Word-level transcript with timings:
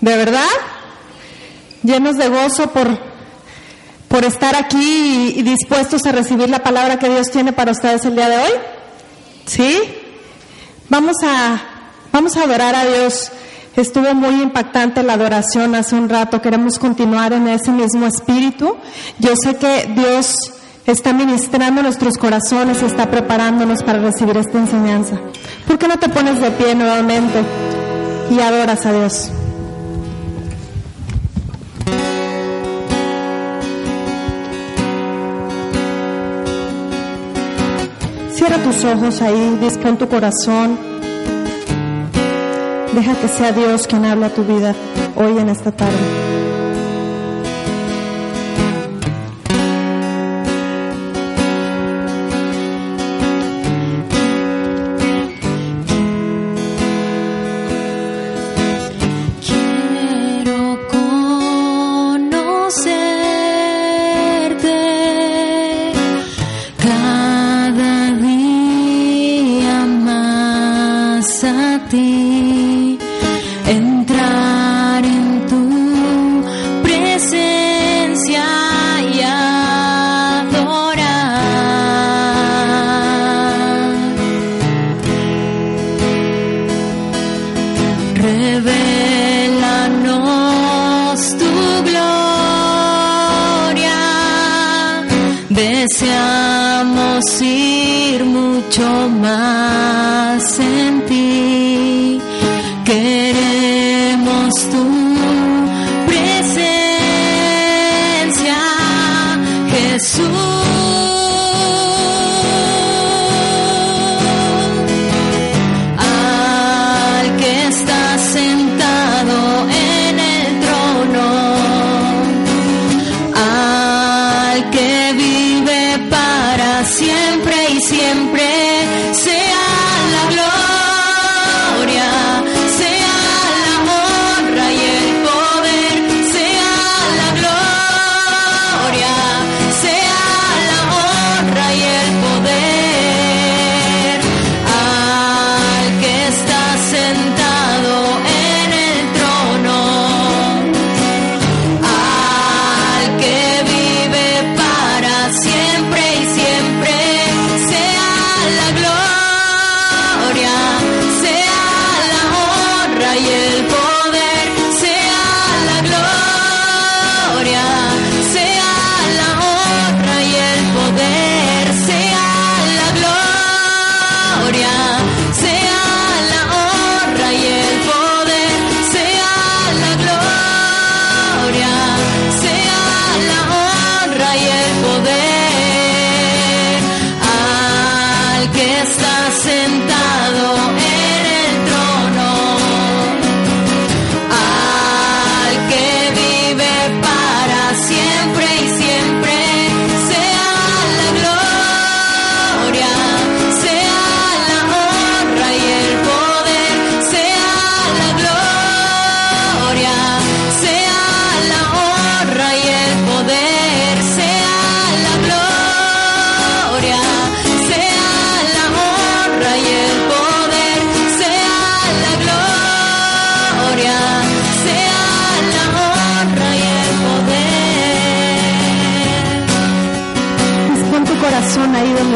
¿De 0.00 0.16
verdad? 0.16 0.48
Llenos 1.82 2.16
de 2.16 2.28
gozo 2.28 2.70
por, 2.70 2.88
por 4.08 4.24
estar 4.24 4.56
aquí 4.56 5.32
y, 5.34 5.40
y 5.40 5.42
dispuestos 5.42 6.04
a 6.06 6.12
recibir 6.12 6.48
la 6.48 6.62
palabra 6.62 6.98
que 6.98 7.08
Dios 7.08 7.30
tiene 7.30 7.52
para 7.52 7.72
ustedes 7.72 8.04
el 8.04 8.14
día 8.14 8.28
de 8.28 8.38
hoy. 8.38 8.52
¿Sí? 9.46 9.78
Vamos 10.88 11.16
a, 11.24 11.60
vamos 12.12 12.36
a 12.36 12.42
adorar 12.42 12.74
a 12.74 12.84
Dios. 12.84 13.30
Estuvo 13.76 14.14
muy 14.14 14.42
impactante 14.42 15.02
la 15.02 15.14
adoración 15.14 15.74
hace 15.74 15.94
un 15.94 16.08
rato. 16.08 16.42
Queremos 16.42 16.78
continuar 16.78 17.32
en 17.32 17.48
ese 17.48 17.70
mismo 17.70 18.06
espíritu. 18.06 18.76
Yo 19.18 19.34
sé 19.36 19.56
que 19.56 19.88
Dios 19.94 20.34
está 20.86 21.12
ministrando 21.12 21.82
nuestros 21.82 22.14
corazones 22.18 22.82
y 22.82 22.86
está 22.86 23.10
preparándonos 23.10 23.82
para 23.82 24.00
recibir 24.00 24.36
esta 24.36 24.58
enseñanza. 24.58 25.20
¿Por 25.66 25.78
qué 25.78 25.86
no 25.86 25.98
te 25.98 26.08
pones 26.08 26.40
de 26.40 26.50
pie 26.50 26.74
nuevamente 26.74 27.40
y 28.30 28.40
adoras 28.40 28.84
a 28.86 28.92
Dios? 28.92 29.30
Cierra 38.40 38.56
tus 38.62 38.82
ojos 38.84 39.20
ahí, 39.20 39.58
dispón 39.60 39.98
tu 39.98 40.08
corazón. 40.08 40.78
Deja 42.94 43.14
que 43.20 43.28
sea 43.28 43.52
Dios 43.52 43.86
quien 43.86 44.06
habla 44.06 44.30
tu 44.30 44.44
vida 44.44 44.74
hoy 45.14 45.36
en 45.36 45.50
esta 45.50 45.70
tarde. 45.70 46.29
Revelanos 88.30 88.70
tu 91.40 91.52
gloria, 91.88 92.12
deseamos 95.48 97.24
ir 97.42 98.24
mucho 98.24 98.88
más 99.20 100.58
en 100.60 101.00
ti, 101.06 101.09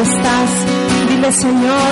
estás. 0.01 0.49
Dile, 1.09 1.31
Señor, 1.31 1.91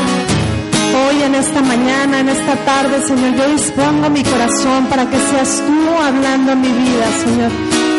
hoy 1.07 1.23
en 1.23 1.35
esta 1.35 1.61
mañana, 1.61 2.19
en 2.19 2.29
esta 2.29 2.55
tarde, 2.65 3.01
Señor, 3.05 3.35
yo 3.35 3.47
dispongo 3.49 4.09
mi 4.09 4.23
corazón 4.23 4.85
para 4.87 5.09
que 5.09 5.17
seas 5.17 5.61
tú 5.65 6.03
hablando 6.03 6.51
en 6.53 6.61
mi 6.61 6.67
vida, 6.67 7.05
Señor. 7.23 7.51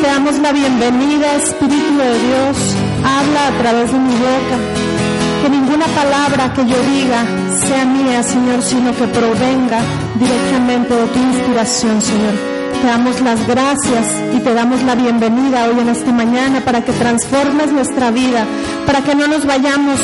Te 0.03 0.07
damos 0.09 0.39
la 0.39 0.53
bienvenida, 0.53 1.35
Espíritu 1.37 1.97
de 1.97 2.19
Dios. 2.27 2.57
Habla 3.05 3.49
a 3.49 3.63
través 3.63 3.93
de 3.93 3.99
mi 3.99 4.15
boca. 4.15 4.57
Que 5.43 5.51
ninguna 5.51 5.87
palabra 5.87 6.53
que 6.55 6.67
yo 6.67 6.77
diga 6.93 7.25
sea 7.67 7.85
mía, 7.85 8.23
Señor, 8.23 8.63
sino 8.63 8.95
que 8.95 9.07
provenga 9.07 9.79
directamente 10.15 10.95
de 10.95 11.07
tu 11.07 11.19
inspiración, 11.19 12.01
Señor. 12.03 12.54
Te 12.85 12.91
damos 12.91 13.19
las 13.23 13.47
gracias 13.47 14.07
y 14.37 14.41
te 14.41 14.53
damos 14.53 14.83
la 14.83 14.95
bienvenida 14.95 15.65
hoy 15.65 15.81
en 15.81 15.89
esta 15.89 16.13
mañana 16.13 16.61
para 16.61 16.85
que 16.85 16.93
transformes 16.93 17.73
nuestra 17.73 18.11
vida, 18.11 18.45
para 18.85 19.01
que 19.01 19.15
no 19.15 19.27
nos 19.27 19.47
vayamos 19.47 19.99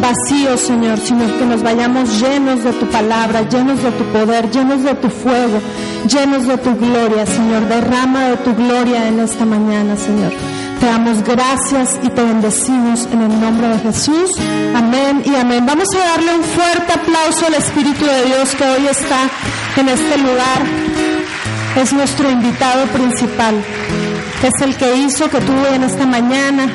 vacíos, 0.00 0.58
Señor, 0.58 0.98
sino 0.98 1.26
que 1.38 1.46
nos 1.46 1.62
vayamos 1.62 2.20
llenos 2.20 2.64
de 2.64 2.72
tu 2.72 2.86
palabra, 2.86 3.42
llenos 3.42 3.80
de 3.80 3.92
tu 3.92 4.04
poder, 4.06 4.50
llenos 4.50 4.82
de 4.82 4.94
tu 4.96 5.10
fuego, 5.10 5.60
llenos 6.08 6.48
de 6.48 6.58
tu 6.58 6.74
gloria, 6.74 7.24
Señor. 7.24 7.68
Derrama 7.68 8.30
de 8.30 8.36
tu 8.38 8.52
gloria 8.52 9.06
en 9.06 9.20
esta 9.20 9.44
mañana, 9.44 9.94
Señor. 9.96 10.32
Te 10.80 10.86
damos 10.86 11.22
gracias 11.22 11.96
y 12.02 12.08
te 12.08 12.20
bendecimos 12.20 13.06
en 13.12 13.22
el 13.22 13.40
nombre 13.40 13.68
de 13.68 13.78
Jesús. 13.78 14.32
Amén 14.74 15.22
y 15.24 15.36
amén. 15.36 15.64
Vamos 15.64 15.86
a 15.94 15.98
darle 15.98 16.34
un 16.34 16.42
fuerte 16.42 16.94
aplauso 16.94 17.46
al 17.46 17.54
Espíritu 17.54 18.04
de 18.04 18.24
Dios 18.24 18.56
que 18.56 18.64
hoy 18.64 18.88
está 18.88 19.20
en 19.76 19.88
este 19.88 20.18
lugar 20.18 20.93
es 21.76 21.92
nuestro 21.92 22.30
invitado 22.30 22.86
principal. 22.86 23.54
Es 24.42 24.62
el 24.62 24.76
que 24.76 24.96
hizo 24.96 25.28
que 25.28 25.40
tú 25.40 25.52
en 25.72 25.82
esta 25.82 26.06
mañana 26.06 26.68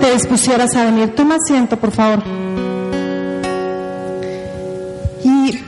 te 0.00 0.12
dispusieras 0.12 0.74
a 0.76 0.84
venir. 0.84 1.14
Toma 1.14 1.36
asiento, 1.36 1.76
por 1.76 1.90
favor. 1.90 2.22
Y 5.24 5.60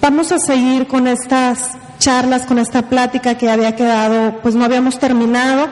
vamos 0.00 0.32
a 0.32 0.38
seguir 0.38 0.86
con 0.86 1.06
estas 1.06 1.76
charlas, 1.98 2.46
con 2.46 2.58
esta 2.58 2.82
plática 2.82 3.36
que 3.36 3.50
había 3.50 3.76
quedado, 3.76 4.40
pues 4.42 4.54
no 4.54 4.64
habíamos 4.64 4.98
terminado. 4.98 5.68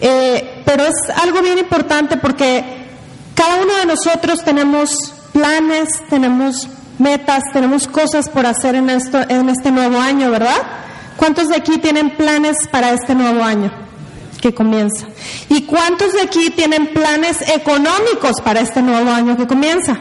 Eh, 0.00 0.62
pero 0.64 0.84
es 0.84 0.94
algo 1.22 1.42
bien 1.42 1.58
importante 1.58 2.16
porque 2.16 2.64
cada 3.34 3.62
uno 3.62 3.76
de 3.76 3.86
nosotros 3.86 4.42
tenemos 4.44 5.14
planes, 5.32 5.88
tenemos 6.10 6.68
metas, 6.98 7.42
tenemos 7.52 7.86
cosas 7.86 8.28
por 8.28 8.46
hacer 8.46 8.74
en, 8.74 8.90
esto, 8.90 9.20
en 9.28 9.48
este 9.48 9.70
nuevo 9.70 9.98
año, 9.98 10.30
¿verdad? 10.30 10.62
¿Cuántos 11.16 11.48
de 11.48 11.56
aquí 11.56 11.78
tienen 11.78 12.10
planes 12.16 12.56
para 12.70 12.92
este 12.92 13.14
nuevo 13.14 13.42
año 13.42 13.70
que 14.40 14.54
comienza? 14.54 15.06
¿Y 15.48 15.62
cuántos 15.62 16.12
de 16.12 16.22
aquí 16.22 16.50
tienen 16.50 16.88
planes 16.88 17.38
económicos 17.48 18.40
para 18.44 18.60
este 18.60 18.82
nuevo 18.82 19.10
año 19.10 19.36
que 19.36 19.46
comienza? 19.46 19.98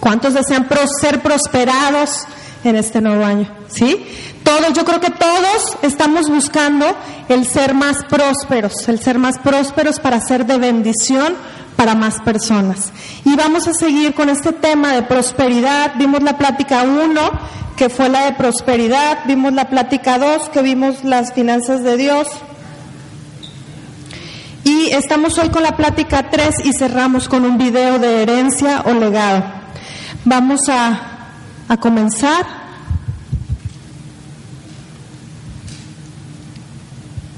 ¿Cuántos 0.00 0.34
desean 0.34 0.68
ser 1.00 1.20
prosperados 1.20 2.24
en 2.64 2.76
este 2.76 3.00
nuevo 3.00 3.24
año? 3.24 3.50
¿Sí? 3.68 4.06
Todos, 4.44 4.72
yo 4.72 4.84
creo 4.84 5.00
que 5.00 5.10
todos 5.10 5.76
estamos 5.82 6.28
buscando 6.30 6.86
el 7.28 7.46
ser 7.46 7.74
más 7.74 8.04
prósperos, 8.08 8.88
el 8.88 8.98
ser 9.00 9.18
más 9.18 9.38
prósperos 9.38 10.00
para 10.00 10.20
ser 10.20 10.46
de 10.46 10.56
bendición 10.56 11.34
para 11.78 11.94
más 11.94 12.20
personas. 12.22 12.92
Y 13.24 13.36
vamos 13.36 13.68
a 13.68 13.72
seguir 13.72 14.12
con 14.12 14.28
este 14.28 14.52
tema 14.52 14.94
de 14.94 15.04
prosperidad. 15.04 15.92
Vimos 15.96 16.24
la 16.24 16.36
plática 16.36 16.82
1, 16.82 17.20
que 17.76 17.88
fue 17.88 18.08
la 18.08 18.24
de 18.24 18.32
prosperidad. 18.32 19.20
Vimos 19.26 19.52
la 19.52 19.68
plática 19.68 20.18
2, 20.18 20.48
que 20.48 20.62
vimos 20.62 21.04
las 21.04 21.32
finanzas 21.32 21.84
de 21.84 21.96
Dios. 21.96 22.26
Y 24.64 24.88
estamos 24.88 25.38
hoy 25.38 25.50
con 25.50 25.62
la 25.62 25.76
plática 25.76 26.28
3 26.28 26.64
y 26.64 26.72
cerramos 26.76 27.28
con 27.28 27.44
un 27.44 27.56
video 27.58 28.00
de 28.00 28.22
herencia 28.22 28.82
o 28.84 28.92
legado. 28.92 29.44
Vamos 30.24 30.62
a, 30.68 31.00
a 31.68 31.76
comenzar. 31.76 32.67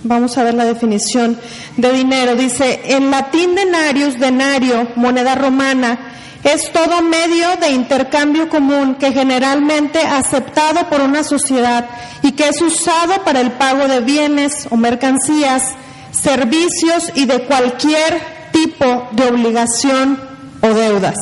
Vamos 0.03 0.39
a 0.39 0.45
ver 0.45 0.55
la 0.55 0.65
definición 0.65 1.39
de 1.77 1.93
dinero. 1.93 2.35
Dice, 2.35 2.81
en 2.85 3.11
latín 3.11 3.55
denarius, 3.55 4.19
denario, 4.19 4.89
moneda 4.97 5.35
romana, 5.35 6.11
es 6.43 6.73
todo 6.73 7.03
medio 7.03 7.57
de 7.61 7.71
intercambio 7.71 8.49
común 8.49 8.95
que 8.95 9.13
generalmente 9.13 10.01
aceptado 10.01 10.89
por 10.89 11.03
una 11.03 11.23
sociedad 11.23 11.87
y 12.23 12.33
que 12.33 12.49
es 12.49 12.63
usado 12.63 13.23
para 13.25 13.41
el 13.41 13.53
pago 13.53 13.89
de 13.89 14.01
bienes 14.01 14.67
o 14.71 14.77
mercancías, 14.77 15.75
servicios 16.13 17.13
y 17.15 17.27
de 17.27 17.45
cualquier 17.45 18.49
tipo 18.53 19.09
de 19.13 19.29
obligación 19.29 20.19
o 20.63 20.69
deudas. 20.69 21.17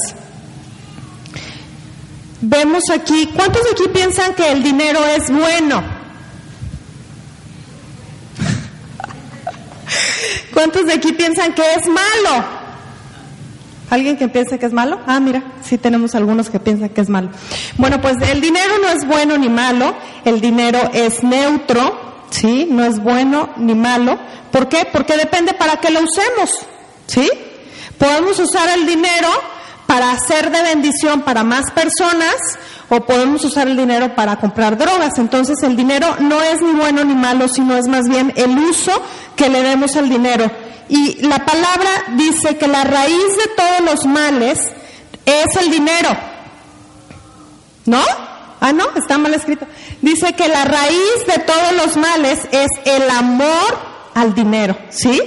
Vemos 2.40 2.84
aquí, 2.92 3.28
¿cuántos 3.34 3.64
de 3.64 3.70
aquí 3.70 3.88
piensan 3.92 4.34
que 4.34 4.52
el 4.52 4.62
dinero 4.62 5.00
es 5.04 5.28
bueno? 5.28 5.97
¿Cuántos 10.52 10.86
de 10.86 10.94
aquí 10.94 11.12
piensan 11.12 11.54
que 11.54 11.62
es 11.74 11.86
malo? 11.88 12.44
¿Alguien 13.90 14.16
que 14.18 14.28
piensa 14.28 14.58
que 14.58 14.66
es 14.66 14.72
malo? 14.72 15.00
Ah, 15.06 15.18
mira, 15.18 15.42
sí 15.64 15.78
tenemos 15.78 16.14
algunos 16.14 16.50
que 16.50 16.60
piensan 16.60 16.90
que 16.90 17.00
es 17.00 17.08
malo. 17.08 17.30
Bueno, 17.78 18.00
pues 18.00 18.16
el 18.30 18.40
dinero 18.40 18.78
no 18.82 18.88
es 18.90 19.06
bueno 19.06 19.38
ni 19.38 19.48
malo, 19.48 19.94
el 20.24 20.40
dinero 20.40 20.78
es 20.92 21.22
neutro, 21.22 22.26
¿sí? 22.30 22.68
No 22.70 22.84
es 22.84 23.02
bueno 23.02 23.50
ni 23.56 23.74
malo. 23.74 24.18
¿Por 24.52 24.68
qué? 24.68 24.86
Porque 24.92 25.16
depende 25.16 25.54
para 25.54 25.78
qué 25.78 25.90
lo 25.90 26.00
usemos, 26.00 26.50
¿sí? 27.06 27.30
Podemos 27.96 28.38
usar 28.38 28.68
el 28.68 28.86
dinero 28.86 29.28
para 29.86 30.12
hacer 30.12 30.50
de 30.50 30.62
bendición 30.62 31.22
para 31.22 31.42
más 31.42 31.70
personas 31.70 32.34
o 32.88 33.00
podemos 33.00 33.44
usar 33.44 33.68
el 33.68 33.76
dinero 33.76 34.14
para 34.14 34.36
comprar 34.36 34.76
drogas. 34.78 35.18
Entonces 35.18 35.62
el 35.62 35.76
dinero 35.76 36.16
no 36.20 36.42
es 36.42 36.60
ni 36.62 36.72
bueno 36.72 37.04
ni 37.04 37.14
malo, 37.14 37.48
sino 37.48 37.76
es 37.76 37.86
más 37.86 38.08
bien 38.08 38.32
el 38.36 38.58
uso 38.58 38.92
que 39.36 39.48
le 39.48 39.62
demos 39.62 39.96
al 39.96 40.08
dinero. 40.08 40.50
Y 40.88 41.26
la 41.26 41.44
palabra 41.44 41.90
dice 42.16 42.56
que 42.56 42.66
la 42.66 42.84
raíz 42.84 43.36
de 43.36 43.54
todos 43.56 43.80
los 43.84 44.06
males 44.06 44.60
es 45.26 45.56
el 45.56 45.70
dinero. 45.70 46.10
¿No? 47.84 48.02
Ah, 48.60 48.72
no, 48.72 48.84
está 48.96 49.18
mal 49.18 49.34
escrito. 49.34 49.66
Dice 50.02 50.32
que 50.32 50.48
la 50.48 50.64
raíz 50.64 51.26
de 51.26 51.38
todos 51.44 51.72
los 51.76 51.96
males 51.96 52.40
es 52.50 52.68
el 52.84 53.08
amor 53.10 53.78
al 54.14 54.34
dinero, 54.34 54.76
¿sí? 54.90 55.20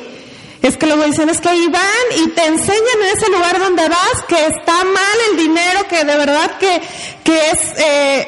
Es 0.61 0.77
que 0.77 0.85
luego 0.85 1.03
dicen, 1.05 1.27
es 1.29 1.41
que 1.41 1.49
ahí 1.49 1.67
van 1.67 2.17
y 2.17 2.29
te 2.29 2.45
enseñan 2.45 3.01
en 3.01 3.17
ese 3.17 3.31
lugar 3.31 3.59
donde 3.59 3.89
vas 3.89 4.23
que 4.27 4.45
está 4.45 4.83
mal 4.83 5.17
el 5.31 5.37
dinero, 5.37 5.87
que 5.89 6.05
de 6.05 6.17
verdad 6.17 6.51
que, 6.59 6.81
que 7.23 7.49
es 7.49 7.59
eh, 7.79 8.27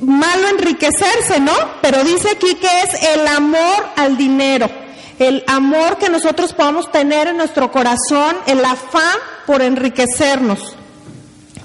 malo 0.00 0.48
enriquecerse, 0.48 1.40
¿no? 1.40 1.52
Pero 1.82 2.04
dice 2.04 2.30
aquí 2.30 2.54
que 2.54 2.80
es 2.80 3.02
el 3.14 3.26
amor 3.26 3.86
al 3.96 4.16
dinero, 4.16 4.70
el 5.18 5.44
amor 5.46 5.98
que 5.98 6.08
nosotros 6.08 6.54
podamos 6.54 6.90
tener 6.90 7.28
en 7.28 7.36
nuestro 7.36 7.70
corazón, 7.70 8.38
el 8.46 8.64
afán 8.64 9.18
por 9.46 9.60
enriquecernos. 9.60 10.77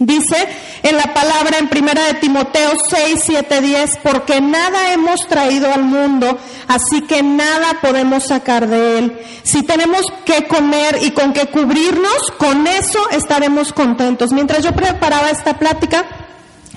Dice 0.05 0.35
en 0.83 0.97
la 0.97 1.13
palabra 1.13 1.59
en 1.59 1.69
primera 1.69 2.03
de 2.03 2.15
Timoteo 2.15 2.71
6, 2.89 3.21
7, 3.25 3.61
10, 3.61 3.99
porque 4.03 4.41
nada 4.41 4.91
hemos 4.91 5.25
traído 5.29 5.73
al 5.73 5.83
mundo, 5.83 6.37
así 6.67 7.01
que 7.03 7.23
nada 7.23 7.79
podemos 7.81 8.25
sacar 8.25 8.67
de 8.67 8.97
él. 8.99 9.21
Si 9.43 9.63
tenemos 9.63 10.05
que 10.25 10.45
comer 10.45 10.99
y 11.03 11.11
con 11.11 11.31
que 11.31 11.45
cubrirnos, 11.45 12.31
con 12.37 12.67
eso 12.67 12.99
estaremos 13.11 13.71
contentos. 13.71 14.33
Mientras 14.33 14.61
yo 14.61 14.73
preparaba 14.73 15.29
esta 15.29 15.57
plática, 15.57 16.03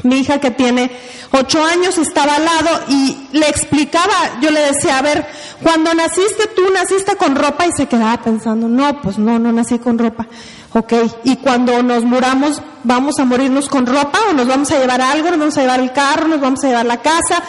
mi 0.05 0.19
hija 0.21 0.39
que 0.39 0.53
tiene 0.53 0.93
ocho 1.33 1.65
años 1.65 1.99
estaba 1.99 2.37
al 2.37 2.45
lado 2.45 2.85
y 2.89 3.29
le 3.33 3.49
explicaba, 3.49 4.39
yo 4.41 4.53
le 4.53 4.61
decía, 4.61 4.99
a 4.99 5.03
ver, 5.03 5.27
cuando 5.65 5.93
naciste 5.95 6.47
tú 6.55 6.63
naciste 6.73 7.17
con 7.17 7.35
ropa 7.35 7.67
y 7.67 7.73
se 7.77 7.87
quedaba 7.87 8.23
pensando, 8.23 8.69
no, 8.69 9.01
pues 9.03 9.19
no, 9.19 9.39
no 9.41 9.51
nací 9.51 9.81
con 9.81 9.99
ropa. 9.99 10.29
Ok, 10.79 10.93
y 11.25 11.37
cuando 11.37 11.83
nos 11.83 12.05
muramos, 12.05 12.61
¿vamos 12.85 13.19
a 13.19 13.25
morirnos 13.25 13.67
con 13.67 13.87
ropa 13.87 14.19
o 14.29 14.35
nos 14.35 14.47
vamos 14.47 14.71
a 14.73 14.79
llevar 14.79 15.01
algo? 15.01 15.31
¿Nos 15.31 15.39
vamos 15.39 15.57
a 15.57 15.63
llevar 15.63 15.81
el 15.81 15.91
carro? 15.91 16.29
¿Nos 16.29 16.39
vamos 16.39 16.63
a 16.63 16.67
llevar 16.67 16.85
la 16.85 16.99
casa? 16.99 17.43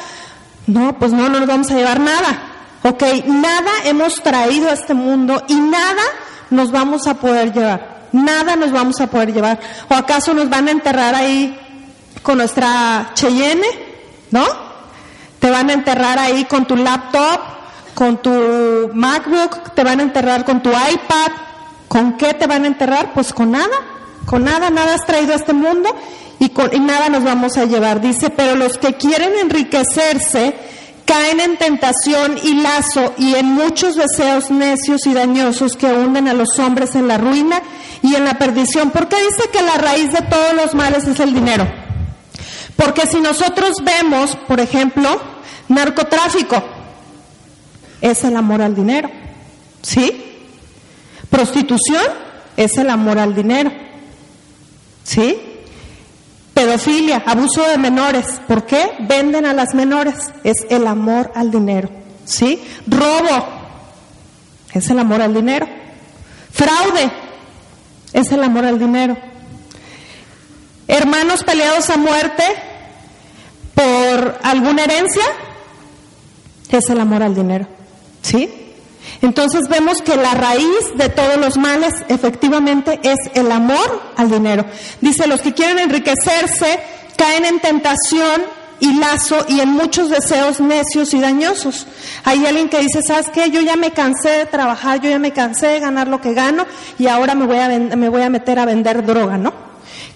No, 0.66 0.98
pues 0.98 1.12
no, 1.12 1.28
no 1.28 1.40
nos 1.40 1.48
vamos 1.50 1.70
a 1.70 1.74
llevar 1.74 2.00
nada. 2.00 2.40
Ok, 2.84 3.04
nada 3.26 3.70
hemos 3.84 4.24
traído 4.24 4.70
a 4.70 4.74
este 4.76 4.94
mundo 4.94 5.44
y 5.50 5.56
nada 5.56 6.04
nos 6.52 6.72
vamos 6.72 7.06
a 7.06 7.16
poder 7.16 7.52
llevar. 7.52 8.08
Nada 8.14 8.56
nos 8.56 8.72
vamos 8.72 9.02
a 9.02 9.08
poder 9.08 9.34
llevar. 9.34 9.60
¿O 9.90 9.94
acaso 9.94 10.34
nos 10.34 10.50
van 10.50 10.70
a 10.70 10.72
enterrar 10.72 11.14
ahí 11.14 11.60
con 12.24 12.38
nuestra 12.38 13.12
Cheyenne? 13.14 13.68
¿No? 14.32 14.46
Te 15.40 15.52
van 15.52 15.70
a 15.70 15.74
enterrar 15.74 16.18
ahí 16.18 16.46
con 16.46 16.66
tu 16.66 16.78
laptop, 16.78 17.42
con 17.94 18.22
tu 18.22 18.90
MacBook, 18.94 19.74
te 19.74 19.84
van 19.84 20.00
a 20.00 20.04
enterrar 20.04 20.46
con 20.46 20.64
tu 20.64 20.70
iPad, 20.70 21.32
¿Con 21.88 22.18
qué 22.18 22.34
te 22.34 22.48
van 22.48 22.64
a 22.64 22.68
enterrar? 22.68 23.14
Pues 23.14 23.34
con 23.34 23.52
nada, 23.52 23.76
con 24.26 24.44
nada, 24.44 24.70
nada 24.70 24.96
has 24.96 25.06
traído 25.06 25.34
a 25.34 25.38
este 25.38 25.54
mundo 25.54 25.90
y, 26.40 26.50
con, 26.50 26.70
nada 26.86 27.10
nos 27.10 27.24
vamos 27.24 27.58
a 27.58 27.66
llevar. 27.66 28.02
Dice, 28.02 28.30
pero 28.30 28.56
los 28.56 28.78
que 28.78 28.94
quieren 28.94 29.34
enriquecerse 29.42 30.56
caen 31.06 31.40
en 31.40 31.58
tentación 31.58 32.38
y 32.44 32.56
lazo 32.56 33.14
y 33.18 33.36
en 33.36 33.46
muchos 33.46 33.96
deseos 33.96 34.52
necios 34.52 35.08
y 35.08 35.14
dañosos 35.14 35.78
que 35.78 35.88
hunden 35.88 36.28
a 36.28 36.34
los 36.34 36.60
hombres 36.60 36.96
en 36.96 37.08
la 37.08 37.18
ruina 37.18 37.62
y 38.04 38.16
en 38.16 38.26
la 38.26 38.38
perdición. 38.38 38.92
¿Por 38.92 39.08
qué 39.08 39.16
dice 39.16 39.50
que 39.52 39.62
la 39.62 39.78
raíz 39.78 40.12
de 40.12 40.22
todos 40.24 40.54
los 40.54 40.76
males 40.76 41.08
es 41.08 41.20
el 41.22 41.34
dinero? 41.34 41.66
Porque 42.76 43.08
si 43.08 43.22
nosotros 43.22 43.78
vemos, 43.82 44.36
por 44.48 44.60
ejemplo, 44.60 45.20
narcotráfico, 45.70 46.62
es 48.02 48.24
el 48.24 48.36
amor 48.36 48.62
al 48.62 48.76
dinero. 48.76 49.10
¿Sí? 49.82 50.37
Prostitución 51.30 52.04
es 52.56 52.78
el 52.78 52.90
amor 52.90 53.20
al 53.20 53.36
dinero. 53.36 53.72
¿Sí? 55.04 55.38
Pedofilia, 56.54 57.24
abuso 57.26 57.62
de 57.64 57.78
menores. 57.78 58.42
¿Por 58.48 58.66
qué? 58.66 58.92
Venden 59.00 59.46
a 59.46 59.54
las 59.54 59.74
menores. 59.76 60.16
Es 60.44 60.66
el 60.70 60.88
amor 60.88 61.32
al 61.36 61.52
dinero. 61.52 61.90
¿Sí? 62.26 62.64
Robo. 62.88 63.48
Es 64.74 64.90
el 64.90 65.00
amor 65.00 65.22
al 65.22 65.34
dinero. 65.34 65.68
Fraude. 66.52 67.12
Es 68.14 68.32
el 68.32 68.44
amor 68.44 68.66
al 68.66 68.80
dinero. 68.80 69.18
Hermanos 70.88 71.44
peleados 71.44 71.90
a 71.90 71.98
muerte 71.98 72.44
por 73.76 74.40
alguna 74.44 74.86
herencia. 74.86 75.26
Es 76.70 76.90
el 76.90 77.00
amor 77.00 77.22
al 77.24 77.36
dinero. 77.36 77.68
¿Sí? 78.22 78.67
Entonces 79.22 79.62
vemos 79.70 80.02
que 80.02 80.16
la 80.16 80.34
raíz 80.34 80.96
de 80.96 81.10
todos 81.10 81.38
los 81.38 81.58
males 81.58 81.94
efectivamente 82.08 83.00
es 83.04 83.18
el 83.34 83.52
amor 83.52 84.02
al 84.16 84.30
dinero. 84.30 84.66
Dice, 85.02 85.28
los 85.28 85.42
que 85.42 85.54
quieren 85.54 85.80
enriquecerse 85.80 86.80
caen 87.16 87.46
en 87.46 87.60
tentación 87.60 88.44
y 88.80 88.94
lazo 89.00 89.46
y 89.48 89.60
en 89.60 89.70
muchos 89.70 90.10
deseos 90.10 90.60
necios 90.60 91.14
y 91.14 91.20
dañosos. 91.20 91.88
Hay 92.24 92.46
alguien 92.46 92.70
que 92.70 92.80
dice, 92.80 93.02
¿sabes 93.02 93.28
qué? 93.34 93.50
Yo 93.50 93.62
ya 93.62 93.76
me 93.76 93.92
cansé 93.92 94.30
de 94.30 94.46
trabajar, 94.46 95.02
yo 95.02 95.10
ya 95.10 95.20
me 95.20 95.32
cansé 95.32 95.68
de 95.68 95.80
ganar 95.80 96.08
lo 96.08 96.22
que 96.22 96.34
gano 96.34 96.66
y 97.00 97.08
ahora 97.08 97.34
me 97.36 97.46
voy 97.46 97.58
a, 97.58 97.68
me 97.70 98.10
voy 98.10 98.22
a 98.22 98.30
meter 98.30 98.60
a 98.60 98.66
vender 98.66 99.06
droga, 99.06 99.38
¿no? 99.38 99.54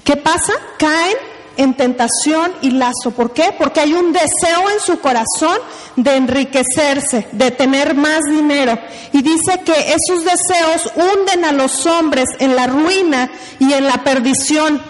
¿Qué 0.04 0.16
pasa? 0.16 0.54
Caen 0.78 1.18
en 1.62 1.75
tentación 1.75 2.51
y 2.62 2.72
lazo. 2.72 3.12
¿Por 3.15 3.34
qué? 3.34 3.53
Porque 3.56 3.82
hay 3.82 3.94
un 3.94 4.12
deseo 4.12 4.70
en 4.74 4.80
su 4.84 5.00
corazón 5.00 5.58
de 5.96 6.15
enriquecerse, 6.15 7.27
de 7.32 7.51
tener 7.51 7.94
más 7.94 8.22
dinero. 8.27 8.80
Y 9.13 9.22
dice 9.22 9.62
que 9.63 9.94
esos 9.94 10.25
deseos 10.25 10.91
hunden 10.96 11.46
a 11.46 11.51
los 11.51 11.86
hombres 11.86 12.25
en 12.39 12.56
la 12.56 12.65
ruina 12.65 13.30
y 13.60 13.74
en 13.74 13.86
la 13.86 14.03
perdición. 14.03 14.82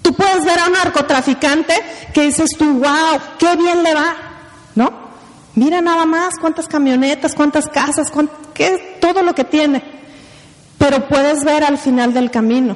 Tú 0.00 0.14
puedes 0.14 0.42
ver 0.46 0.58
a 0.58 0.68
un 0.68 0.72
narcotraficante 0.72 1.74
que 2.14 2.22
dices 2.22 2.48
tú, 2.58 2.64
wow, 2.64 3.20
qué 3.38 3.54
bien 3.56 3.82
le 3.82 3.94
va, 3.94 4.14
¿no? 4.74 5.08
Mira 5.54 5.82
nada 5.82 6.06
más 6.06 6.38
cuántas 6.40 6.66
camionetas, 6.66 7.34
cuántas 7.34 7.66
casas, 7.66 8.10
qué, 8.54 8.96
todo 9.02 9.22
lo 9.22 9.34
que 9.34 9.44
tiene. 9.44 9.82
Pero 10.78 11.08
puedes 11.08 11.44
ver 11.44 11.62
al 11.62 11.76
final 11.76 12.14
del 12.14 12.30
camino 12.30 12.74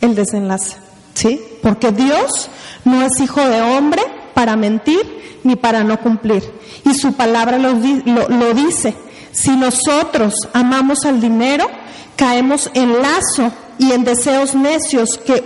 el 0.00 0.16
desenlace. 0.16 0.85
¿Sí? 1.16 1.40
Porque 1.62 1.92
Dios 1.92 2.50
no 2.84 3.02
es 3.02 3.18
hijo 3.20 3.40
de 3.40 3.62
hombre 3.62 4.02
para 4.34 4.54
mentir 4.54 5.40
ni 5.44 5.56
para 5.56 5.82
no 5.82 5.98
cumplir. 5.98 6.44
Y 6.84 6.92
su 6.92 7.14
palabra 7.14 7.58
lo, 7.58 7.72
lo, 7.72 8.52
dice. 8.52 8.94
Si 9.32 9.56
nosotros 9.56 10.34
amamos 10.52 11.06
al 11.06 11.18
dinero, 11.18 11.70
caemos 12.16 12.70
en 12.74 13.00
lazo 13.00 13.50
y 13.78 13.92
en 13.92 14.04
deseos 14.04 14.54
necios 14.54 15.16
que, 15.16 15.42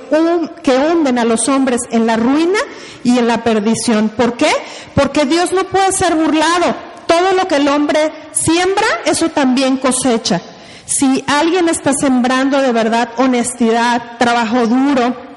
que 0.64 0.76
hunden 0.76 1.20
a 1.20 1.24
los 1.24 1.48
hombres 1.48 1.82
en 1.92 2.04
la 2.04 2.16
ruina 2.16 2.58
y 3.04 3.16
en 3.16 3.28
la 3.28 3.44
perdición. 3.44 4.08
¿Por 4.08 4.36
qué? 4.36 4.50
Porque 4.96 5.24
Dios 5.24 5.52
no 5.52 5.62
puede 5.64 5.92
ser 5.92 6.16
burlado. 6.16 6.74
Todo 7.06 7.32
lo 7.32 7.46
que 7.46 7.56
el 7.56 7.68
hombre 7.68 8.10
siembra, 8.32 8.86
eso 9.04 9.28
también 9.28 9.76
cosecha. 9.76 10.40
Si 10.84 11.24
alguien 11.28 11.68
está 11.68 11.92
sembrando 11.92 12.60
de 12.60 12.72
verdad 12.72 13.10
honestidad, 13.18 14.18
trabajo 14.18 14.66
duro, 14.66 15.29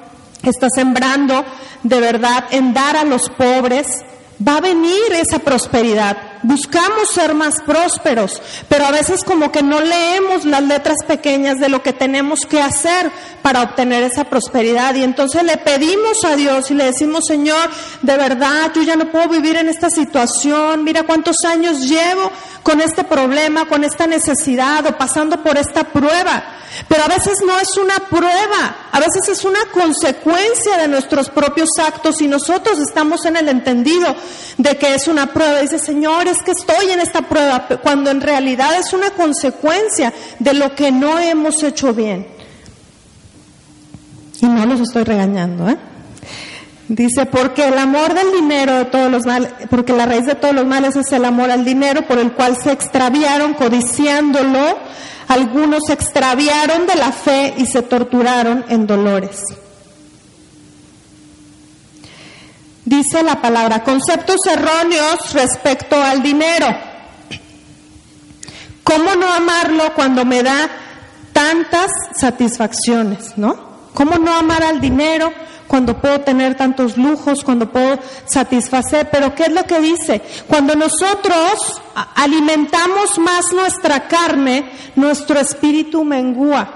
está 0.50 0.68
sembrando 0.70 1.44
de 1.84 2.00
verdad 2.00 2.46
en 2.52 2.74
dar 2.74 2.98
a 2.98 3.04
los 3.04 3.30
pobres, 3.30 3.88
va 4.46 4.58
a 4.58 4.62
venir 4.62 5.14
esa 5.14 5.40
prosperidad. 5.40 6.18
Buscamos 6.44 7.10
ser 7.14 7.34
más 7.34 7.62
prósperos, 7.62 8.42
pero 8.68 8.86
a 8.86 8.92
veces 8.92 9.24
como 9.24 9.52
que 9.52 9.64
no 9.64 9.80
leemos 9.80 10.44
las 10.44 10.62
letras 10.64 10.98
pequeñas 11.08 11.58
de 11.58 11.70
lo 11.70 11.82
que 11.82 11.94
tenemos 11.94 12.42
que 12.42 12.62
hacer 12.62 13.10
para 13.42 13.62
obtener 13.62 14.04
esa 14.04 14.26
prosperidad. 14.26 14.96
Y 14.96 15.04
entonces 15.04 15.44
le 15.44 15.56
pedimos 15.58 16.24
a 16.26 16.36
Dios 16.36 16.70
y 16.70 16.74
le 16.74 16.86
decimos, 16.86 17.24
Señor, 17.26 17.70
de 18.02 18.18
verdad, 18.18 18.72
yo 18.76 18.82
ya 18.82 18.98
no 18.98 19.10
puedo 19.10 19.30
vivir 19.30 19.56
en 19.56 19.70
esta 19.70 19.90
situación. 19.90 20.84
Mira 20.84 21.04
cuántos 21.04 21.38
años 21.48 21.80
llevo 21.88 22.30
con 22.62 22.82
este 22.82 23.06
problema, 23.06 23.66
con 23.68 23.86
esta 23.86 24.06
necesidad 24.06 24.86
o 24.86 24.98
pasando 24.98 25.42
por 25.42 25.58
esta 25.58 25.86
prueba. 25.86 26.44
Pero 26.88 27.04
a 27.04 27.08
veces 27.08 27.40
no 27.46 27.60
es 27.60 27.78
una 27.78 28.00
prueba, 28.10 28.90
a 28.92 29.00
veces 29.00 29.30
es 29.30 29.46
una 29.46 29.60
consecuencia 29.72 30.78
de 30.78 30.88
nuestros 30.88 31.30
propios 31.30 31.70
actos 31.78 32.22
y 32.22 32.28
nosotros 32.28 32.80
estamos 32.80 33.26
en 33.26 33.38
el 33.38 33.50
entendido 33.50 34.16
de 34.58 34.78
que 34.78 34.96
es 34.96 35.08
una 35.08 35.28
prueba. 35.28 35.62
Dice, 35.62 35.80
Señor, 35.80 36.28
es 36.28 36.40
que 36.44 36.52
estoy 36.52 36.92
en 36.92 37.00
esta 37.00 37.22
prueba, 37.22 37.68
cuando 37.82 38.12
en 38.12 38.22
realidad 38.22 38.78
es 38.78 38.94
una 38.94 39.12
consecuencia 39.12 40.14
de 40.40 40.54
lo 40.54 40.76
que 40.76 40.92
no 40.92 41.20
hemos 41.20 41.62
hecho 41.64 41.94
bien. 41.94 42.28
Y 44.42 44.46
no 44.48 44.66
los 44.66 44.82
estoy 44.82 45.04
regañando, 45.04 45.70
¿eh? 45.70 45.78
Dice, 46.90 47.26
porque 47.26 47.66
el 47.68 47.78
amor 47.78 48.14
del 48.14 48.32
dinero 48.34 48.74
de 48.74 48.86
todos 48.86 49.10
los 49.10 49.26
males, 49.26 49.52
porque 49.70 49.94
la 49.94 50.06
raíz 50.06 50.26
de 50.26 50.36
todos 50.36 50.54
los 50.54 50.66
males 50.66 50.96
es 50.98 51.12
el 51.14 51.24
amor 51.24 51.50
al 51.50 51.64
dinero, 51.64 52.06
por 52.06 52.20
el 52.20 52.34
cual 52.34 52.58
se 52.62 52.72
extraviaron 52.72 53.54
codiciándolo, 53.54 54.78
algunos 55.28 55.84
se 55.88 55.94
extraviaron 55.94 56.86
de 56.88 56.96
la 56.96 57.12
fe 57.12 57.54
y 57.58 57.66
se 57.66 57.82
torturaron 57.82 58.66
en 58.70 58.88
dolores. 58.88 59.42
Dice 62.86 63.24
la 63.24 63.42
palabra, 63.42 63.84
conceptos 63.84 64.38
erróneos 64.46 65.34
respecto 65.34 66.02
al 66.02 66.22
dinero. 66.22 66.68
¿Cómo 68.84 69.16
no 69.16 69.32
amarlo 69.34 69.94
cuando 69.96 70.26
me 70.26 70.44
da 70.44 70.70
tantas 71.32 71.90
satisfacciones, 72.20 73.38
no? 73.38 73.74
¿Cómo 73.94 74.18
no 74.18 74.34
amar 74.34 74.64
al 74.64 74.82
dinero 74.82 75.32
cuando 75.74 75.98
puedo 75.98 76.22
tener 76.22 76.54
tantos 76.54 77.00
lujos, 77.00 77.44
cuando 77.44 77.68
puedo 77.68 77.98
satisfacer? 78.26 79.10
Pero 79.10 79.34
¿qué 79.34 79.46
es 79.46 79.52
lo 79.52 79.64
que 79.64 79.80
dice? 79.80 80.22
Cuando 80.48 80.76
nosotros 80.76 81.82
alimentamos 82.14 83.18
más 83.18 83.52
nuestra 83.52 84.08
carne, 84.08 84.70
nuestro 84.96 85.40
espíritu 85.40 86.04
mengua. 86.04 86.70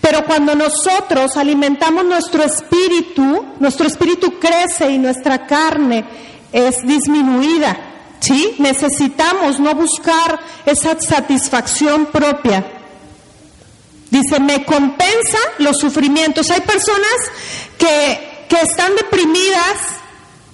Pero 0.00 0.24
cuando 0.24 0.56
nosotros 0.56 1.36
alimentamos 1.36 2.04
nuestro 2.04 2.42
espíritu, 2.42 3.44
nuestro 3.60 3.86
espíritu 3.86 4.40
crece 4.40 4.90
y 4.90 4.98
nuestra 4.98 5.46
carne 5.46 6.04
es 6.50 6.84
disminuida. 6.84 7.76
¿Sí? 8.18 8.56
Necesitamos 8.58 9.60
no 9.60 9.72
buscar 9.76 10.40
esa 10.66 10.98
satisfacción 10.98 12.06
propia, 12.06 12.79
Dice, 14.10 14.40
me 14.40 14.64
compensa 14.64 15.38
los 15.58 15.76
sufrimientos. 15.78 16.50
Hay 16.50 16.60
personas 16.62 17.14
que, 17.78 18.46
que 18.48 18.56
están 18.56 18.96
deprimidas 18.96 20.00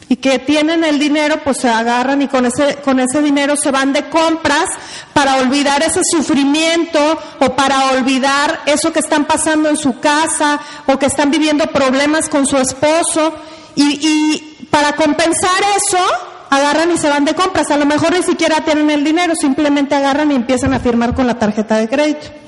y 0.08 0.16
que 0.16 0.38
tienen 0.38 0.84
el 0.84 0.98
dinero, 0.98 1.40
pues 1.42 1.58
se 1.58 1.68
agarran 1.68 2.22
y 2.22 2.28
con 2.28 2.46
ese, 2.46 2.76
con 2.76 3.00
ese 3.00 3.22
dinero 3.22 3.56
se 3.56 3.70
van 3.70 3.92
de 3.92 4.08
compras 4.08 4.66
para 5.12 5.36
olvidar 5.36 5.82
ese 5.82 6.00
sufrimiento 6.04 7.18
o 7.40 7.56
para 7.56 7.90
olvidar 7.92 8.60
eso 8.66 8.92
que 8.92 9.00
están 9.00 9.24
pasando 9.24 9.68
en 9.68 9.76
su 9.76 9.98
casa 9.98 10.60
o 10.86 10.98
que 10.98 11.06
están 11.06 11.30
viviendo 11.30 11.66
problemas 11.68 12.28
con 12.28 12.46
su 12.46 12.56
esposo. 12.56 13.34
Y, 13.74 13.82
y 13.84 14.66
para 14.70 14.92
compensar 14.94 15.60
eso, 15.76 16.04
agarran 16.50 16.92
y 16.92 16.98
se 16.98 17.08
van 17.08 17.24
de 17.24 17.34
compras. 17.34 17.70
A 17.70 17.76
lo 17.76 17.86
mejor 17.86 18.12
ni 18.12 18.22
siquiera 18.22 18.64
tienen 18.64 18.90
el 18.90 19.02
dinero, 19.02 19.34
simplemente 19.34 19.94
agarran 19.94 20.30
y 20.30 20.36
empiezan 20.36 20.72
a 20.72 20.78
firmar 20.78 21.14
con 21.14 21.26
la 21.26 21.38
tarjeta 21.38 21.78
de 21.78 21.88
crédito. 21.88 22.45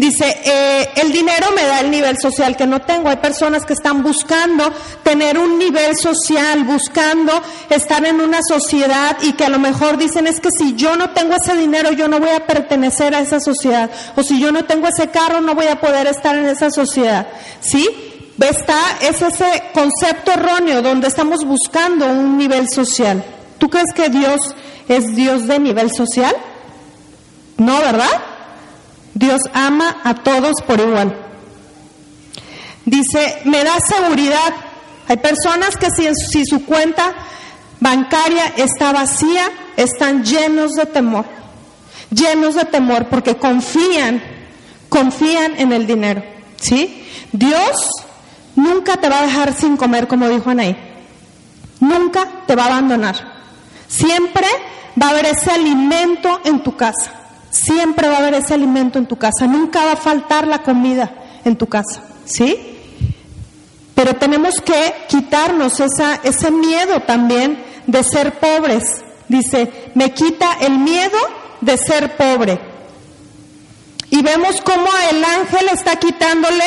Dice, 0.00 0.34
eh, 0.46 0.88
el 0.96 1.12
dinero 1.12 1.48
me 1.54 1.62
da 1.62 1.80
el 1.80 1.90
nivel 1.90 2.16
social 2.18 2.56
que 2.56 2.66
no 2.66 2.80
tengo. 2.80 3.10
Hay 3.10 3.18
personas 3.18 3.66
que 3.66 3.74
están 3.74 4.02
buscando 4.02 4.72
tener 5.02 5.38
un 5.38 5.58
nivel 5.58 5.94
social, 5.94 6.64
buscando 6.64 7.30
estar 7.68 8.02
en 8.06 8.18
una 8.18 8.38
sociedad 8.42 9.18
y 9.20 9.34
que 9.34 9.44
a 9.44 9.50
lo 9.50 9.58
mejor 9.58 9.98
dicen 9.98 10.26
es 10.26 10.40
que 10.40 10.48
si 10.58 10.74
yo 10.74 10.96
no 10.96 11.10
tengo 11.10 11.34
ese 11.34 11.54
dinero 11.54 11.92
yo 11.92 12.08
no 12.08 12.18
voy 12.18 12.30
a 12.30 12.46
pertenecer 12.46 13.14
a 13.14 13.20
esa 13.20 13.40
sociedad. 13.40 13.90
O 14.16 14.22
si 14.22 14.40
yo 14.40 14.52
no 14.52 14.64
tengo 14.64 14.86
ese 14.88 15.08
carro 15.08 15.42
no 15.42 15.54
voy 15.54 15.66
a 15.66 15.78
poder 15.78 16.06
estar 16.06 16.34
en 16.34 16.46
esa 16.46 16.70
sociedad. 16.70 17.26
¿Sí? 17.60 17.86
Está, 18.40 18.80
es 19.02 19.20
ese 19.20 19.64
concepto 19.74 20.32
erróneo 20.32 20.80
donde 20.80 21.08
estamos 21.08 21.44
buscando 21.44 22.06
un 22.06 22.38
nivel 22.38 22.70
social. 22.70 23.22
¿Tú 23.58 23.68
crees 23.68 23.92
que 23.94 24.08
Dios 24.08 24.40
es 24.88 25.14
Dios 25.14 25.46
de 25.46 25.58
nivel 25.58 25.90
social? 25.94 26.34
No, 27.58 27.78
¿verdad? 27.80 28.29
Dios 29.14 29.40
ama 29.52 30.00
a 30.04 30.14
todos 30.14 30.54
por 30.66 30.80
igual. 30.80 31.14
Dice, 32.84 33.42
me 33.44 33.62
da 33.62 33.78
seguridad. 33.80 34.52
Hay 35.08 35.16
personas 35.18 35.76
que 35.76 35.88
si, 35.90 36.44
su 36.44 36.64
cuenta 36.64 37.12
bancaria 37.80 38.52
está 38.56 38.92
vacía, 38.92 39.48
están 39.76 40.24
llenos 40.24 40.72
de 40.72 40.86
temor. 40.86 41.24
Llenos 42.10 42.54
de 42.54 42.64
temor 42.64 43.06
porque 43.08 43.36
confían, 43.36 44.22
confían 44.88 45.58
en 45.58 45.72
el 45.72 45.86
dinero. 45.86 46.22
¿Sí? 46.60 47.06
Dios 47.32 47.88
nunca 48.56 48.96
te 48.96 49.08
va 49.08 49.20
a 49.20 49.26
dejar 49.26 49.52
sin 49.54 49.76
comer, 49.76 50.08
como 50.08 50.28
dijo 50.28 50.50
Anaí. 50.50 50.76
Nunca 51.80 52.26
te 52.46 52.54
va 52.54 52.64
a 52.64 52.66
abandonar. 52.66 53.16
Siempre 53.88 54.46
va 55.00 55.08
a 55.08 55.10
haber 55.10 55.26
ese 55.26 55.50
alimento 55.50 56.40
en 56.44 56.62
tu 56.62 56.76
casa. 56.76 57.19
Siempre 57.50 58.08
va 58.08 58.16
a 58.16 58.18
haber 58.18 58.34
ese 58.34 58.54
alimento 58.54 58.98
en 58.98 59.06
tu 59.06 59.16
casa, 59.16 59.46
nunca 59.46 59.84
va 59.84 59.92
a 59.92 59.96
faltar 59.96 60.46
la 60.46 60.62
comida 60.62 61.10
en 61.44 61.56
tu 61.56 61.66
casa, 61.66 62.02
¿sí? 62.24 62.56
Pero 63.94 64.14
tenemos 64.14 64.60
que 64.60 64.94
quitarnos 65.08 65.78
esa, 65.80 66.20
ese 66.22 66.50
miedo 66.50 67.00
también 67.00 67.62
de 67.86 68.02
ser 68.02 68.38
pobres. 68.38 69.02
Dice, 69.28 69.90
me 69.94 70.12
quita 70.12 70.58
el 70.60 70.78
miedo 70.78 71.18
de 71.60 71.76
ser 71.76 72.16
pobre. 72.16 72.58
Y 74.10 74.22
vemos 74.22 74.60
cómo 74.62 74.88
el 75.10 75.22
ángel 75.22 75.68
está 75.72 75.96
quitándole 75.96 76.64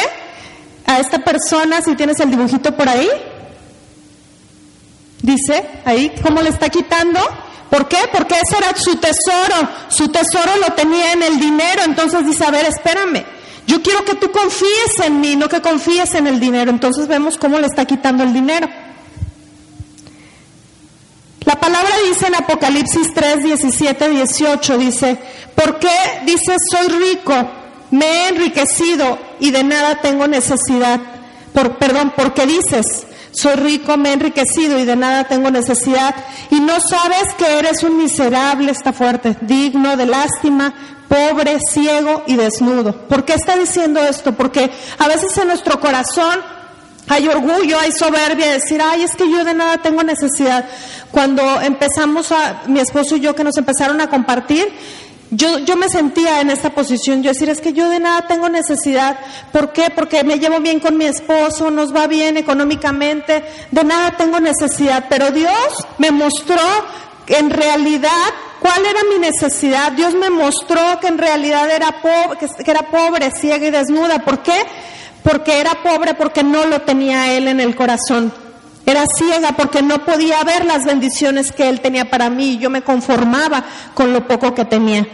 a 0.85 0.99
esta 0.99 1.19
persona, 1.19 1.81
si 1.81 1.95
tienes 1.95 2.19
el 2.19 2.29
dibujito 2.29 2.75
por 2.75 2.87
ahí, 2.87 3.09
dice 5.21 5.65
ahí, 5.85 6.13
cómo 6.21 6.41
le 6.41 6.49
está 6.49 6.69
quitando. 6.69 7.19
¿Por 7.73 7.87
qué? 7.87 7.97
Porque 8.11 8.35
ese 8.35 8.59
era 8.59 8.77
su 8.77 8.97
tesoro. 8.97 9.67
Su 9.89 10.07
tesoro 10.09 10.57
lo 10.57 10.75
tenía 10.75 11.13
en 11.13 11.23
el 11.23 11.39
dinero. 11.39 11.81
Entonces 11.83 12.23
dice, 12.23 12.45
a 12.45 12.51
ver, 12.51 12.67
espérame. 12.67 13.25
Yo 13.65 13.81
quiero 13.81 14.05
que 14.05 14.13
tú 14.13 14.31
confíes 14.31 14.99
en 15.03 15.19
mí, 15.19 15.35
no 15.35 15.49
que 15.49 15.59
confíes 15.59 16.13
en 16.13 16.27
el 16.27 16.39
dinero. 16.39 16.69
Entonces 16.69 17.07
vemos 17.07 17.35
cómo 17.35 17.57
le 17.57 17.65
está 17.65 17.85
quitando 17.85 18.23
el 18.23 18.31
dinero. 18.31 18.69
La 21.45 21.55
palabra 21.59 21.95
dice 22.07 22.27
en 22.27 22.35
Apocalipsis 22.35 23.11
3, 23.11 23.43
17, 23.43 24.07
18, 24.07 24.77
dice, 24.77 25.17
¿por 25.55 25.79
qué 25.79 25.89
dices 26.27 26.57
soy 26.69 26.89
rico, 26.89 27.33
me 27.89 28.05
he 28.05 28.27
enriquecido 28.29 29.17
y 29.39 29.49
de 29.49 29.63
nada 29.63 29.99
tengo 29.99 30.27
necesidad? 30.27 30.99
Por, 31.53 31.77
perdón, 31.77 32.13
porque 32.15 32.45
dices, 32.45 32.85
soy 33.33 33.55
rico, 33.55 33.97
me 33.97 34.09
he 34.09 34.13
enriquecido 34.13 34.79
y 34.79 34.85
de 34.85 34.95
nada 34.95 35.25
tengo 35.25 35.49
necesidad. 35.51 36.15
Y 36.51 36.59
no 36.59 36.79
sabes 36.79 37.33
que 37.37 37.59
eres 37.59 37.83
un 37.83 37.97
miserable, 37.97 38.71
está 38.71 38.93
fuerte, 38.93 39.35
digno 39.41 39.97
de 39.97 40.05
lástima, 40.05 40.73
pobre, 41.07 41.57
ciego 41.59 42.23
y 42.27 42.35
desnudo. 42.35 43.07
¿Por 43.07 43.25
qué 43.25 43.33
está 43.33 43.57
diciendo 43.57 44.01
esto? 44.01 44.33
Porque 44.33 44.71
a 44.97 45.07
veces 45.07 45.37
en 45.37 45.47
nuestro 45.47 45.79
corazón 45.79 46.39
hay 47.07 47.27
orgullo, 47.27 47.79
hay 47.79 47.91
soberbia, 47.91 48.51
decir, 48.51 48.81
ay, 48.81 49.03
es 49.03 49.15
que 49.15 49.29
yo 49.29 49.43
de 49.43 49.53
nada 49.53 49.77
tengo 49.79 50.03
necesidad. 50.03 50.65
Cuando 51.11 51.61
empezamos 51.61 52.31
a, 52.31 52.63
mi 52.67 52.79
esposo 52.79 53.17
y 53.17 53.19
yo 53.19 53.35
que 53.35 53.43
nos 53.43 53.57
empezaron 53.57 53.99
a 53.99 54.09
compartir, 54.09 54.71
yo, 55.35 55.59
yo 55.59 55.75
me 55.75 55.89
sentía 55.89 56.41
en 56.41 56.49
esta 56.49 56.69
posición, 56.71 57.23
yo 57.23 57.31
decir, 57.31 57.49
es 57.49 57.61
que 57.61 57.73
yo 57.73 57.89
de 57.89 57.99
nada 57.99 58.27
tengo 58.27 58.49
necesidad. 58.49 59.17
¿Por 59.51 59.73
qué? 59.73 59.89
Porque 59.89 60.23
me 60.23 60.39
llevo 60.39 60.59
bien 60.59 60.79
con 60.79 60.97
mi 60.97 61.05
esposo, 61.05 61.69
nos 61.71 61.93
va 61.95 62.07
bien 62.07 62.37
económicamente, 62.37 63.43
de 63.71 63.83
nada 63.83 64.11
tengo 64.17 64.39
necesidad. 64.39 65.05
Pero 65.09 65.31
Dios 65.31 65.85
me 65.97 66.11
mostró 66.11 66.61
en 67.27 67.49
realidad 67.49 68.09
cuál 68.59 68.85
era 68.85 68.99
mi 69.11 69.19
necesidad. 69.19 69.91
Dios 69.91 70.13
me 70.15 70.29
mostró 70.29 70.99
que 70.99 71.07
en 71.07 71.17
realidad 71.17 71.69
era 71.69 72.01
pobre, 72.01 72.39
que 72.63 72.71
era 72.71 72.83
pobre, 72.83 73.31
ciega 73.31 73.67
y 73.67 73.71
desnuda. 73.71 74.19
¿Por 74.19 74.41
qué? 74.43 74.53
porque 75.23 75.59
era 75.59 75.81
pobre, 75.81 76.13
porque 76.13 76.43
no 76.43 76.65
lo 76.65 76.81
tenía 76.81 77.33
él 77.33 77.47
en 77.47 77.59
el 77.59 77.75
corazón. 77.75 78.31
Era 78.85 79.05
ciega 79.17 79.53
porque 79.53 79.81
no 79.81 80.03
podía 80.05 80.43
ver 80.43 80.65
las 80.65 80.83
bendiciones 80.83 81.53
que 81.53 81.69
él 81.69 81.79
tenía 81.79 82.09
para 82.09 82.29
mí 82.29 82.57
yo 82.57 82.69
me 82.69 82.81
conformaba 82.81 83.63
con 83.93 84.11
lo 84.11 84.27
poco 84.27 84.53
que 84.53 84.65
tenía. 84.65 85.07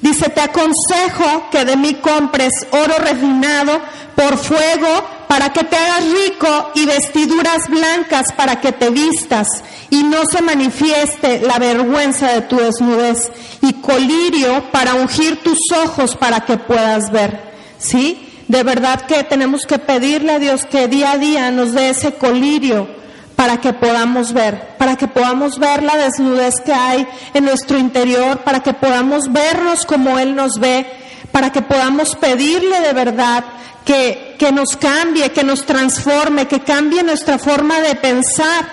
Dice, 0.00 0.30
te 0.30 0.40
aconsejo 0.40 1.50
que 1.50 1.64
de 1.64 1.76
mí 1.76 1.94
compres 1.94 2.52
oro 2.70 2.94
refinado 2.98 3.80
por 4.14 4.38
fuego 4.38 4.88
para 5.28 5.52
que 5.52 5.62
te 5.64 5.76
hagas 5.76 6.04
rico 6.04 6.70
y 6.74 6.86
vestiduras 6.86 7.68
blancas 7.68 8.26
para 8.36 8.60
que 8.60 8.72
te 8.72 8.90
vistas 8.90 9.46
y 9.90 10.02
no 10.02 10.24
se 10.26 10.42
manifieste 10.42 11.40
la 11.40 11.58
vergüenza 11.58 12.32
de 12.32 12.40
tu 12.42 12.56
desnudez 12.56 13.30
y 13.62 13.74
colirio 13.74 14.64
para 14.72 14.94
ungir 14.94 15.42
tus 15.42 15.58
ojos 15.84 16.16
para 16.16 16.40
que 16.40 16.56
puedas 16.56 17.10
ver. 17.12 17.40
¿sí? 17.78 18.26
De 18.48 18.62
verdad 18.62 19.02
que 19.02 19.22
tenemos 19.24 19.62
que 19.66 19.78
pedirle 19.78 20.32
a 20.32 20.38
Dios 20.38 20.64
que 20.64 20.88
día 20.88 21.12
a 21.12 21.18
día 21.18 21.50
nos 21.50 21.72
dé 21.72 21.90
ese 21.90 22.14
colirio 22.14 22.99
para 23.40 23.58
que 23.58 23.72
podamos 23.72 24.34
ver, 24.34 24.76
para 24.76 24.96
que 24.96 25.08
podamos 25.08 25.58
ver 25.58 25.82
la 25.82 25.96
desnudez 25.96 26.56
que 26.62 26.74
hay 26.74 27.08
en 27.32 27.46
nuestro 27.46 27.78
interior, 27.78 28.40
para 28.40 28.60
que 28.60 28.74
podamos 28.74 29.32
vernos 29.32 29.86
como 29.86 30.18
Él 30.18 30.36
nos 30.36 30.58
ve, 30.58 30.84
para 31.32 31.50
que 31.50 31.62
podamos 31.62 32.14
pedirle 32.16 32.82
de 32.82 32.92
verdad 32.92 33.42
que, 33.82 34.36
que 34.38 34.52
nos 34.52 34.76
cambie, 34.76 35.32
que 35.32 35.42
nos 35.42 35.64
transforme, 35.64 36.48
que 36.48 36.60
cambie 36.60 37.02
nuestra 37.02 37.38
forma 37.38 37.80
de 37.80 37.94
pensar. 37.94 38.68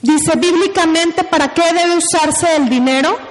Dice 0.00 0.36
bíblicamente, 0.36 1.24
¿para 1.24 1.52
qué 1.52 1.64
debe 1.74 1.96
usarse 1.96 2.54
el 2.54 2.68
dinero? 2.68 3.29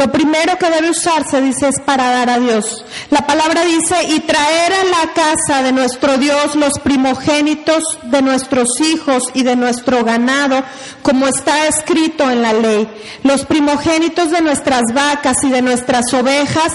Lo 0.00 0.10
primero 0.10 0.56
que 0.56 0.70
debe 0.70 0.88
usarse, 0.88 1.42
dice, 1.42 1.68
es 1.68 1.78
para 1.84 2.08
dar 2.08 2.30
a 2.30 2.38
Dios. 2.38 2.86
La 3.10 3.26
palabra 3.26 3.66
dice, 3.66 3.96
y 4.08 4.20
traer 4.20 4.72
a 4.72 4.84
la 4.84 5.12
casa 5.12 5.62
de 5.62 5.72
nuestro 5.72 6.16
Dios 6.16 6.56
los 6.56 6.78
primogénitos 6.78 7.84
de 8.04 8.22
nuestros 8.22 8.80
hijos 8.80 9.24
y 9.34 9.42
de 9.42 9.56
nuestro 9.56 10.02
ganado, 10.02 10.64
como 11.02 11.26
está 11.26 11.66
escrito 11.66 12.30
en 12.30 12.40
la 12.40 12.54
ley. 12.54 12.88
Los 13.24 13.44
primogénitos 13.44 14.30
de 14.30 14.40
nuestras 14.40 14.84
vacas 14.94 15.44
y 15.44 15.50
de 15.50 15.60
nuestras 15.60 16.14
ovejas 16.14 16.72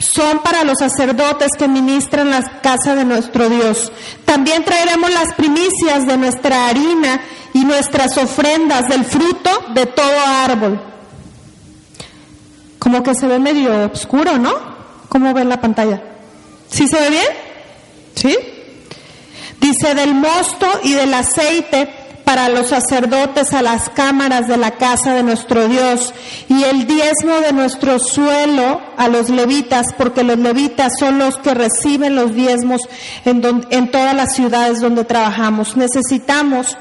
son 0.00 0.40
para 0.40 0.64
los 0.64 0.78
sacerdotes 0.80 1.52
que 1.56 1.68
ministran 1.68 2.30
la 2.30 2.42
casa 2.60 2.96
de 2.96 3.04
nuestro 3.04 3.48
Dios. 3.48 3.92
También 4.24 4.64
traeremos 4.64 5.12
las 5.12 5.32
primicias 5.34 6.08
de 6.08 6.16
nuestra 6.16 6.66
harina 6.66 7.20
y 7.54 7.64
nuestras 7.64 8.18
ofrendas 8.18 8.88
del 8.88 9.04
fruto 9.04 9.50
de 9.74 9.86
todo 9.86 10.18
árbol 10.42 10.97
como 12.78 13.02
que 13.02 13.14
se 13.14 13.26
ve 13.26 13.38
medio 13.38 13.90
oscuro, 13.92 14.38
¿no? 14.38 14.52
¿Cómo 15.08 15.32
ven 15.34 15.48
la 15.48 15.60
pantalla? 15.60 16.02
¿Sí 16.70 16.86
se 16.86 17.00
ve 17.00 17.10
bien? 17.10 17.26
¿Sí? 18.14 18.36
Dice 19.60 19.94
del 19.94 20.14
mosto 20.14 20.66
y 20.82 20.92
del 20.92 21.12
aceite 21.14 21.88
para 22.24 22.50
los 22.50 22.68
sacerdotes 22.68 23.54
a 23.54 23.62
las 23.62 23.88
cámaras 23.88 24.46
de 24.48 24.58
la 24.58 24.72
casa 24.72 25.14
de 25.14 25.22
nuestro 25.22 25.66
Dios 25.66 26.12
y 26.48 26.62
el 26.62 26.86
diezmo 26.86 27.40
de 27.40 27.54
nuestro 27.54 27.98
suelo 27.98 28.82
a 28.98 29.08
los 29.08 29.30
levitas, 29.30 29.86
porque 29.96 30.22
los 30.22 30.38
levitas 30.38 30.92
son 30.98 31.18
los 31.18 31.38
que 31.38 31.54
reciben 31.54 32.16
los 32.16 32.34
diezmos 32.34 32.82
en, 33.24 33.42
en 33.70 33.90
todas 33.90 34.14
las 34.14 34.34
ciudades 34.34 34.80
donde 34.80 35.04
trabajamos. 35.04 35.74
Necesitamos 35.76 36.76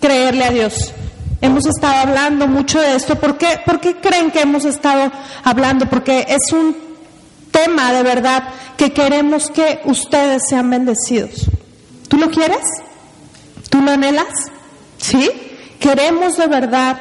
creerle 0.00 0.44
a 0.44 0.50
Dios. 0.50 0.92
Hemos 1.40 1.66
estado 1.66 1.94
hablando 1.94 2.48
mucho 2.48 2.80
de 2.80 2.96
esto. 2.96 3.14
¿Por 3.16 3.38
qué, 3.38 3.60
¿Por 3.64 3.80
qué 3.80 3.96
creen 3.96 4.30
que 4.30 4.40
hemos 4.40 4.64
estado 4.64 5.12
hablando? 5.44 5.86
Porque 5.86 6.26
es 6.28 6.52
un 6.52 6.76
tema 7.50 7.92
de 7.92 8.02
verdad 8.02 8.44
que 8.76 8.92
queremos 8.92 9.50
que 9.50 9.80
ustedes 9.84 10.42
sean 10.48 10.70
bendecidos. 10.70 11.46
¿Tú 12.08 12.16
lo 12.16 12.30
quieres? 12.30 12.64
¿Tú 13.70 13.80
lo 13.80 13.92
anhelas? 13.92 14.50
¿Sí? 14.96 15.30
Queremos 15.78 16.36
de 16.36 16.46
verdad 16.46 16.98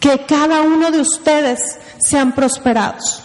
que 0.00 0.26
cada 0.26 0.62
uno 0.62 0.90
de 0.90 1.00
ustedes 1.00 1.78
sean 1.98 2.32
prosperados 2.32 3.21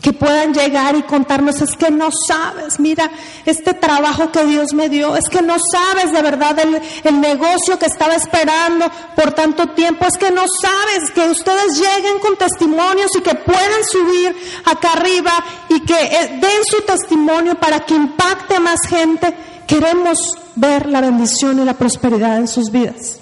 que 0.00 0.12
puedan 0.12 0.54
llegar 0.54 0.94
y 0.94 1.02
contarnos, 1.02 1.60
es 1.60 1.74
que 1.76 1.90
no 1.90 2.10
sabes, 2.28 2.78
mira, 2.78 3.10
este 3.44 3.74
trabajo 3.74 4.30
que 4.30 4.44
Dios 4.44 4.72
me 4.72 4.88
dio, 4.88 5.16
es 5.16 5.28
que 5.28 5.42
no 5.42 5.56
sabes 5.72 6.12
de 6.12 6.22
verdad 6.22 6.58
el, 6.60 6.80
el, 7.02 7.20
negocio 7.20 7.78
que 7.78 7.86
estaba 7.86 8.14
esperando 8.14 8.86
por 9.16 9.32
tanto 9.32 9.68
tiempo, 9.70 10.06
es 10.06 10.16
que 10.16 10.30
no 10.30 10.44
sabes 10.60 11.10
que 11.10 11.28
ustedes 11.28 11.80
lleguen 11.80 12.20
con 12.20 12.36
testimonios 12.36 13.10
y 13.16 13.22
que 13.22 13.34
puedan 13.34 13.84
subir 13.90 14.36
acá 14.66 14.92
arriba 14.92 15.32
y 15.68 15.80
que 15.80 16.00
eh, 16.00 16.38
den 16.40 16.64
su 16.64 16.82
testimonio 16.82 17.56
para 17.56 17.80
que 17.80 17.94
impacte 17.94 18.60
más 18.60 18.80
gente. 18.88 19.34
Queremos 19.66 20.18
ver 20.54 20.86
la 20.86 21.00
bendición 21.00 21.60
y 21.60 21.64
la 21.64 21.74
prosperidad 21.74 22.38
en 22.38 22.48
sus 22.48 22.70
vidas. 22.70 23.20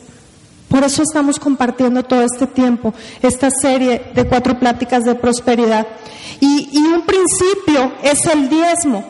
Por 0.69 0.83
eso 0.83 1.03
estamos 1.03 1.39
compartiendo 1.39 2.03
todo 2.03 2.23
este 2.23 2.47
tiempo 2.47 2.93
esta 3.23 3.51
serie 3.51 4.11
de 4.15 4.25
cuatro 4.25 4.59
pláticas 4.59 5.05
de 5.05 5.15
prosperidad. 5.15 5.87
Y, 6.41 6.69
y, 6.73 6.79
un 6.79 7.03
principio 7.03 7.93
es 8.03 8.27
el 8.27 8.49
diezmo. 8.49 9.05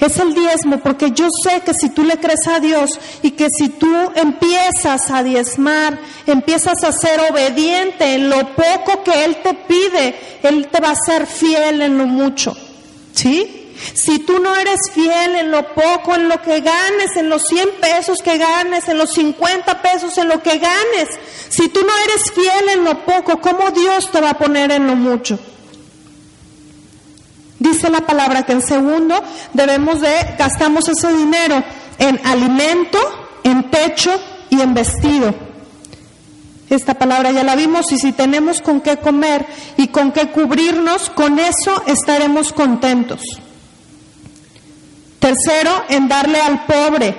Es 0.00 0.18
el 0.18 0.32
diezmo 0.32 0.78
porque 0.78 1.10
yo 1.10 1.26
sé 1.42 1.60
que 1.62 1.74
si 1.74 1.88
tú 1.90 2.04
le 2.04 2.18
crees 2.18 2.46
a 2.46 2.60
Dios 2.60 2.90
y 3.22 3.32
que 3.32 3.48
si 3.50 3.68
tú 3.70 3.92
empiezas 4.14 5.10
a 5.10 5.24
diezmar, 5.24 5.98
empiezas 6.24 6.84
a 6.84 6.92
ser 6.92 7.20
obediente 7.28 8.14
en 8.14 8.30
lo 8.30 8.54
poco 8.54 9.02
que 9.02 9.24
Él 9.24 9.38
te 9.42 9.54
pide, 9.54 10.14
Él 10.44 10.68
te 10.68 10.80
va 10.80 10.90
a 10.90 10.94
ser 10.94 11.26
fiel 11.26 11.82
en 11.82 11.98
lo 11.98 12.06
mucho. 12.06 12.56
¿Sí? 13.12 13.57
Si 13.94 14.18
tú 14.20 14.38
no 14.38 14.54
eres 14.56 14.80
fiel 14.92 15.36
en 15.36 15.50
lo 15.50 15.74
poco, 15.74 16.14
en 16.14 16.28
lo 16.28 16.40
que 16.42 16.60
ganes, 16.60 17.16
en 17.16 17.28
los 17.28 17.42
100 17.46 17.68
pesos 17.80 18.18
que 18.22 18.38
ganes, 18.38 18.88
en 18.88 18.98
los 18.98 19.12
50 19.12 19.82
pesos, 19.82 20.16
en 20.18 20.28
lo 20.28 20.42
que 20.42 20.58
ganes, 20.58 21.08
si 21.48 21.68
tú 21.68 21.80
no 21.80 21.92
eres 22.04 22.30
fiel 22.32 22.68
en 22.70 22.84
lo 22.84 23.04
poco, 23.04 23.40
¿cómo 23.40 23.70
Dios 23.70 24.10
te 24.10 24.20
va 24.20 24.30
a 24.30 24.38
poner 24.38 24.72
en 24.72 24.86
lo 24.86 24.96
mucho? 24.96 25.38
Dice 27.58 27.90
la 27.90 28.02
palabra 28.02 28.44
que 28.44 28.52
en 28.52 28.62
segundo 28.62 29.20
debemos 29.52 30.00
de, 30.00 30.34
gastamos 30.38 30.88
ese 30.88 31.12
dinero 31.12 31.62
en 31.98 32.20
alimento, 32.24 32.98
en 33.42 33.70
techo 33.70 34.10
y 34.50 34.60
en 34.60 34.74
vestido. 34.74 35.34
Esta 36.70 36.94
palabra 36.94 37.32
ya 37.32 37.42
la 37.42 37.56
vimos 37.56 37.90
y 37.92 37.98
si 37.98 38.12
tenemos 38.12 38.60
con 38.60 38.80
qué 38.80 38.98
comer 38.98 39.46
y 39.76 39.88
con 39.88 40.12
qué 40.12 40.30
cubrirnos, 40.30 41.10
con 41.10 41.38
eso 41.38 41.82
estaremos 41.86 42.52
contentos. 42.52 43.22
Tercero, 45.18 45.84
en 45.88 46.08
darle 46.08 46.40
al 46.40 46.64
pobre. 46.64 47.14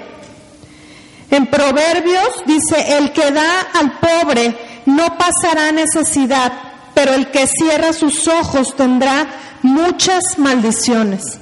En 1.32 1.48
Proverbios 1.48 2.30
dice, 2.46 2.98
el 2.98 3.12
que 3.12 3.32
da 3.32 3.62
al 3.74 4.00
pobre 4.00 4.82
no 4.86 5.18
pasará 5.18 5.72
necesidad, 5.72 6.52
pero 6.94 7.14
el 7.14 7.30
que 7.30 7.46
cierra 7.48 7.94
sus 7.94 8.28
ojos 8.28 8.76
tendrá 8.76 9.28
muchas 9.62 10.38
maldiciones. 10.38 11.40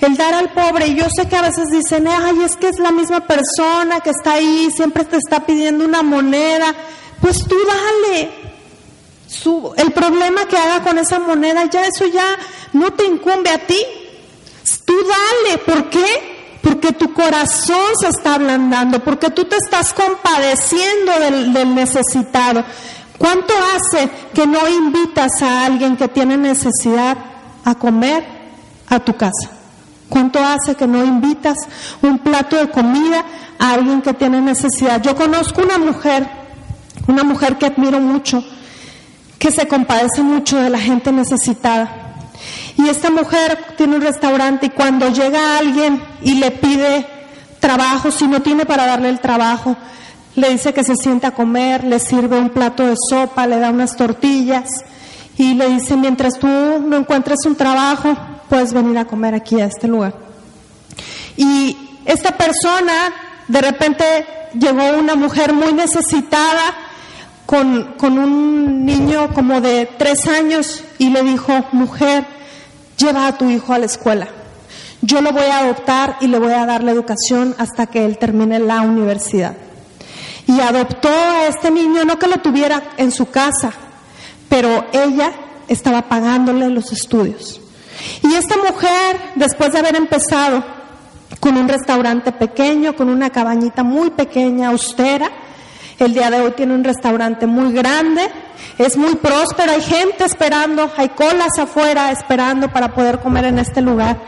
El 0.00 0.16
dar 0.16 0.34
al 0.34 0.50
pobre, 0.50 0.94
yo 0.94 1.06
sé 1.14 1.28
que 1.28 1.36
a 1.36 1.42
veces 1.42 1.68
dicen, 1.70 2.06
ay, 2.08 2.42
es 2.44 2.56
que 2.56 2.68
es 2.68 2.78
la 2.78 2.90
misma 2.90 3.20
persona 3.26 4.00
que 4.00 4.10
está 4.10 4.34
ahí, 4.34 4.68
siempre 4.74 5.04
te 5.04 5.16
está 5.16 5.46
pidiendo 5.46 5.84
una 5.84 6.02
moneda, 6.02 6.74
pues 7.20 7.38
tú 7.48 7.56
dale. 7.56 8.30
Su, 9.28 9.72
el 9.78 9.92
problema 9.92 10.46
que 10.46 10.58
haga 10.58 10.82
con 10.82 10.98
esa 10.98 11.18
moneda, 11.18 11.64
ya 11.70 11.86
eso 11.86 12.04
ya 12.06 12.36
no 12.74 12.92
te 12.92 13.06
incumbe 13.06 13.48
a 13.48 13.58
ti. 13.58 13.78
Tú 14.84 14.94
dale, 14.94 15.58
¿por 15.58 15.90
qué? 15.90 16.58
Porque 16.62 16.92
tu 16.92 17.12
corazón 17.12 17.96
se 18.00 18.08
está 18.08 18.34
ablandando, 18.34 19.02
porque 19.02 19.30
tú 19.30 19.44
te 19.44 19.56
estás 19.56 19.92
compadeciendo 19.92 21.18
del, 21.18 21.52
del 21.52 21.74
necesitado. 21.74 22.64
¿Cuánto 23.18 23.54
hace 23.74 24.10
que 24.34 24.46
no 24.46 24.68
invitas 24.68 25.42
a 25.42 25.64
alguien 25.66 25.96
que 25.96 26.08
tiene 26.08 26.36
necesidad 26.36 27.16
a 27.64 27.74
comer 27.74 28.24
a 28.88 28.98
tu 29.00 29.16
casa? 29.16 29.50
¿Cuánto 30.12 30.44
hace 30.44 30.74
que 30.74 30.86
no 30.86 31.02
invitas 31.02 31.56
un 32.02 32.18
plato 32.18 32.56
de 32.56 32.68
comida 32.70 33.24
a 33.58 33.72
alguien 33.72 34.02
que 34.02 34.12
tiene 34.12 34.42
necesidad? 34.42 35.00
Yo 35.00 35.16
conozco 35.16 35.62
una 35.62 35.78
mujer, 35.78 36.28
una 37.06 37.24
mujer 37.24 37.56
que 37.56 37.64
admiro 37.64 37.98
mucho, 37.98 38.44
que 39.38 39.50
se 39.50 39.66
compadece 39.66 40.22
mucho 40.22 40.58
de 40.58 40.68
la 40.68 40.78
gente 40.78 41.12
necesitada. 41.12 42.11
Y 42.76 42.88
esta 42.88 43.10
mujer 43.10 43.58
tiene 43.76 43.96
un 43.96 44.02
restaurante 44.02 44.66
y 44.66 44.70
cuando 44.70 45.08
llega 45.10 45.58
alguien 45.58 46.02
y 46.22 46.34
le 46.34 46.50
pide 46.50 47.06
trabajo, 47.60 48.10
si 48.10 48.26
no 48.26 48.42
tiene 48.42 48.66
para 48.66 48.86
darle 48.86 49.08
el 49.08 49.20
trabajo, 49.20 49.76
le 50.34 50.50
dice 50.50 50.72
que 50.72 50.82
se 50.82 50.96
siente 50.96 51.26
a 51.26 51.32
comer, 51.32 51.84
le 51.84 51.98
sirve 51.98 52.38
un 52.38 52.50
plato 52.50 52.84
de 52.86 52.94
sopa, 53.10 53.46
le 53.46 53.58
da 53.58 53.70
unas 53.70 53.96
tortillas 53.96 54.68
y 55.36 55.54
le 55.54 55.68
dice, 55.68 55.96
mientras 55.96 56.38
tú 56.38 56.46
no 56.46 56.96
encuentres 56.96 57.38
un 57.46 57.56
trabajo, 57.56 58.16
puedes 58.48 58.72
venir 58.72 58.98
a 58.98 59.04
comer 59.04 59.34
aquí 59.34 59.60
a 59.60 59.66
este 59.66 59.88
lugar. 59.88 60.14
Y 61.36 61.76
esta 62.04 62.36
persona, 62.36 63.12
de 63.48 63.60
repente 63.60 64.26
llegó 64.58 64.98
una 64.98 65.14
mujer 65.14 65.52
muy 65.52 65.72
necesitada 65.72 66.60
con, 67.52 67.96
con 67.98 68.16
un 68.16 68.86
niño 68.86 69.28
como 69.34 69.60
de 69.60 69.86
tres 69.98 70.26
años 70.26 70.84
y 70.96 71.10
le 71.10 71.22
dijo, 71.22 71.52
mujer, 71.72 72.24
lleva 72.96 73.26
a 73.26 73.36
tu 73.36 73.50
hijo 73.50 73.74
a 73.74 73.78
la 73.78 73.84
escuela. 73.84 74.26
Yo 75.02 75.20
lo 75.20 75.32
voy 75.32 75.44
a 75.44 75.58
adoptar 75.58 76.16
y 76.22 76.28
le 76.28 76.38
voy 76.38 76.54
a 76.54 76.64
dar 76.64 76.82
la 76.82 76.92
educación 76.92 77.54
hasta 77.58 77.88
que 77.88 78.06
él 78.06 78.16
termine 78.16 78.58
la 78.58 78.80
universidad. 78.80 79.54
Y 80.46 80.60
adoptó 80.60 81.10
a 81.10 81.46
este 81.46 81.70
niño, 81.70 82.06
no 82.06 82.18
que 82.18 82.26
lo 82.26 82.38
tuviera 82.38 82.82
en 82.96 83.12
su 83.12 83.28
casa, 83.28 83.70
pero 84.48 84.86
ella 84.94 85.30
estaba 85.68 86.08
pagándole 86.08 86.70
los 86.70 86.90
estudios. 86.90 87.60
Y 88.22 88.32
esta 88.32 88.56
mujer, 88.56 89.20
después 89.34 89.72
de 89.72 89.78
haber 89.80 89.96
empezado 89.96 90.64
con 91.38 91.58
un 91.58 91.68
restaurante 91.68 92.32
pequeño, 92.32 92.96
con 92.96 93.10
una 93.10 93.28
cabañita 93.28 93.82
muy 93.82 94.08
pequeña, 94.08 94.70
austera, 94.70 95.41
el 96.04 96.14
día 96.14 96.30
de 96.30 96.40
hoy 96.40 96.52
tiene 96.52 96.74
un 96.74 96.84
restaurante 96.84 97.46
muy 97.46 97.72
grande, 97.72 98.28
es 98.78 98.96
muy 98.96 99.14
próspero, 99.16 99.72
hay 99.72 99.82
gente 99.82 100.24
esperando, 100.24 100.90
hay 100.96 101.10
colas 101.10 101.58
afuera 101.58 102.10
esperando 102.10 102.68
para 102.72 102.94
poder 102.94 103.20
comer 103.20 103.46
en 103.46 103.58
este 103.58 103.80
lugar. 103.80 104.18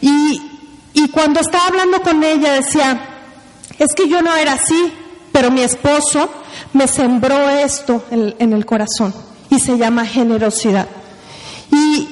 Y, 0.00 0.40
cuando 1.12 1.40
estaba 1.40 1.66
hablando 1.66 2.00
con 2.02 2.22
ella 2.22 2.52
decía, 2.52 3.00
es 3.78 3.94
que 3.94 4.08
yo 4.08 4.22
no 4.22 4.36
era 4.36 4.52
así, 4.52 4.92
pero 5.32 5.50
mi 5.50 5.62
esposo 5.62 6.30
me 6.72 6.86
sembró 6.86 7.48
esto 7.48 8.04
en, 8.12 8.36
en 8.38 8.52
el 8.52 8.64
corazón 8.64 9.12
y 9.50 9.58
se 9.58 9.76
llama 9.76 10.06
generosidad. 10.06 10.86
Y 11.72 12.08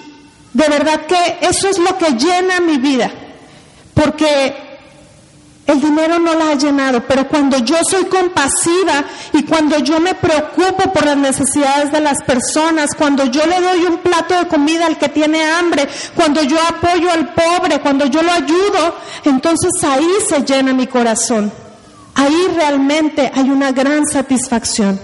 de 0.53 0.69
verdad 0.69 1.07
que 1.07 1.39
eso 1.43 1.69
es 1.69 1.79
lo 1.79 1.97
que 1.97 2.15
llena 2.15 2.61
mi 2.61 2.79
vida, 2.79 3.09
porque 3.95 4.68
el 5.69 5.83
dinero 5.83 6.19
no 6.19 6.33
la 6.33 6.49
ha 6.49 6.55
llenado, 6.55 7.03
pero 7.07 7.29
cuando 7.29 7.59
yo 7.59 7.77
soy 7.89 8.07
compasiva 8.07 9.05
y 9.35 9.43
cuando 9.43 9.79
yo 9.81 10.01
me 10.01 10.15
preocupo 10.15 10.91
por 10.95 11.05
las 11.05 11.19
necesidades 11.19 11.93
de 11.93 12.01
las 12.01 12.23
personas, 12.23 12.95
cuando 12.97 13.27
yo 13.27 13.45
le 13.45 13.61
doy 13.61 13.85
un 13.85 13.99
plato 13.99 14.35
de 14.35 14.49
comida 14.49 14.87
al 14.87 14.97
que 14.97 15.11
tiene 15.11 15.45
hambre, 15.45 15.87
cuando 16.17 16.43
yo 16.43 16.57
apoyo 16.59 17.13
al 17.13 17.35
pobre, 17.35 17.81
cuando 17.81 18.07
yo 18.07 18.23
lo 18.23 18.33
ayudo, 18.33 18.95
entonces 19.25 19.71
ahí 19.85 20.09
se 20.27 20.43
llena 20.43 20.73
mi 20.73 20.87
corazón. 20.87 21.53
Ahí 22.15 22.49
realmente 22.57 23.31
hay 23.35 23.51
una 23.51 23.71
gran 23.71 24.07
satisfacción. 24.07 24.99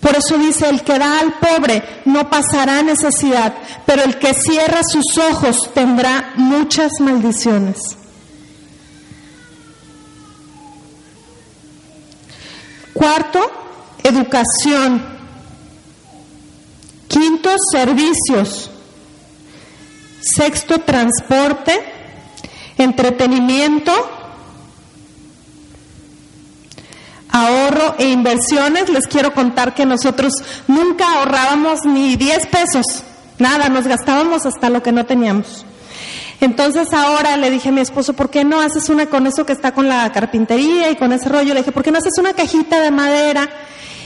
Por 0.00 0.16
eso 0.16 0.38
dice, 0.38 0.66
el 0.66 0.82
que 0.82 0.98
da 0.98 1.20
al 1.20 1.34
pobre 1.34 2.00
no 2.06 2.30
pasará 2.30 2.82
necesidad, 2.82 3.52
pero 3.84 4.02
el 4.02 4.18
que 4.18 4.32
cierra 4.32 4.80
sus 4.82 5.18
ojos 5.18 5.74
tendrá 5.74 6.32
muchas 6.36 6.92
maldiciones. 7.00 7.98
Cuarto, 12.94 13.40
educación. 14.02 15.04
Quinto, 17.08 17.50
servicios. 17.70 18.70
Sexto, 20.20 20.78
transporte, 20.78 21.78
entretenimiento, 22.78 23.92
ahorro 27.30 27.96
e 27.98 28.08
inversiones. 28.08 28.88
Les 28.88 29.06
quiero 29.06 29.34
contar 29.34 29.74
que 29.74 29.84
nosotros 29.84 30.32
nunca 30.66 31.18
ahorrábamos 31.18 31.80
ni 31.84 32.16
10 32.16 32.46
pesos, 32.46 33.02
nada, 33.38 33.68
nos 33.68 33.86
gastábamos 33.86 34.46
hasta 34.46 34.70
lo 34.70 34.82
que 34.82 34.92
no 34.92 35.04
teníamos. 35.04 35.66
Entonces 36.40 36.92
ahora 36.92 37.36
le 37.36 37.50
dije 37.50 37.68
a 37.70 37.72
mi 37.72 37.80
esposo, 37.80 38.12
¿por 38.14 38.30
qué 38.30 38.44
no 38.44 38.60
haces 38.60 38.88
una 38.88 39.06
con 39.06 39.26
eso 39.26 39.46
que 39.46 39.52
está 39.52 39.72
con 39.72 39.88
la 39.88 40.10
carpintería 40.12 40.90
y 40.90 40.96
con 40.96 41.12
ese 41.12 41.28
rollo? 41.28 41.54
Le 41.54 41.60
dije, 41.60 41.72
¿por 41.72 41.82
qué 41.82 41.90
no 41.90 41.98
haces 41.98 42.18
una 42.18 42.34
cajita 42.34 42.80
de 42.80 42.90
madera? 42.90 43.48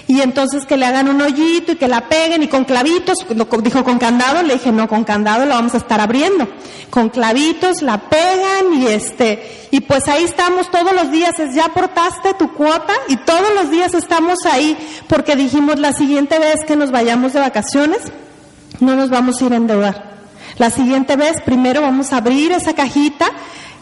Y 0.09 0.23
entonces 0.23 0.65
que 0.65 0.79
le 0.79 0.87
hagan 0.87 1.09
un 1.09 1.21
hoyito 1.21 1.73
y 1.73 1.77
que 1.77 1.87
la 1.87 2.09
peguen 2.09 2.43
y 2.43 2.49
con 2.49 2.65
clavitos, 2.65 3.19
dijo 3.63 3.85
con 3.85 3.99
candado, 3.99 4.43
le 4.43 4.55
dije, 4.55 4.73
no, 4.73 4.89
con 4.89 5.05
candado 5.05 5.45
la 5.45 5.57
vamos 5.57 5.75
a 5.75 5.77
estar 5.77 6.01
abriendo. 6.01 6.49
Con 6.89 7.11
clavitos 7.11 7.83
la 7.83 7.99
pegan 8.09 8.73
y 8.73 8.87
este, 8.87 9.69
y 9.71 9.81
pues 9.81 10.09
ahí 10.09 10.25
estamos 10.25 10.71
todos 10.71 10.95
los 10.95 11.11
días, 11.11 11.35
ya 11.55 11.67
aportaste 11.67 12.33
tu 12.39 12.55
cuota 12.55 12.95
y 13.09 13.17
todos 13.19 13.53
los 13.55 13.71
días 13.71 13.93
estamos 13.93 14.39
ahí 14.47 14.79
porque 15.09 15.37
dijimos 15.37 15.79
la 15.79 15.93
siguiente 15.93 16.39
vez 16.39 16.65
que 16.67 16.75
nos 16.75 16.91
vayamos 16.91 17.35
de 17.35 17.41
vacaciones, 17.41 18.01
no 18.81 18.97
nos 18.97 19.11
vamos 19.11 19.43
a 19.43 19.45
ir 19.45 19.53
a 19.53 19.57
endeudar. 19.57 20.18
La 20.59 20.71
siguiente 20.71 21.17
vez, 21.17 21.41
primero 21.45 21.83
vamos 21.83 22.13
a 22.13 22.17
abrir 22.17 22.51
esa 22.53 22.75
cajita 22.75 23.27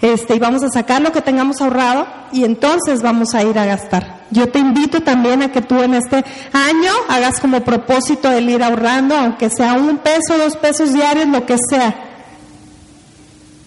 este, 0.02 0.36
y 0.36 0.38
vamos 0.38 0.62
a 0.62 0.68
sacar 0.68 1.00
lo 1.00 1.10
que 1.10 1.22
tengamos 1.22 1.60
ahorrado 1.62 2.06
y 2.32 2.44
entonces 2.44 3.02
vamos 3.02 3.34
a 3.34 3.42
ir 3.42 3.58
a 3.58 3.64
gastar. 3.64 4.26
Yo 4.30 4.48
te 4.48 4.58
invito 4.58 5.00
también 5.02 5.42
a 5.42 5.50
que 5.50 5.62
tú 5.62 5.82
en 5.82 5.94
este 5.94 6.22
año 6.52 6.92
hagas 7.08 7.40
como 7.40 7.62
propósito 7.62 8.30
el 8.30 8.50
ir 8.50 8.62
ahorrando, 8.62 9.16
aunque 9.16 9.48
sea 9.48 9.74
un 9.74 9.98
peso, 9.98 10.36
dos 10.36 10.56
pesos 10.56 10.92
diarios, 10.92 11.26
lo 11.28 11.46
que 11.46 11.56
sea. 11.70 11.94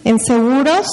En 0.04 0.20
seguros. 0.20 0.86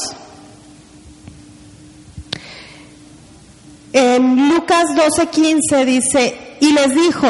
En 3.93 4.49
Lucas 4.49 4.87
12:15 4.95 5.85
dice, 5.85 6.57
y 6.61 6.73
les 6.73 6.95
dijo, 6.95 7.27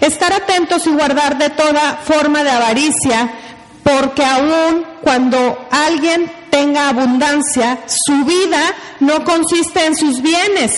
estar 0.00 0.32
atentos 0.32 0.86
y 0.86 0.90
guardar 0.90 1.38
de 1.38 1.50
toda 1.50 2.00
forma 2.04 2.42
de 2.44 2.50
avaricia, 2.50 3.32
porque 3.82 4.24
aun 4.24 4.84
cuando 5.02 5.66
alguien 5.70 6.30
tenga 6.50 6.88
abundancia, 6.88 7.80
su 7.86 8.24
vida 8.24 8.60
no 9.00 9.24
consiste 9.24 9.86
en 9.86 9.96
sus 9.96 10.20
bienes. 10.22 10.72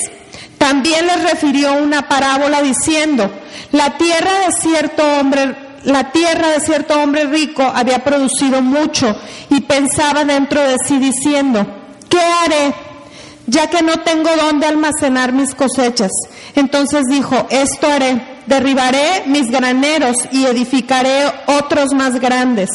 También 0.59 1.07
les 1.07 1.31
refirió 1.31 1.75
una 1.75 2.09
parábola 2.09 2.63
diciendo, 2.63 3.31
la 3.73 3.97
tierra 3.99 4.31
de 4.47 4.53
cierto 4.53 5.03
hombre 5.21 5.65
la 5.85 6.13
tierra 6.13 6.49
de 6.49 6.61
cierto 6.61 6.99
hombre 6.99 7.27
rico 7.27 7.63
había 7.63 8.03
producido 8.03 8.63
mucho 8.63 9.15
y 9.51 9.61
pensaba 9.61 10.25
dentro 10.25 10.63
de 10.63 10.77
sí 10.87 10.99
diciendo, 10.99 11.67
¿qué 12.09 12.21
haré? 12.21 12.75
Ya 13.47 13.69
que 13.69 13.83
no 13.83 13.99
tengo 13.99 14.31
dónde 14.35 14.67
almacenar 14.67 15.33
mis 15.33 15.55
cosechas. 15.55 16.11
Entonces 16.55 17.03
dijo, 17.11 17.47
esto 17.51 17.87
haré 17.87 18.34
derribaré 18.47 19.25
mis 19.27 19.51
graneros 19.51 20.17
y 20.33 20.45
edificaré 20.45 21.25
otros 21.47 21.93
más 21.95 22.21
grandes. 22.21 22.71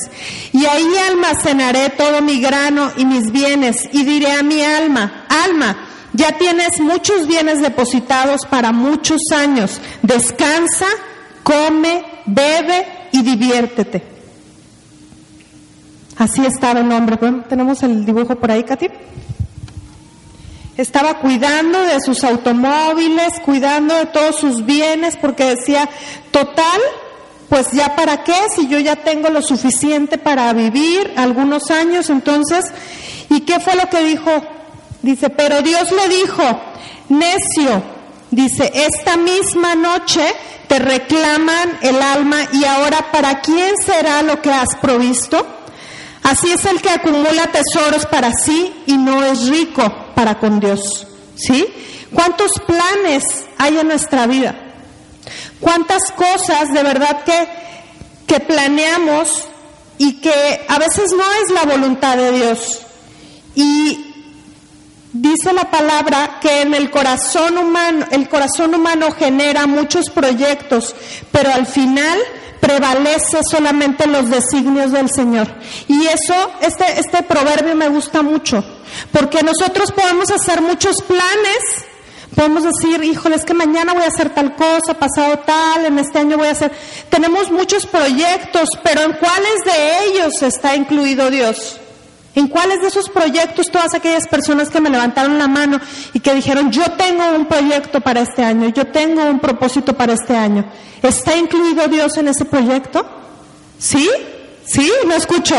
Y 0.51 0.65
ahí 0.65 0.91
almacenaré 1.10 1.89
todo 1.91 2.21
mi 2.21 2.39
grano 2.41 2.91
y 2.97 3.05
mis 3.05 3.32
bienes 3.32 3.77
y 3.91 4.03
diré 4.03 4.32
a 4.32 4.43
mi 4.43 4.62
alma, 4.63 5.25
alma, 5.45 5.77
ya 6.13 6.32
tienes 6.38 6.79
muchos 6.79 7.27
bienes 7.27 7.62
depositados 7.62 8.41
para 8.49 8.71
muchos 8.71 9.21
años. 9.32 9.79
Descansa, 10.01 10.88
come, 11.43 12.03
bebe 12.25 12.88
y 13.12 13.21
diviértete. 13.21 14.03
Así 16.17 16.45
estaba 16.45 16.82
el 16.82 16.91
hombre. 16.91 17.17
¿Tenemos 17.47 17.82
el 17.84 18.05
dibujo 18.05 18.36
por 18.36 18.51
ahí, 18.51 18.63
Katy? 18.63 18.88
Estaba 20.80 21.15
cuidando 21.15 21.78
de 21.82 22.00
sus 22.00 22.24
automóviles, 22.24 23.34
cuidando 23.44 23.96
de 23.96 24.06
todos 24.06 24.38
sus 24.38 24.65
bienes, 24.65 25.18
porque 25.18 25.44
decía, 25.44 25.89
total, 26.32 26.80
pues 27.50 27.72
ya 27.74 27.98
para 27.98 28.24
qué, 28.24 28.34
si 28.56 28.70
yo 28.70 28.80
ya 28.80 28.96
tengo 28.96 29.28
lo 29.28 29.42
suficiente 29.42 30.18
para 30.18 30.54
vivir 30.54 31.12
algunos 31.18 31.70
años, 31.70 32.10
entonces, 32.10 32.63
¿y 33.30 33.42
qué 33.42 33.60
fue 33.60 33.76
lo 33.76 33.89
que 33.89 34.06
dijo? 34.06 34.32
Dice, 35.02 35.30
pero 35.30 35.62
Dios 35.62 35.92
le 35.92 36.15
dijo, 36.15 36.44
necio, 37.10 37.84
dice, 38.32 38.72
esta 38.74 39.18
misma 39.18 39.76
noche 39.76 40.34
te 40.70 40.80
reclaman 40.80 41.78
el 41.82 42.02
alma 42.02 42.38
y 42.54 42.63
ahora 42.63 43.12
¿para 43.12 43.42
quién 43.42 43.76
será 43.86 44.22
lo 44.22 44.42
que 44.42 44.54
has 44.54 44.78
provisto? 44.78 45.46
Así 46.24 46.50
es 46.50 46.63
el 46.63 46.82
que 46.82 46.89
acumula 46.89 47.52
tesoros 47.52 48.06
para 48.06 48.32
sí 48.32 48.74
y 48.86 48.96
no 48.96 49.26
es 49.26 49.50
rico 49.50 50.06
para 50.19 50.38
con 50.38 50.60
Dios. 50.60 51.08
¿Sí? 51.38 51.65
¿Cuántos 52.13 52.51
planes 52.67 53.23
hay 53.58 53.77
en 53.77 53.88
nuestra 53.88 54.27
vida? 54.27 54.53
¿Cuántas 55.62 56.12
cosas 56.12 56.73
de 56.73 56.84
verdad 56.84 57.23
que, 57.23 57.47
que 58.27 58.41
planeamos 58.41 59.45
y 59.97 60.19
que 60.19 60.65
a 60.67 60.77
veces 60.77 61.13
no 61.17 61.23
es 61.23 61.51
la 61.53 61.71
voluntad 61.71 62.17
de 62.17 62.34
Dios? 62.34 62.79
Y 63.55 64.13
dice 65.13 65.53
la 65.53 65.71
palabra 65.71 66.39
que 66.41 66.63
en 66.63 66.73
el 66.73 66.91
corazón 66.91 67.58
humano, 67.58 68.05
el 68.12 68.27
corazón 68.27 68.75
humano 68.75 69.12
genera 69.12 69.67
muchos 69.67 70.10
proyectos, 70.10 70.97
pero 71.32 71.53
al 71.53 71.65
final 71.65 72.19
prevalece 72.60 73.39
solamente 73.49 74.05
los 74.05 74.29
designios 74.29 74.91
del 74.91 75.10
Señor. 75.10 75.47
Y 75.88 76.08
eso, 76.08 76.51
este, 76.60 76.99
este 76.99 77.23
proverbio 77.23 77.73
me 77.73 77.88
gusta 77.88 78.21
mucho, 78.21 78.63
porque 79.12 79.43
nosotros 79.43 79.91
podemos 79.91 80.30
hacer 80.32 80.62
muchos 80.62 81.02
planes, 81.02 81.86
podemos 82.36 82.63
decir, 82.63 83.04
híjole, 83.04 83.36
es 83.36 83.45
que 83.45 83.54
mañana 83.54 83.93
voy 83.93 84.04
a 84.04 84.08
hacer 84.08 84.30
tal 84.30 84.56
cosa, 84.56 84.93
pasado 84.93 85.39
tal, 85.39 85.86
en 85.86 85.99
este 85.99 86.19
año 86.19 86.38
voy 86.38 86.47
a 86.47 86.52
hacer. 86.52 86.71
Tenemos 87.10 87.52
muchos 87.52 87.86
proyectos, 87.86 88.69
pero 88.84 89.02
¿en 89.02 89.13
cuáles 89.13 89.60
de 89.65 90.06
ellos 90.06 90.41
está 90.41 90.75
incluido 90.75 91.30
Dios? 91.30 91.80
¿En 92.36 92.47
cuáles 92.47 92.82
de 92.82 92.88
esos 92.88 93.10
proyectos 93.10 93.67
todas 93.71 93.93
aquellas 93.93 94.28
personas 94.28 94.69
que 94.69 94.80
me 94.80 94.89
levantaron 94.89 95.38
la 95.38 95.47
mano 95.47 95.82
y 96.13 96.19
que 96.19 96.34
dijeron, 96.34 96.71
yo 96.71 96.84
tengo 96.91 97.23
un 97.36 97.45
proyecto 97.47 97.99
para 98.02 98.21
este 98.21 98.43
año, 98.43 98.69
yo 98.69 98.88
tengo 98.88 99.23
un 99.25 99.39
propósito 99.39 99.93
para 99.93 100.13
este 100.13 100.38
año? 100.38 100.63
¿Está 101.02 101.36
incluido 101.36 101.88
Dios 101.88 102.15
en 102.17 102.28
ese 102.28 102.45
proyecto? 102.45 103.06
¿Sí? 103.78 104.10
¿Sí? 104.65 104.91
¿No 105.08 105.15
escucho? 105.15 105.56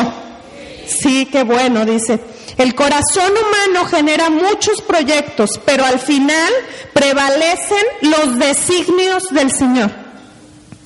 Sí, 0.87 1.27
qué 1.27 1.43
bueno, 1.43 1.85
dice. 1.85 2.21
El 2.57 2.75
corazón 2.75 3.33
humano 3.33 3.87
genera 3.87 4.31
muchos 4.31 4.81
proyectos, 4.83 5.61
pero 5.65 5.85
al 5.85 5.99
final 5.99 6.53
prevalecen 6.93 7.85
los 8.03 8.39
designios 8.39 9.25
del 9.31 9.51
Señor. 9.53 9.91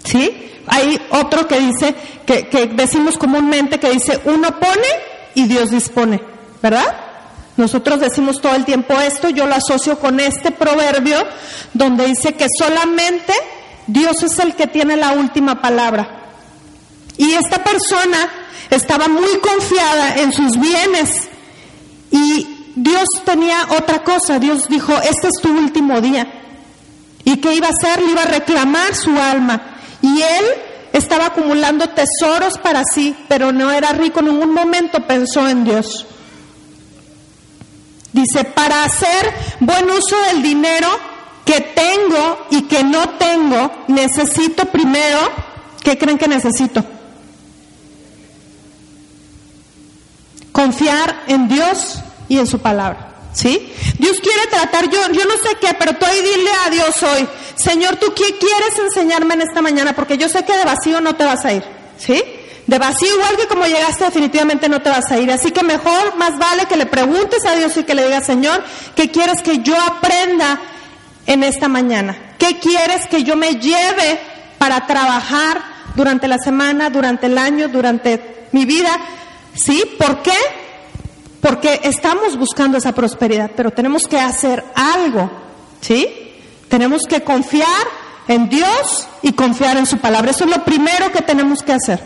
¿Sí? 0.05 0.53
Hay 0.67 1.01
otro 1.11 1.47
que 1.47 1.61
dice, 1.61 1.95
que, 2.27 2.49
que 2.49 2.67
decimos 2.67 3.19
comúnmente, 3.19 3.79
que 3.79 3.91
dice, 3.91 4.21
uno 4.25 4.59
pone 4.59 4.89
y 5.35 5.45
Dios 5.45 5.71
dispone, 5.71 6.21
¿verdad? 6.63 6.95
Nosotros 7.57 8.01
decimos 8.01 8.41
todo 8.41 8.55
el 8.55 8.65
tiempo 8.65 8.95
esto, 9.01 9.29
yo 9.29 9.47
lo 9.47 9.55
asocio 9.55 9.99
con 9.99 10.19
este 10.21 10.51
proverbio 10.51 11.19
donde 11.73 12.07
dice 12.07 12.35
que 12.35 12.47
solamente 12.59 13.33
Dios 13.87 14.23
es 14.23 14.39
el 14.39 14.55
que 14.55 14.67
tiene 14.67 14.97
la 14.97 15.13
última 15.13 15.61
palabra. 15.61 16.21
Y 17.17 17.33
esta 17.33 17.63
persona 17.63 18.29
estaba 18.71 19.07
muy 19.09 19.39
confiada 19.39 20.17
en 20.17 20.33
sus 20.33 20.59
bienes 20.59 21.29
y 22.15 22.71
Dios 22.77 23.09
tenía 23.25 23.67
otra 23.77 24.05
cosa, 24.05 24.39
Dios 24.39 24.69
dijo, 24.69 24.93
este 25.03 25.27
es 25.27 25.43
tu 25.43 25.51
último 25.51 26.01
día. 26.01 26.29
¿Y 27.25 27.39
qué 27.39 27.55
iba 27.55 27.67
a 27.67 27.71
hacer? 27.71 28.01
Le 28.01 28.13
iba 28.13 28.23
a 28.23 28.27
reclamar 28.27 28.95
su 28.95 29.11
alma. 29.19 29.61
Y 30.01 30.23
él 30.23 30.45
estaba 30.93 31.27
acumulando 31.27 31.89
tesoros 31.89 32.57
para 32.59 32.85
sí, 32.85 33.17
pero 33.27 33.51
no 33.51 33.73
era 33.73 33.91
rico. 33.95 34.21
En 34.21 34.27
ningún 34.27 34.55
momento 34.55 35.01
pensó 35.01 35.49
en 35.49 35.65
Dios. 35.65 36.07
Dice, 38.13 38.45
para 38.45 38.85
hacer 38.85 39.35
buen 39.59 39.91
uso 39.91 40.17
del 40.29 40.41
dinero 40.41 40.89
que 41.45 41.61
tengo 41.63 42.47
y 42.51 42.63
que 42.63 42.85
no 42.85 43.09
tengo, 43.11 43.73
necesito 43.89 44.67
primero, 44.67 45.19
¿qué 45.83 45.99
creen 45.99 46.17
que 46.17 46.29
necesito? 46.29 46.85
Confiar 50.55 51.25
en 51.27 51.49
Dios 51.49 51.99
y 52.29 52.39
en 52.39 52.47
su 52.47 52.61
palabra. 52.61 53.11
¿Sí? 53.33 53.75
Dios 53.99 54.21
quiere 54.21 54.47
tratar, 54.49 54.89
yo, 54.89 55.01
yo 55.11 55.25
no 55.25 55.35
sé 55.43 55.57
qué, 55.61 55.75
pero 55.77 55.97
tú 55.97 56.07
ahí 56.07 56.21
dile 56.23 56.51
a 56.65 56.71
Dios 56.71 57.03
hoy, 57.03 57.27
Señor, 57.57 57.97
¿tú 57.97 58.15
qué 58.15 58.39
quieres 58.39 58.79
enseñarme 58.79 59.35
en 59.35 59.43
esta 59.43 59.61
mañana? 59.61 59.93
Porque 59.93 60.17
yo 60.17 60.29
sé 60.29 60.45
que 60.45 60.57
de 60.57 60.65
vacío 60.65 61.01
no 61.01 61.17
te 61.17 61.25
vas 61.25 61.45
a 61.45 61.53
ir, 61.53 61.65
¿sí? 61.99 62.23
De 62.69 62.79
vacío 62.79 63.13
igual 63.13 63.37
que 63.37 63.49
como 63.49 63.67
llegaste 63.67 64.05
definitivamente 64.05 64.69
no 64.69 64.81
te 64.81 64.89
vas 64.89 65.11
a 65.11 65.19
ir. 65.19 65.33
Así 65.33 65.51
que 65.51 65.65
mejor, 65.65 66.17
más 66.17 66.39
vale 66.39 66.67
que 66.67 66.77
le 66.77 66.87
preguntes 66.87 67.45
a 67.45 67.57
Dios 67.57 67.77
y 67.77 67.83
que 67.83 67.97
le 67.97 68.05
digas, 68.05 68.25
Señor, 68.25 68.63
¿qué 68.95 69.11
quieres 69.11 69.43
que 69.43 69.59
yo 69.59 69.75
aprenda 69.81 70.61
en 71.27 71.43
esta 71.43 71.67
mañana? 71.67 72.17
¿Qué 72.39 72.61
quieres 72.61 73.07
que 73.07 73.25
yo 73.25 73.35
me 73.35 73.57
lleve 73.57 74.21
para 74.59 74.87
trabajar 74.87 75.61
durante 75.97 76.29
la 76.29 76.39
semana, 76.39 76.89
durante 76.89 77.27
el 77.27 77.37
año, 77.37 77.67
durante 77.67 78.49
mi 78.53 78.65
vida? 78.65 78.97
¿Sí? 79.55 79.83
¿Por 79.99 80.23
qué? 80.23 80.33
porque 81.45 81.81
estamos 81.85 82.39
buscando 82.39 82.79
esa 82.79 82.93
prosperidad, 82.93 83.51
pero 83.55 83.71
tenemos 83.71 84.09
que 84.09 84.19
hacer 84.19 84.65
algo, 84.75 85.31
¿sí? 85.83 86.09
Tenemos 86.71 87.03
que 87.07 87.21
confiar 87.21 87.69
en 88.27 88.49
Dios 88.49 89.07
y 89.21 89.33
confiar 89.33 89.77
en 89.77 89.85
su 89.85 89.99
palabra. 89.99 90.31
Eso 90.31 90.45
es 90.45 90.51
lo 90.57 90.65
primero 90.65 91.13
que 91.13 91.21
tenemos 91.21 91.63
que 91.63 91.75
hacer. 91.75 92.01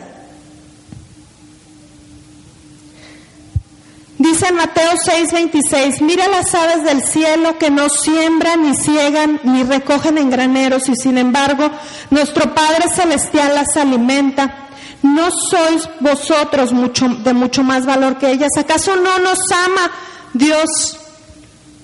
Dice 4.18 4.48
en 4.48 4.56
Mateo 4.56 4.90
6:26, 4.96 6.00
mira 6.00 6.26
las 6.26 6.52
aves 6.56 6.82
del 6.82 7.04
cielo 7.04 7.58
que 7.58 7.70
no 7.70 7.88
siembran, 7.88 8.68
ni 8.68 8.74
ciegan, 8.74 9.40
ni 9.44 9.62
recogen 9.62 10.18
en 10.18 10.30
graneros, 10.30 10.88
y 10.88 10.96
sin 10.96 11.16
embargo 11.16 11.70
nuestro 12.10 12.52
Padre 12.52 12.86
Celestial 12.92 13.54
las 13.54 13.76
alimenta. 13.76 14.67
¿No 15.02 15.30
sois 15.30 15.88
vosotros 16.00 16.72
mucho, 16.72 17.08
de 17.08 17.32
mucho 17.32 17.62
más 17.62 17.86
valor 17.86 18.18
que 18.18 18.30
ellas? 18.30 18.50
¿Acaso 18.58 18.96
no 18.96 19.18
nos 19.18 19.38
ama 19.52 19.90
Dios 20.34 20.98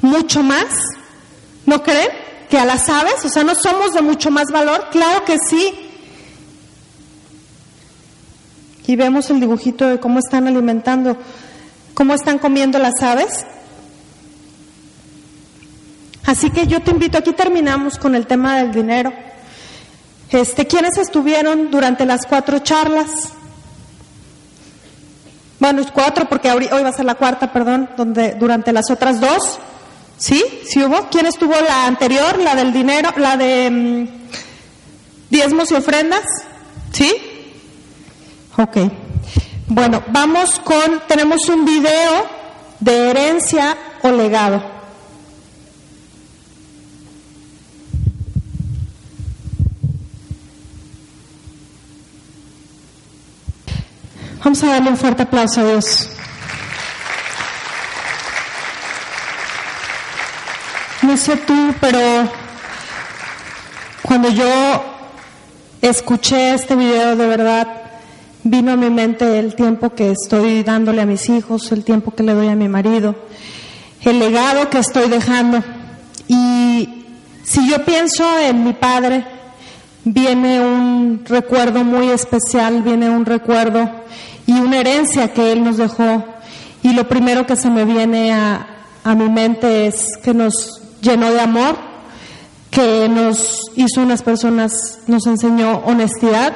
mucho 0.01 0.43
más? 0.43 0.67
¿No 1.67 1.83
creen? 1.83 2.09
Que 2.51 2.59
a 2.59 2.65
las 2.65 2.89
aves, 2.89 3.25
o 3.25 3.29
sea, 3.29 3.45
¿no 3.45 3.55
somos 3.55 3.95
de 3.95 4.03
mucho 4.03 4.31
más 4.31 4.47
valor? 4.53 4.89
Claro 4.91 5.25
que 5.25 5.37
sí. 5.49 5.73
Y 8.87 8.97
vemos 8.97 9.31
el 9.31 9.41
dibujito 9.41 9.87
de 9.87 9.99
cómo 9.99 10.19
están 10.19 10.47
alimentando, 10.47 11.17
cómo 11.95 12.15
están 12.15 12.39
comiendo 12.39 12.79
las 12.79 13.01
aves. 13.01 13.47
Así 16.27 16.51
que 16.51 16.67
yo 16.67 16.83
te 16.83 16.91
invito, 16.91 17.19
aquí 17.19 17.33
terminamos 17.33 17.99
con 17.99 18.15
el 18.15 18.27
tema 18.27 18.59
del 18.59 18.73
dinero. 18.73 19.13
Este, 20.31 20.67
¿Quiénes 20.67 20.97
estuvieron 20.99 21.71
durante 21.71 22.05
las 22.07 22.27
cuatro 22.27 22.59
charlas? 22.59 23.11
Bueno, 25.61 25.83
cuatro 25.93 26.29
porque 26.29 26.51
hoy 26.51 26.69
va 26.69 26.89
a 26.89 26.93
ser 26.93 27.05
la 27.05 27.15
cuarta, 27.15 27.53
perdón, 27.53 27.89
donde 27.97 28.35
durante 28.35 28.73
las 28.73 28.91
otras 28.91 29.21
dos, 29.21 29.59
¿sí? 30.19 30.43
¿Sí 30.67 30.83
hubo? 30.83 31.09
¿Quién 31.11 31.27
estuvo 31.27 31.55
la 31.55 31.87
anterior, 31.87 32.39
la 32.39 32.55
del 32.55 32.73
dinero, 32.73 33.11
la 33.17 33.37
de 33.37 33.71
mm, 33.71 34.09
diezmos 35.31 35.71
y 35.71 35.75
ofrendas? 35.75 36.25
¿Sí? 36.93 37.13
Ok. 38.59 38.77
Bueno, 39.69 40.03
vamos 40.09 40.61
con, 40.61 41.03
tenemos 41.09 41.49
un 41.49 41.65
video 41.65 42.27
de 42.81 43.11
herencia 43.11 43.77
o 44.03 44.11
legado. 44.11 44.74
Vamos 54.45 54.63
a 54.63 54.67
darle 54.67 54.91
un 54.91 54.99
fuerte 54.99 55.23
aplauso 55.23 55.63
a 55.63 55.65
Dios. 55.65 56.11
No 61.01 61.17
sé 61.17 61.37
tú, 61.39 61.75
pero 61.81 61.99
cuando 64.03 64.29
yo 64.29 64.85
escuché 65.81 66.53
este 66.53 66.77
video, 66.77 67.17
de 67.17 67.27
verdad 67.27 67.69
vino 68.43 68.73
a 68.73 68.77
mi 68.77 68.91
mente 68.91 69.39
el 69.39 69.55
tiempo 69.55 69.95
que 69.95 70.11
estoy 70.11 70.63
dándole 70.63 71.01
a 71.01 71.07
mis 71.07 71.27
hijos, 71.31 71.73
el 71.73 71.83
tiempo 71.83 72.11
que 72.11 72.23
le 72.23 72.35
doy 72.35 72.49
a 72.49 72.55
mi 72.55 72.69
marido, 72.69 73.15
el 74.03 74.19
legado 74.19 74.69
que 74.69 74.81
estoy 74.81 75.09
dejando. 75.09 75.65
Y 76.29 77.07
si 77.45 77.67
yo 77.71 77.83
pienso 77.87 78.39
en 78.41 78.63
mi 78.63 78.75
padre, 78.75 79.25
viene 80.05 80.61
un 80.61 81.25
recuerdo 81.25 81.83
muy 81.83 82.11
especial, 82.11 82.83
viene 82.83 83.09
un 83.09 83.25
recuerdo 83.25 84.05
y 84.47 84.53
una 84.53 84.79
herencia 84.79 85.33
que 85.33 85.53
él 85.53 85.65
nos 85.65 85.77
dejó. 85.77 86.25
Y 86.83 86.93
lo 86.93 87.09
primero 87.09 87.47
que 87.47 87.57
se 87.57 87.71
me 87.71 87.85
viene 87.85 88.33
a, 88.33 88.67
a 89.03 89.15
mi 89.15 89.29
mente 89.29 89.87
es 89.87 90.19
que 90.23 90.35
nos 90.35 90.81
llenó 91.01 91.33
de 91.33 91.41
amor, 91.41 91.77
que 92.71 93.09
nos 93.09 93.61
hizo 93.77 94.03
unas 94.03 94.23
personas, 94.23 94.99
nos 95.07 95.27
enseñó 95.27 95.79
honestidad 95.85 96.53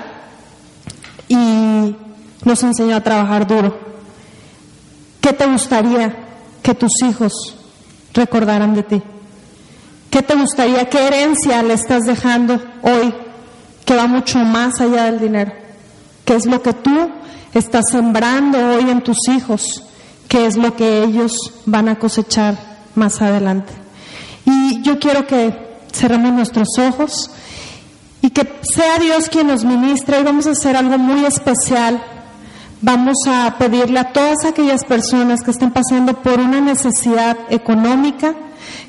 y 1.29 1.97
nos 2.45 2.63
enseñó 2.63 2.97
a 2.97 3.03
trabajar 3.03 3.47
duro. 3.47 3.79
¿Qué 5.21 5.33
te 5.33 5.47
gustaría 5.47 6.17
que 6.63 6.75
tus 6.75 7.03
hijos 7.03 7.33
recordaran 8.15 8.75
de 8.75 8.83
ti? 8.83 9.03
¿Qué 10.11 10.23
te 10.23 10.35
gustaría, 10.35 10.89
qué 10.89 11.07
herencia 11.07 11.63
le 11.63 11.75
estás 11.75 12.05
dejando 12.05 12.61
hoy 12.83 13.15
que 13.85 13.95
va 13.95 14.07
mucho 14.07 14.39
más 14.39 14.81
allá 14.81 15.05
del 15.05 15.21
dinero? 15.21 15.53
¿Qué 16.25 16.35
es 16.35 16.47
lo 16.47 16.63
que 16.63 16.73
tú 16.73 17.11
estás 17.55 17.85
sembrando 17.91 18.59
hoy 18.59 18.91
en 18.91 19.03
tus 19.03 19.29
hijos? 19.29 19.85
¿Qué 20.29 20.47
es 20.47 20.57
lo 20.57 20.77
que 20.77 21.05
ellos 21.05 21.33
van 21.67 21.89
a 21.89 21.99
cosechar 21.99 22.59
más 22.95 23.23
adelante? 23.23 23.73
Y 24.45 24.83
yo 24.83 24.99
quiero 24.99 25.27
que 25.27 25.79
cerremos 25.93 26.33
nuestros 26.33 26.69
ojos 26.79 27.31
y 28.21 28.31
que 28.31 28.61
sea 28.63 28.99
Dios 28.99 29.29
quien 29.29 29.47
nos 29.47 29.65
ministre 29.65 30.21
y 30.21 30.25
vamos 30.25 30.47
a 30.47 30.53
hacer 30.53 30.77
algo 30.77 30.99
muy 30.99 31.25
especial. 31.25 32.03
Vamos 32.81 33.17
a 33.27 33.57
pedirle 33.59 33.99
a 33.99 34.13
todas 34.13 34.45
aquellas 34.45 34.85
personas 34.85 35.41
que 35.43 35.51
estén 35.51 35.71
pasando 35.71 36.15
por 36.23 36.39
una 36.39 36.61
necesidad 36.61 37.37
económica 37.51 38.35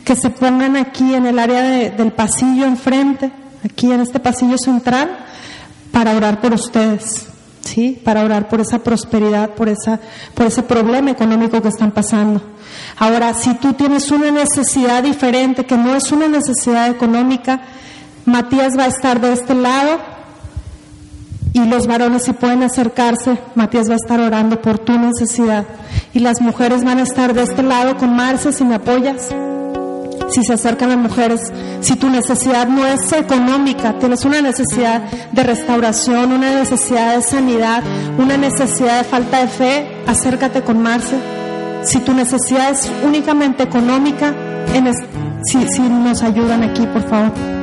que 0.03 0.15
se 0.15 0.29
pongan 0.29 0.75
aquí 0.75 1.13
en 1.13 1.25
el 1.25 1.39
área 1.39 1.89
del 1.89 2.11
pasillo 2.11 2.65
enfrente, 2.65 3.31
aquí 3.63 3.91
en 3.91 4.01
este 4.01 4.19
pasillo 4.19 4.57
central, 4.57 5.25
para 5.91 6.15
orar 6.15 6.39
por 6.41 6.53
ustedes, 6.53 7.27
¿sí? 7.61 7.99
Para 8.03 8.23
orar 8.23 8.47
por 8.47 8.61
esa 8.61 8.79
prosperidad, 8.79 9.51
por, 9.51 9.69
esa, 9.69 9.99
por 10.33 10.47
ese 10.47 10.63
problema 10.63 11.11
económico 11.11 11.61
que 11.61 11.69
están 11.69 11.91
pasando. 11.91 12.41
Ahora, 12.97 13.33
si 13.33 13.53
tú 13.55 13.73
tienes 13.73 14.11
una 14.11 14.31
necesidad 14.31 15.03
diferente, 15.03 15.65
que 15.65 15.77
no 15.77 15.95
es 15.95 16.11
una 16.11 16.27
necesidad 16.27 16.89
económica, 16.89 17.61
Matías 18.25 18.77
va 18.77 18.83
a 18.83 18.87
estar 18.87 19.19
de 19.19 19.33
este 19.33 19.55
lado 19.55 19.99
y 21.53 21.65
los 21.65 21.87
varones 21.87 22.23
si 22.23 22.33
pueden 22.33 22.63
acercarse, 22.63 23.39
Matías 23.55 23.89
va 23.89 23.93
a 23.93 23.97
estar 23.97 24.19
orando 24.19 24.61
por 24.61 24.79
tu 24.79 24.97
necesidad 24.97 25.65
y 26.13 26.19
las 26.19 26.41
mujeres 26.41 26.83
van 26.83 26.99
a 26.99 27.03
estar 27.03 27.33
de 27.33 27.43
este 27.43 27.63
lado 27.63 27.97
con 27.97 28.15
Marce 28.15 28.51
si 28.53 28.63
me 28.63 28.75
apoyas. 28.75 29.29
Si 30.29 30.43
se 30.43 30.53
acercan 30.53 30.89
las 30.89 30.97
mujeres, 30.97 31.41
si 31.81 31.95
tu 31.95 32.09
necesidad 32.09 32.67
no 32.67 32.85
es 32.85 33.11
económica, 33.13 33.97
tienes 33.99 34.25
una 34.25 34.41
necesidad 34.41 35.01
de 35.31 35.43
restauración, 35.43 36.31
una 36.31 36.53
necesidad 36.53 37.15
de 37.15 37.21
sanidad, 37.21 37.83
una 38.17 38.37
necesidad 38.37 38.99
de 38.99 39.03
falta 39.03 39.39
de 39.41 39.47
fe, 39.47 39.87
acércate 40.05 40.61
con 40.61 40.81
Marce. 40.81 41.15
Si 41.83 41.99
tu 41.99 42.13
necesidad 42.13 42.71
es 42.71 42.91
únicamente 43.03 43.63
económica, 43.63 44.33
si 45.43 45.79
nos 45.81 46.21
ayudan 46.21 46.63
aquí, 46.63 46.85
por 46.85 47.01
favor. 47.09 47.58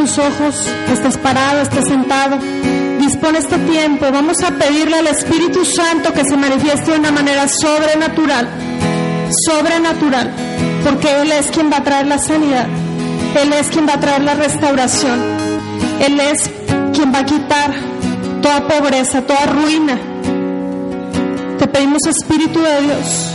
Tus 0.00 0.16
ojos, 0.16 0.66
estés 0.90 1.18
parado, 1.18 1.60
estés 1.60 1.86
sentado. 1.86 2.38
Dispone 2.98 3.38
este 3.38 3.58
tiempo. 3.58 4.06
Vamos 4.10 4.42
a 4.42 4.50
pedirle 4.52 4.96
al 4.96 5.08
Espíritu 5.08 5.62
Santo 5.66 6.14
que 6.14 6.24
se 6.24 6.38
manifieste 6.38 6.92
de 6.92 6.98
una 7.00 7.12
manera 7.12 7.46
sobrenatural. 7.46 8.48
Sobrenatural. 9.46 10.32
Porque 10.84 11.20
Él 11.20 11.30
es 11.32 11.48
quien 11.48 11.70
va 11.70 11.78
a 11.78 11.84
traer 11.84 12.06
la 12.06 12.16
sanidad. 12.16 12.66
Él 13.42 13.52
es 13.52 13.68
quien 13.68 13.86
va 13.86 13.94
a 13.94 14.00
traer 14.00 14.22
la 14.22 14.34
restauración. 14.34 15.20
Él 16.00 16.18
es 16.18 16.50
quien 16.94 17.12
va 17.12 17.18
a 17.18 17.26
quitar 17.26 17.74
toda 18.40 18.66
pobreza, 18.66 19.20
toda 19.20 19.44
ruina. 19.44 19.98
Te 21.58 21.66
pedimos, 21.66 22.06
Espíritu 22.06 22.58
de 22.58 22.80
Dios, 22.80 23.34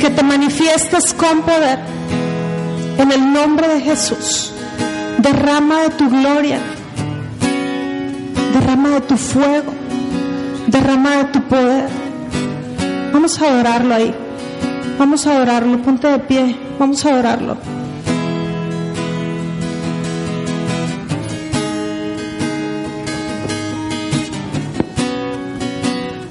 que 0.00 0.10
te 0.10 0.22
manifiestes 0.22 1.12
con 1.12 1.42
poder 1.42 1.80
en 2.98 3.10
el 3.10 3.32
nombre 3.32 3.66
de 3.66 3.80
Jesús. 3.80 4.52
Derrama 5.18 5.82
de 5.82 5.90
tu 5.90 6.08
gloria, 6.08 6.60
derrama 8.52 8.90
de 8.90 9.00
tu 9.00 9.16
fuego, 9.16 9.72
derrama 10.66 11.16
de 11.16 11.24
tu 11.24 11.42
poder. 11.42 11.88
Vamos 13.12 13.40
a 13.40 13.48
adorarlo 13.48 13.94
ahí. 13.94 14.14
Vamos 14.98 15.26
a 15.26 15.36
adorarlo. 15.36 15.78
Ponte 15.78 16.08
de 16.08 16.18
pie. 16.18 16.56
Vamos 16.78 17.04
a 17.04 17.10
adorarlo. 17.10 17.56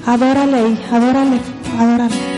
Adórale 0.06 0.78
adórale, 0.92 1.40
adórale. 1.78 2.35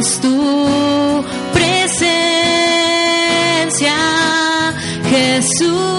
Tu 0.00 1.24
presencia, 1.52 1.94
Jesús. 5.10 5.94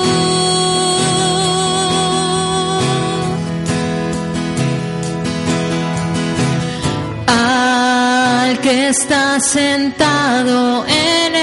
que 8.65 8.87
está 8.87 9.39
sentado 9.39 10.85
en 10.87 11.34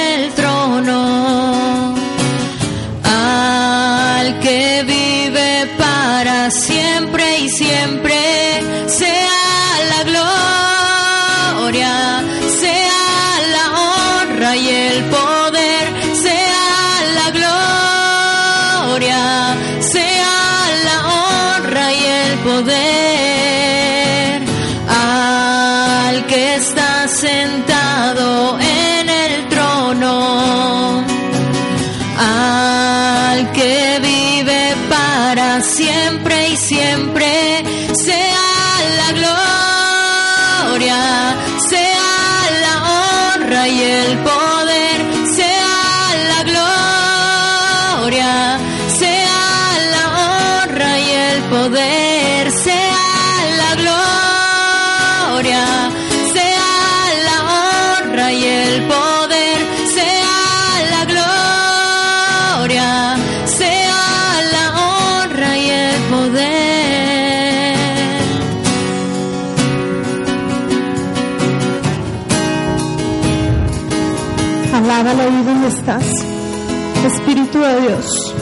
De 77.53 77.81
Dios, 77.83 78.35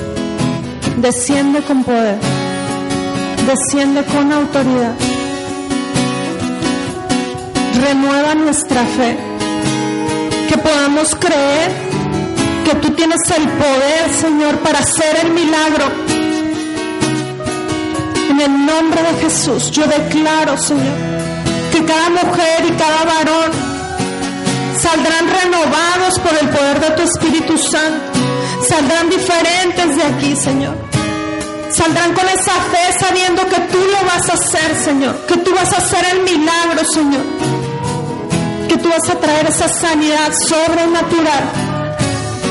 desciende 0.98 1.60
con 1.62 1.82
poder, 1.82 2.16
desciende 3.44 4.04
con 4.04 4.32
autoridad. 4.32 4.94
Renueva 7.82 8.36
nuestra 8.36 8.84
fe, 8.84 9.18
que 10.48 10.56
podamos 10.58 11.16
creer 11.16 11.72
que 12.64 12.74
tú 12.76 12.90
tienes 12.90 13.18
el 13.36 13.48
poder, 13.48 14.10
Señor, 14.20 14.58
para 14.58 14.78
hacer 14.78 15.16
el 15.24 15.32
milagro. 15.32 15.86
En 18.30 18.40
el 18.40 18.64
nombre 18.64 19.02
de 19.02 19.14
Jesús, 19.22 19.72
yo 19.72 19.86
declaro, 19.88 20.56
Señor, 20.56 20.96
que 21.72 21.84
cada 21.84 22.10
mujer 22.10 22.64
y 22.64 22.72
cada 22.74 23.04
varón 23.04 23.50
saldrán 24.78 25.26
renovados 25.28 26.18
por 26.20 26.32
el 26.40 26.48
poder 26.48 26.80
de 26.80 26.90
tu 26.90 27.02
Espíritu 27.02 27.58
Santo 27.58 28.19
saldrán 28.68 29.08
diferentes 29.08 29.96
de 29.96 30.02
aquí, 30.02 30.36
Señor. 30.36 30.76
Saldrán 31.70 32.12
con 32.14 32.28
esa 32.28 32.52
fe 32.52 32.98
sabiendo 32.98 33.46
que 33.48 33.60
tú 33.72 33.78
lo 33.78 34.06
vas 34.06 34.28
a 34.28 34.34
hacer, 34.34 34.76
Señor. 34.84 35.14
Que 35.26 35.36
tú 35.38 35.54
vas 35.54 35.72
a 35.72 35.78
hacer 35.78 36.04
el 36.12 36.20
milagro, 36.22 36.84
Señor. 36.84 37.22
Que 38.68 38.76
tú 38.76 38.88
vas 38.88 39.08
a 39.08 39.18
traer 39.18 39.46
esa 39.46 39.68
sanidad 39.68 40.32
sobrenatural. 40.48 41.44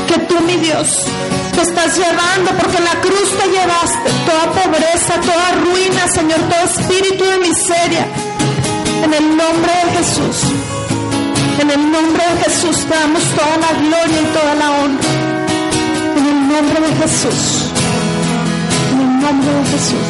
Que 0.07 0.19
tú, 0.19 0.39
mi 0.41 0.55
Dios, 0.55 1.05
te 1.53 1.61
estás 1.61 1.97
llevando 1.97 2.51
porque 2.59 2.77
en 2.77 2.85
la 2.85 3.01
cruz 3.01 3.29
te 3.37 3.47
llevaste 3.49 4.09
toda 4.25 4.63
pobreza, 4.63 5.13
toda 5.21 5.51
ruina, 5.63 6.07
Señor, 6.07 6.39
todo 6.49 6.63
espíritu 6.63 7.23
de 7.25 7.37
miseria. 7.39 8.07
En 9.03 9.13
el 9.13 9.37
nombre 9.37 9.71
de 9.83 9.97
Jesús. 9.97 10.37
En 11.59 11.69
el 11.69 11.91
nombre 11.91 12.23
de 12.23 12.43
Jesús 12.45 12.85
te 12.85 12.95
damos 12.95 13.23
toda 13.35 13.57
la 13.57 13.79
gloria 13.79 14.21
y 14.21 14.25
toda 14.33 14.55
la 14.55 14.71
honra 14.71 15.38
nombre 16.49 16.79
de 16.81 16.95
Jesús. 16.95 17.71
En 18.91 18.99
el 19.01 19.21
nombre 19.21 19.53
de 19.53 19.65
Jesús. 19.65 20.07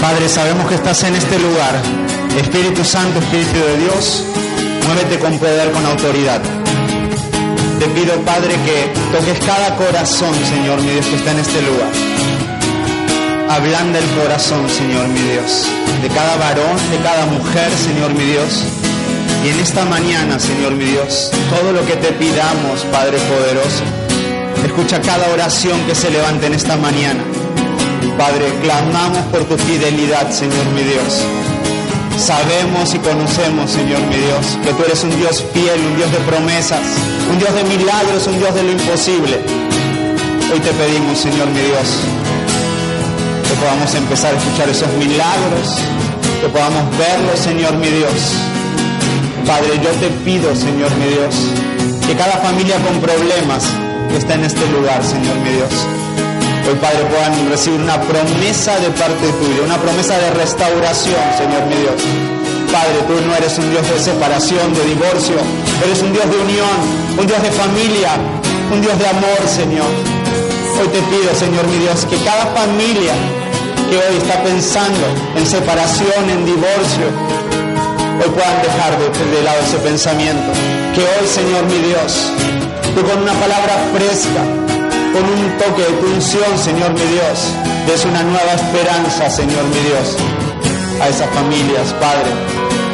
Padre, 0.00 0.28
sabemos 0.28 0.68
que 0.68 0.74
estás 0.74 1.02
en 1.04 1.14
este 1.14 1.38
lugar. 1.38 1.80
Espíritu 2.36 2.84
Santo, 2.84 3.20
Espíritu 3.20 3.58
de 3.58 3.78
Dios, 3.78 4.24
muévete 4.86 5.18
con 5.20 5.38
poder, 5.38 5.70
con 5.70 5.86
autoridad. 5.86 6.42
Te 7.78 7.86
pido, 7.88 8.14
Padre, 8.22 8.54
que 8.66 9.16
toques 9.16 9.38
cada 9.46 9.76
corazón, 9.76 10.34
Señor 10.50 10.80
mi 10.82 10.90
Dios, 10.90 11.06
que 11.06 11.16
está 11.16 11.30
en 11.30 11.38
este 11.38 11.62
lugar 11.62 12.13
ablanda 13.48 13.98
el 13.98 14.06
corazón, 14.20 14.68
Señor 14.68 15.08
mi 15.08 15.20
Dios, 15.20 15.66
de 16.02 16.08
cada 16.08 16.36
varón, 16.36 16.76
de 16.90 16.98
cada 16.98 17.26
mujer, 17.26 17.70
Señor 17.72 18.14
mi 18.14 18.24
Dios. 18.24 18.64
Y 19.44 19.48
en 19.48 19.60
esta 19.60 19.84
mañana, 19.84 20.38
Señor 20.38 20.72
mi 20.72 20.84
Dios, 20.84 21.30
todo 21.50 21.72
lo 21.72 21.84
que 21.84 21.96
te 21.96 22.12
pidamos, 22.12 22.84
Padre 22.90 23.18
poderoso, 23.18 23.84
escucha 24.64 25.00
cada 25.00 25.28
oración 25.32 25.78
que 25.86 25.94
se 25.94 26.10
levante 26.10 26.46
en 26.46 26.54
esta 26.54 26.76
mañana. 26.76 27.22
Padre, 28.16 28.46
clamamos 28.62 29.24
por 29.30 29.44
tu 29.44 29.56
fidelidad, 29.58 30.30
Señor 30.30 30.66
mi 30.74 30.82
Dios. 30.82 31.20
Sabemos 32.16 32.94
y 32.94 32.98
conocemos, 32.98 33.70
Señor 33.70 34.00
mi 34.02 34.16
Dios, 34.16 34.58
que 34.62 34.72
tú 34.72 34.84
eres 34.84 35.02
un 35.02 35.16
Dios 35.18 35.44
fiel, 35.52 35.80
un 35.80 35.96
Dios 35.96 36.10
de 36.12 36.18
promesas, 36.18 36.80
un 37.30 37.38
Dios 37.38 37.54
de 37.54 37.64
milagros, 37.64 38.26
un 38.26 38.38
Dios 38.38 38.54
de 38.54 38.62
lo 38.62 38.72
imposible. 38.72 39.40
Hoy 40.52 40.60
te 40.60 40.70
pedimos, 40.72 41.18
Señor 41.18 41.48
mi 41.48 41.60
Dios, 41.60 41.88
que 43.54 43.60
podamos 43.60 43.94
empezar 43.94 44.34
a 44.34 44.38
escuchar 44.38 44.68
esos 44.68 44.88
milagros, 44.94 45.78
que 46.40 46.48
podamos 46.48 46.82
verlos, 46.98 47.38
Señor 47.38 47.74
mi 47.76 47.88
Dios. 47.88 48.34
Padre, 49.46 49.78
yo 49.82 49.90
te 50.00 50.08
pido, 50.24 50.54
Señor 50.56 50.90
mi 50.96 51.06
Dios, 51.06 51.34
que 52.06 52.14
cada 52.16 52.38
familia 52.38 52.76
con 52.82 53.00
problemas 53.00 53.62
que 54.10 54.16
está 54.16 54.34
en 54.34 54.44
este 54.44 54.66
lugar, 54.70 55.02
Señor 55.04 55.36
mi 55.44 55.50
Dios, 55.50 55.70
hoy 56.66 56.74
Padre 56.80 57.04
puedan 57.10 57.50
recibir 57.50 57.80
una 57.80 58.00
promesa 58.00 58.78
de 58.80 58.90
parte 58.90 59.26
tuya, 59.38 59.62
una 59.64 59.78
promesa 59.78 60.18
de 60.18 60.30
restauración, 60.30 61.22
Señor 61.38 61.66
mi 61.66 61.76
Dios. 61.76 61.98
Padre, 62.72 62.98
tú 63.06 63.14
no 63.24 63.36
eres 63.36 63.56
un 63.58 63.70
Dios 63.70 63.88
de 63.88 63.98
separación, 64.00 64.74
de 64.74 64.84
divorcio, 64.84 65.36
eres 65.84 66.02
un 66.02 66.12
Dios 66.12 66.26
de 66.26 66.38
unión, 66.38 66.76
un 67.18 67.26
Dios 67.26 67.40
de 67.42 67.52
familia, 67.52 68.10
un 68.72 68.80
Dios 68.80 68.98
de 68.98 69.06
amor, 69.06 69.40
Señor. 69.46 69.90
Hoy 70.80 70.88
te 70.88 70.98
pido, 71.06 71.32
Señor 71.38 71.68
mi 71.68 71.78
Dios, 71.78 72.04
que 72.06 72.16
cada 72.24 72.46
familia 72.46 73.14
que 73.94 74.00
hoy 74.10 74.16
está 74.18 74.42
pensando 74.42 75.06
en 75.36 75.46
separación, 75.46 76.28
en 76.28 76.44
divorcio, 76.44 77.06
hoy 78.18 78.30
puedan 78.34 78.58
dejar 78.66 78.90
de, 78.98 79.42
lado 79.42 79.58
ese 79.62 79.78
pensamiento. 79.78 80.50
Que 80.94 81.02
hoy, 81.02 81.26
Señor 81.30 81.62
mi 81.70 81.78
Dios, 81.78 82.10
tú 82.90 83.06
con 83.06 83.22
una 83.22 83.34
palabra 83.34 83.74
fresca, 83.94 84.42
con 85.14 85.22
un 85.22 85.46
toque 85.62 85.82
de 85.86 85.94
tu 86.02 86.06
unción, 86.10 86.58
Señor 86.58 86.90
mi 86.90 87.06
Dios, 87.06 87.38
des 87.86 88.04
una 88.04 88.24
nueva 88.24 88.52
esperanza, 88.58 89.30
Señor 89.30 89.62
mi 89.70 89.78
Dios, 89.86 90.18
a 91.00 91.08
esas 91.08 91.30
familias, 91.30 91.94
Padre. 92.02 92.34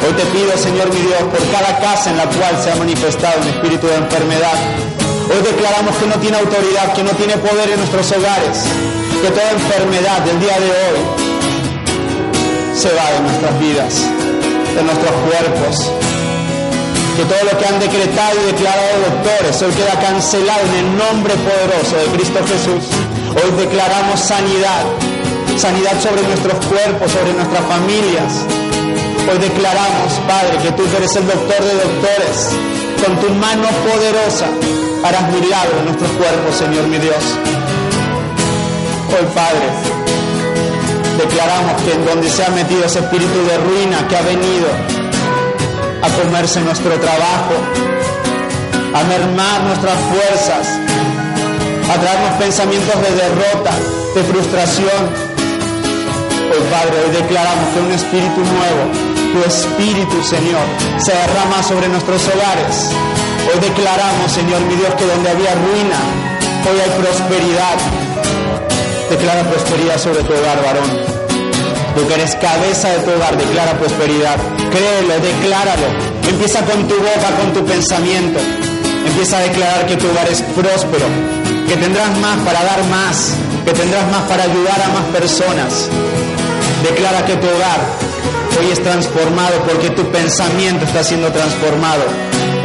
Hoy 0.05 0.13
te 0.13 0.25
pido, 0.37 0.53
Señor 0.53 0.93
mi 0.93 1.01
Dios, 1.01 1.23
por 1.33 1.41
cada 1.49 1.81
casa 1.81 2.11
en 2.11 2.17
la 2.17 2.29
cual 2.29 2.53
se 2.61 2.69
ha 2.69 2.75
manifestado 2.75 3.41
un 3.41 3.47
espíritu 3.47 3.87
de 3.87 3.95
enfermedad. 3.95 4.57
Hoy 5.33 5.41
declaramos 5.49 5.95
que 5.97 6.05
no 6.05 6.15
tiene 6.21 6.37
autoridad, 6.37 6.93
que 6.93 7.03
no 7.03 7.11
tiene 7.17 7.37
poder 7.37 7.71
en 7.71 7.77
nuestros 7.77 8.05
hogares 8.11 8.69
que 9.21 9.29
toda 9.29 9.51
enfermedad 9.51 10.19
del 10.25 10.39
día 10.39 10.57
de 10.57 10.69
hoy 10.71 10.99
se 12.73 12.89
va 12.89 13.05
de 13.13 13.19
nuestras 13.21 13.59
vidas, 13.59 13.93
de 14.73 14.81
nuestros 14.81 15.13
cuerpos. 15.29 15.91
Que 17.17 17.23
todo 17.29 17.43
lo 17.45 17.53
que 17.59 17.65
han 17.67 17.79
decretado 17.79 18.33
y 18.41 18.51
declarado 18.51 19.13
doctores 19.13 19.61
hoy 19.61 19.71
queda 19.77 19.93
cancelado 20.01 20.61
en 20.73 20.73
el 20.73 20.97
nombre 20.97 21.35
poderoso 21.37 21.97
de 22.01 22.17
Cristo 22.17 22.39
Jesús. 22.49 22.89
Hoy 23.37 23.51
declaramos 23.61 24.19
sanidad, 24.19 24.89
sanidad 25.55 26.01
sobre 26.01 26.23
nuestros 26.23 26.57
cuerpos, 26.65 27.11
sobre 27.11 27.33
nuestras 27.33 27.63
familias. 27.69 28.41
Hoy 29.29 29.37
declaramos, 29.37 30.17
Padre, 30.25 30.57
que 30.65 30.71
tú 30.71 30.81
eres 30.97 31.15
el 31.15 31.27
doctor 31.27 31.61
de 31.61 31.73
doctores. 31.77 32.57
Con 33.05 33.13
tu 33.21 33.29
mano 33.37 33.69
poderosa 33.85 34.49
harás 35.05 35.29
milagros 35.29 35.83
nuestros 35.85 36.09
cuerpos, 36.17 36.55
Señor 36.57 36.87
mi 36.87 36.97
Dios. 36.97 37.60
Hoy, 39.13 39.27
Padre, 39.35 39.67
declaramos 41.17 41.81
que 41.83 41.91
en 41.91 42.05
donde 42.05 42.29
se 42.29 42.45
ha 42.45 42.49
metido 42.49 42.85
ese 42.85 42.99
espíritu 42.99 43.43
de 43.43 43.57
ruina 43.57 44.07
que 44.07 44.15
ha 44.15 44.21
venido 44.21 44.67
a 46.01 46.09
comerse 46.23 46.61
nuestro 46.61 46.97
trabajo, 46.97 47.53
a 48.95 49.03
mermar 49.03 49.63
nuestras 49.63 49.99
fuerzas, 50.07 50.63
a 51.91 51.99
traernos 51.99 52.33
pensamientos 52.39 52.95
de 53.03 53.11
derrota, 53.11 53.71
de 54.15 54.23
frustración. 54.23 55.01
Hoy, 56.47 56.63
Padre, 56.71 56.95
hoy 57.03 57.11
declaramos 57.11 57.67
que 57.73 57.79
un 57.81 57.91
espíritu 57.91 58.39
nuevo, 58.39 58.83
tu 59.33 59.43
espíritu, 59.43 60.23
Señor, 60.23 60.63
se 60.99 61.11
derrama 61.11 61.61
sobre 61.63 61.89
nuestros 61.89 62.21
hogares. 62.31 62.95
Hoy 63.51 63.59
declaramos, 63.59 64.31
Señor, 64.31 64.61
mi 64.61 64.75
Dios, 64.75 64.95
que 64.95 65.05
donde 65.05 65.29
había 65.29 65.53
ruina, 65.55 65.99
hoy 66.63 66.79
hay 66.79 66.91
prosperidad, 66.95 67.77
Declara 69.21 69.47
prosperidad 69.47 69.99
sobre 69.99 70.23
tu 70.23 70.33
hogar, 70.33 70.57
varón. 70.65 70.89
Tú 71.93 72.07
que 72.07 72.13
eres 72.15 72.33
cabeza 72.37 72.89
de 72.89 72.99
tu 73.05 73.11
hogar, 73.11 73.37
declara 73.37 73.77
prosperidad. 73.77 74.35
Créelo, 74.71 75.13
decláralo. 75.21 75.85
Empieza 76.27 76.61
con 76.61 76.87
tu 76.87 76.95
boca, 76.95 77.29
con 77.39 77.53
tu 77.53 77.63
pensamiento. 77.63 78.39
Empieza 79.05 79.37
a 79.37 79.41
declarar 79.41 79.85
que 79.85 79.95
tu 79.97 80.09
hogar 80.09 80.27
es 80.27 80.41
próspero, 80.41 81.05
que 81.67 81.77
tendrás 81.77 82.17
más 82.17 82.39
para 82.39 82.63
dar 82.63 82.83
más, 82.85 83.35
que 83.63 83.73
tendrás 83.73 84.09
más 84.09 84.23
para 84.23 84.41
ayudar 84.41 84.81
a 84.81 84.89
más 84.89 85.05
personas. 85.13 85.87
Declara 86.81 87.23
que 87.23 87.35
tu 87.35 87.45
hogar 87.45 87.79
hoy 88.59 88.71
es 88.71 88.81
transformado 88.81 89.61
porque 89.69 89.91
tu 89.91 90.03
pensamiento 90.09 90.85
está 90.85 91.03
siendo 91.03 91.31
transformado. 91.31 92.01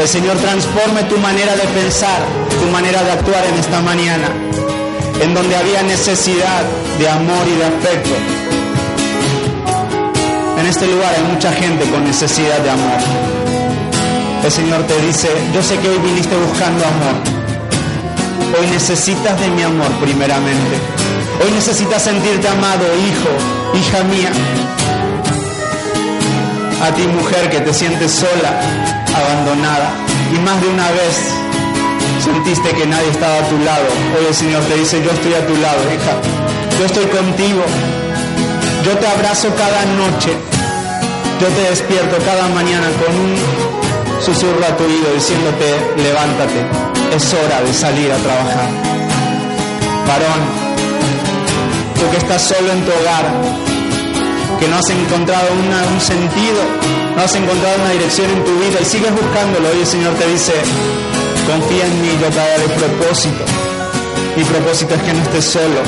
El 0.00 0.08
Señor 0.08 0.38
transforme 0.38 1.02
tu 1.02 1.18
manera 1.18 1.54
de 1.54 1.68
pensar, 1.68 2.20
tu 2.58 2.66
manera 2.72 3.02
de 3.02 3.12
actuar 3.12 3.44
en 3.44 3.58
esta 3.58 3.82
mañana 3.82 4.30
en 5.20 5.34
donde 5.34 5.56
había 5.56 5.82
necesidad 5.82 6.62
de 6.98 7.08
amor 7.08 7.46
y 7.46 7.58
de 7.58 7.64
afecto. 7.64 8.16
En 10.58 10.66
este 10.66 10.86
lugar 10.86 11.14
hay 11.14 11.32
mucha 11.32 11.52
gente 11.52 11.84
con 11.90 12.04
necesidad 12.04 12.58
de 12.58 12.70
amor. 12.70 12.98
El 14.44 14.52
Señor 14.52 14.82
te 14.84 15.00
dice, 15.06 15.28
yo 15.54 15.62
sé 15.62 15.78
que 15.78 15.88
hoy 15.88 15.98
viniste 15.98 16.34
buscando 16.36 16.84
amor. 16.84 17.16
Hoy 18.58 18.66
necesitas 18.68 19.38
de 19.40 19.48
mi 19.48 19.62
amor 19.62 19.90
primeramente. 20.00 20.76
Hoy 21.44 21.50
necesitas 21.52 22.02
sentirte 22.02 22.48
amado, 22.48 22.84
hijo, 22.84 23.78
hija 23.78 24.04
mía. 24.04 24.30
A 26.82 26.94
ti 26.94 27.06
mujer 27.06 27.50
que 27.50 27.60
te 27.60 27.74
sientes 27.74 28.12
sola, 28.12 28.60
abandonada. 29.14 29.90
Y 30.34 30.38
más 30.38 30.60
de 30.60 30.68
una 30.68 30.90
vez 30.90 31.45
sentiste 32.26 32.68
que 32.70 32.86
nadie 32.86 33.10
estaba 33.10 33.38
a 33.38 33.48
tu 33.48 33.58
lado, 33.58 33.86
hoy 34.18 34.26
el 34.26 34.34
Señor 34.34 34.62
te 34.64 34.74
dice, 34.74 35.02
yo 35.02 35.10
estoy 35.12 35.34
a 35.34 35.46
tu 35.46 35.54
lado, 35.56 35.80
hija, 35.94 36.14
yo 36.78 36.84
estoy 36.86 37.06
contigo, 37.06 37.62
Yo 38.84 38.92
te 38.98 39.06
abrazo 39.08 39.48
cada 39.56 39.82
noche. 39.98 40.30
Yo 41.40 41.48
te 41.48 41.62
despierto 41.70 42.16
cada 42.24 42.48
mañana 42.48 42.86
con 43.00 43.12
un 43.14 43.34
susurro 44.22 44.64
a 44.64 44.76
tu 44.76 44.84
oído 44.84 45.12
diciéndote, 45.12 45.66
levántate, 45.96 46.60
es 47.14 47.34
hora 47.34 47.60
de 47.60 47.74
salir 47.74 48.10
a 48.12 48.16
trabajar. 48.16 48.68
Varón, 50.08 50.42
tú 51.98 52.04
que 52.10 52.16
estás 52.16 52.42
solo 52.42 52.72
en 52.72 52.80
tu 52.86 52.90
hogar, 52.90 53.26
que 54.60 54.68
no 54.68 54.76
has 54.76 54.88
encontrado 54.88 55.48
un 55.52 56.00
sentido, 56.00 56.62
no 57.16 57.22
has 57.22 57.34
encontrado 57.34 57.74
una 57.82 57.90
dirección 57.90 58.30
en 58.30 58.44
tu 58.44 58.54
vida 58.60 58.78
y 58.80 58.84
sigues 58.84 59.12
buscándolo, 59.12 59.68
hoy 59.68 59.80
el 59.80 59.86
Señor 59.86 60.14
te 60.14 60.26
dice, 60.28 60.54
confía 61.46 61.86
en 61.86 62.02
mí, 62.02 62.08
yo 62.20 62.28
te 62.28 62.36
daré 62.36 62.68
propósito. 62.68 63.44
Mi 64.36 64.44
propósito 64.44 64.94
es 64.94 65.02
que 65.02 65.12
no 65.12 65.22
estés 65.22 65.44
solo. 65.44 65.80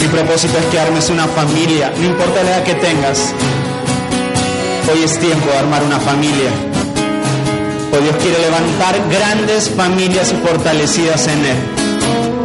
Mi 0.00 0.06
propósito 0.08 0.58
es 0.58 0.66
que 0.66 0.78
armes 0.78 1.10
una 1.10 1.26
familia, 1.26 1.92
no 1.96 2.04
importa 2.04 2.42
la 2.44 2.50
edad 2.50 2.64
que 2.64 2.74
tengas. 2.74 3.32
Hoy 4.92 5.02
es 5.02 5.18
tiempo 5.18 5.50
de 5.50 5.58
armar 5.58 5.82
una 5.82 5.98
familia. 5.98 6.50
Hoy 7.92 8.02
Dios 8.04 8.16
quiere 8.22 8.38
levantar 8.38 8.94
grandes 9.10 9.70
familias 9.70 10.32
fortalecidas 10.44 11.26
en 11.26 11.44
Él. 11.44 11.56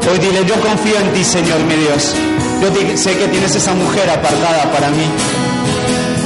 Hoy 0.09 0.19
dile, 0.19 0.45
yo 0.45 0.55
confío 0.61 0.97
en 0.99 1.13
ti, 1.13 1.24
Señor 1.24 1.59
mi 1.59 1.76
Dios. 1.76 2.15
Yo 2.61 2.97
sé 2.97 3.17
que 3.17 3.28
tienes 3.28 3.55
esa 3.55 3.74
mujer 3.74 4.09
apartada 4.09 4.71
para 4.71 4.89
mí. 4.89 5.05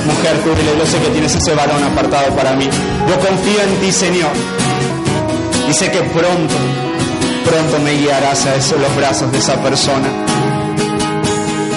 Mujer, 0.05 0.37
tú 0.43 0.49
dile, 0.55 0.77
yo 0.77 0.85
sé 0.85 0.97
que 0.99 1.09
tienes 1.09 1.35
ese 1.35 1.53
varón 1.53 1.83
apartado 1.83 2.33
para 2.35 2.55
mí. 2.55 2.69
Yo 3.09 3.19
confío 3.19 3.61
en 3.61 3.75
ti, 3.81 3.91
Señor. 3.91 4.31
Y 5.69 5.73
sé 5.73 5.91
que 5.91 6.01
pronto, 6.01 6.55
pronto 7.45 7.79
me 7.83 7.91
guiarás 7.93 8.45
a 8.45 8.55
esos, 8.55 8.79
los 8.79 8.95
brazos 8.95 9.31
de 9.31 9.37
esa 9.37 9.55
persona. 9.61 10.07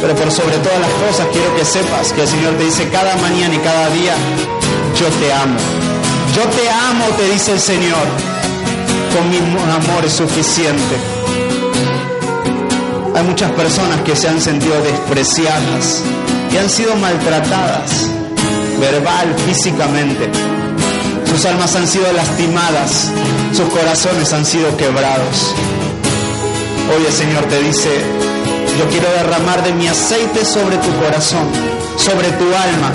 Pero 0.01 0.15
por 0.15 0.31
sobre 0.31 0.57
todas 0.59 0.81
las 0.81 0.91
cosas 0.91 1.27
quiero 1.33 1.55
que 1.57 1.65
sepas 1.65 2.13
que 2.13 2.23
el 2.23 2.29
Señor 2.29 2.55
te 2.55 2.65
dice 2.65 2.89
cada 2.89 3.17
mañana 3.17 3.55
y 3.55 3.59
cada 3.59 3.91
día, 3.91 4.15
yo 4.99 5.07
te 5.09 5.33
amo. 5.33 5.59
Yo 6.37 6.43
te 6.43 6.71
amo, 6.71 7.05
te 7.17 7.33
dice 7.33 7.53
el 7.53 7.61
Señor. 7.61 8.07
Con 9.13 9.29
mi 9.29 9.39
amor 9.39 10.05
es 10.05 10.13
suficiente. 10.13 10.97
Hay 13.17 13.25
muchas 13.25 13.51
personas 13.51 14.01
que 14.03 14.15
se 14.15 14.29
han 14.29 14.41
sentido 14.41 14.81
despreciadas 14.83 16.03
y 16.53 16.57
han 16.57 16.71
sido 16.71 16.95
maltratadas, 16.97 18.07
verbal, 18.81 19.35
físicamente. 19.47 20.31
Sus 21.31 21.45
almas 21.47 21.75
han 21.77 21.87
sido 21.87 22.13
lastimadas, 22.13 23.13
sus 23.53 23.69
corazones 23.69 24.33
han 24.33 24.45
sido 24.45 24.77
quebrados. 24.77 25.55
Hoy 26.93 27.07
el 27.07 27.13
Señor 27.13 27.45
te 27.45 27.63
dice, 27.63 27.89
yo 28.77 28.89
quiero 28.89 29.09
derramar 29.13 29.63
de 29.63 29.73
mi 29.73 29.87
aceite 29.87 30.45
sobre 30.45 30.77
tu 30.79 30.93
corazón, 31.01 31.47
sobre 31.97 32.29
tu 32.33 32.45
alma. 32.45 32.91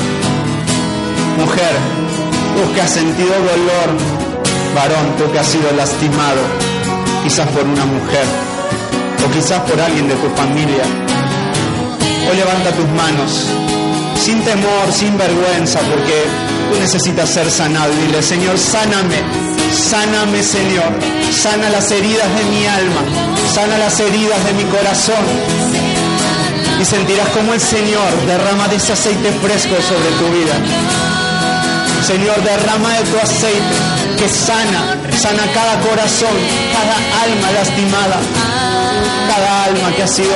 Mujer, 1.38 1.76
tú 2.56 2.74
que 2.74 2.82
has 2.82 2.92
sentido 2.92 3.30
dolor, 3.30 3.98
varón, 4.76 5.16
tú 5.18 5.32
que 5.32 5.40
has 5.40 5.48
sido 5.48 5.72
lastimado, 5.72 6.42
quizás 7.24 7.48
por 7.48 7.64
una 7.64 7.86
mujer 7.86 8.26
o 9.26 9.32
quizás 9.32 9.62
por 9.62 9.80
alguien 9.80 10.10
de 10.10 10.16
tu 10.16 10.30
familia. 10.36 10.84
Hoy 12.30 12.36
levanta 12.36 12.72
tus 12.72 12.88
manos, 12.90 13.32
sin 14.22 14.42
temor, 14.44 14.92
sin 14.92 15.18
vergüenza, 15.18 15.80
porque 15.80 16.55
tú 16.76 16.82
necesitas 16.82 17.30
ser 17.30 17.50
sanado. 17.50 17.92
Dile, 17.94 18.22
Señor, 18.22 18.58
sáname, 18.58 19.18
sáname, 19.72 20.44
Señor, 20.44 20.92
sana 21.32 21.70
las 21.70 21.90
heridas 21.92 22.28
de 22.36 22.44
mi 22.46 22.66
alma, 22.68 23.02
sana 23.54 23.78
las 23.78 24.00
heridas 24.00 24.44
de 24.46 24.54
mi 24.54 24.64
corazón. 24.66 25.24
Y 26.80 26.86
sentirás 26.86 27.30
como 27.30 27.54
el 27.54 27.62
Señor 27.62 28.10
derrama 28.28 28.68
de 28.68 28.76
ese 28.76 28.94
aceite 28.94 29.32
fresco 29.42 29.76
sobre 29.82 30.10
tu 30.20 30.28
vida. 30.38 30.56
Señor, 32.06 32.36
derrama 32.44 32.90
de 32.98 33.04
tu 33.06 33.18
aceite 33.18 33.76
que 34.18 34.30
sana, 34.30 34.98
sana 35.18 35.44
cada 35.54 35.80
corazón, 35.80 36.36
cada 36.74 36.96
alma 37.24 37.52
lastimada 37.52 38.20
cada 39.28 39.64
alma 39.66 39.92
que 39.96 40.04
ha 40.04 40.08
sido 40.08 40.36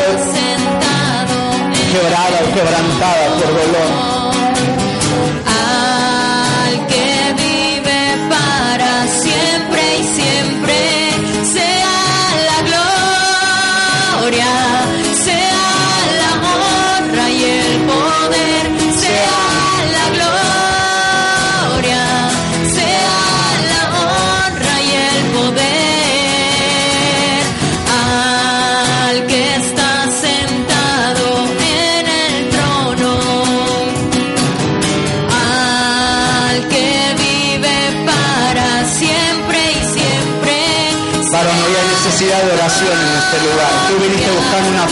quebrada 1.92 2.40
o 2.44 2.54
quebrantada 2.54 3.28
por 3.38 3.48
dolor. 3.48 4.19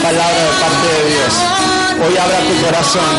Palabra 0.02 0.42
de 0.42 0.54
parte 0.62 0.88
de 0.88 1.04
Dios. 1.14 1.34
Hoy 2.02 2.18
abra 2.18 2.40
tu 2.40 2.56
corazón 2.66 3.14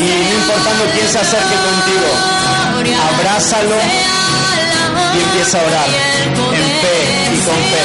y 0.00 0.08
no 0.08 0.34
importando 0.40 0.84
quién 0.94 1.08
se 1.08 1.18
acerque 1.18 1.56
contigo, 1.68 2.08
abrázalo 3.10 3.76
y 5.14 5.18
empieza 5.20 5.58
a 5.58 5.62
orar 5.62 5.88
en 5.88 6.66
fe 6.82 6.96
y 7.32 7.38
con 7.46 7.60
fe. 7.70 7.82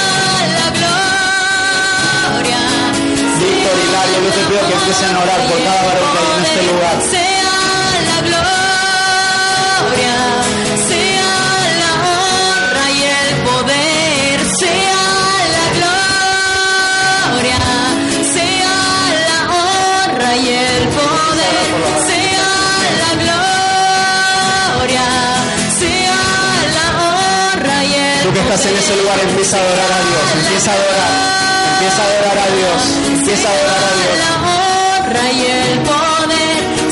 Víctor 3.39 3.75
y 3.77 3.87
Lario, 3.91 4.17
yo 4.23 4.31
te 4.31 4.43
pido 4.47 4.61
que 4.67 4.73
empiecen 4.73 5.15
a 5.15 5.19
orar 5.19 5.39
por 5.47 5.63
cada 5.63 5.81
varón 5.83 6.07
que 6.11 6.17
hay 6.19 6.27
en 6.37 6.43
este 6.45 6.61
lugar. 6.71 6.97
En 28.47 28.77
ese 28.77 28.95
lugar, 28.95 29.19
empieza 29.19 29.57
a 29.57 29.59
adorar 29.59 29.91
a 29.91 29.99
Dios, 30.07 30.23
empieza 30.39 30.71
a 30.71 30.75
adorar, 30.79 31.11
empieza 31.67 31.99
a 31.99 32.07
adorar 32.07 32.37
a 32.37 32.47
Dios, 32.55 32.79
empieza 33.11 33.45
a 33.47 33.51
adorar 33.51 33.81
a 33.83 33.93
Dios. 33.99 34.17
Padre 35.83 36.41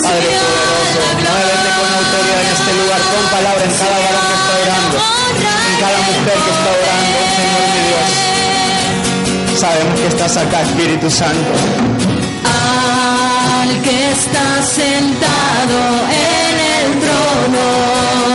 poderoso, 0.04 1.02
muévete 1.16 1.70
con 1.80 1.88
autoridad 1.96 2.40
en 2.44 2.52
este 2.60 2.72
lugar, 2.76 3.00
con 3.08 3.24
palabra 3.32 3.64
en 3.64 3.72
cada 3.72 3.98
varón 4.04 4.26
que 4.28 4.36
está 4.36 4.54
orando, 4.66 4.98
en 5.40 5.76
cada 5.80 6.00
mujer 6.12 6.38
que 6.44 6.52
está 6.60 6.72
orando, 6.76 7.18
Señor 7.40 7.66
mi 7.72 7.82
Dios. 7.88 8.08
Sabemos 9.60 9.96
que 10.02 10.08
estás 10.08 10.34
acá, 10.38 10.58
Espíritu 10.62 11.08
Santo. 11.10 11.52
Al 13.64 13.72
que 13.82 14.12
está 14.12 14.48
sentado 14.62 15.80
en 16.12 16.56
el 16.76 17.00
trono 17.00 18.35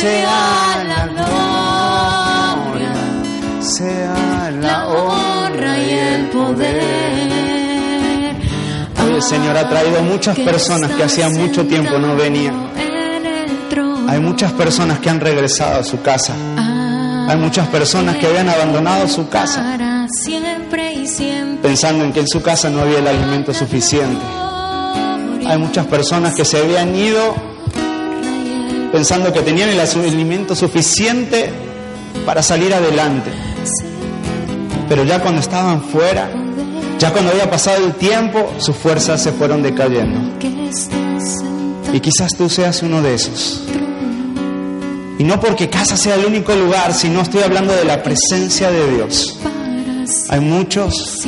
sea 0.00 0.84
la 0.88 1.06
gloria, 2.72 2.92
Sea 3.60 4.50
la 4.60 4.88
honra 4.88 5.78
y 5.78 5.90
el 5.90 6.28
poder. 6.28 7.30
El 9.14 9.22
Señor 9.22 9.56
ha 9.56 9.68
traído 9.68 10.02
muchas 10.02 10.38
personas 10.38 10.92
que 10.92 11.02
hacía 11.02 11.28
mucho 11.28 11.66
tiempo 11.66 11.98
no 11.98 12.16
venían. 12.16 12.70
Hay 14.08 14.18
muchas 14.18 14.52
personas 14.52 14.98
que 15.00 15.10
han 15.10 15.20
regresado 15.20 15.80
a 15.80 15.84
su 15.84 16.00
casa. 16.00 16.34
Hay 17.28 17.36
muchas 17.36 17.68
personas 17.68 18.16
que 18.16 18.26
habían 18.26 18.48
abandonado 18.48 19.06
su 19.06 19.28
casa 19.28 19.76
pensando 21.62 22.04
en 22.04 22.12
que 22.12 22.20
en 22.20 22.28
su 22.28 22.42
casa 22.42 22.70
no 22.70 22.80
había 22.80 22.98
el 22.98 23.06
alimento 23.06 23.52
suficiente. 23.52 24.24
Hay 25.46 25.58
muchas 25.58 25.86
personas 25.86 26.34
que 26.34 26.44
se 26.44 26.58
habían 26.58 26.94
ido 26.94 27.34
pensando 28.92 29.32
que 29.32 29.40
tenían 29.40 29.70
el 29.70 29.80
alimento 29.80 30.54
suficiente 30.54 31.50
para 32.26 32.42
salir 32.42 32.72
adelante. 32.74 33.30
Pero 34.88 35.04
ya 35.04 35.20
cuando 35.20 35.40
estaban 35.40 35.82
fuera, 35.82 36.30
ya 36.98 37.12
cuando 37.12 37.30
había 37.30 37.50
pasado 37.50 37.84
el 37.84 37.94
tiempo, 37.94 38.52
sus 38.58 38.76
fuerzas 38.76 39.22
se 39.22 39.32
fueron 39.32 39.62
decayendo. 39.62 40.20
Y 41.92 42.00
quizás 42.00 42.36
tú 42.36 42.48
seas 42.48 42.82
uno 42.82 43.00
de 43.02 43.14
esos. 43.14 43.62
Y 45.18 45.24
no 45.24 45.38
porque 45.38 45.68
casa 45.68 45.96
sea 45.96 46.14
el 46.14 46.24
único 46.24 46.54
lugar, 46.54 46.94
sino 46.94 47.20
estoy 47.20 47.42
hablando 47.42 47.74
de 47.74 47.84
la 47.84 48.02
presencia 48.02 48.70
de 48.70 48.94
Dios. 48.94 49.38
Hay 50.28 50.40
muchos 50.40 51.26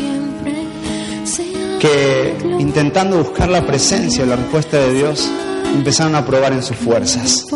que 1.78 2.34
intentando 2.58 3.18
buscar 3.18 3.48
la 3.48 3.66
presencia, 3.66 4.24
la 4.24 4.36
respuesta 4.36 4.78
de 4.78 4.94
Dios, 4.94 5.28
empezaron 5.74 6.14
a 6.14 6.24
probar 6.24 6.52
en 6.52 6.62
sus 6.62 6.76
fuerzas. 6.76 7.46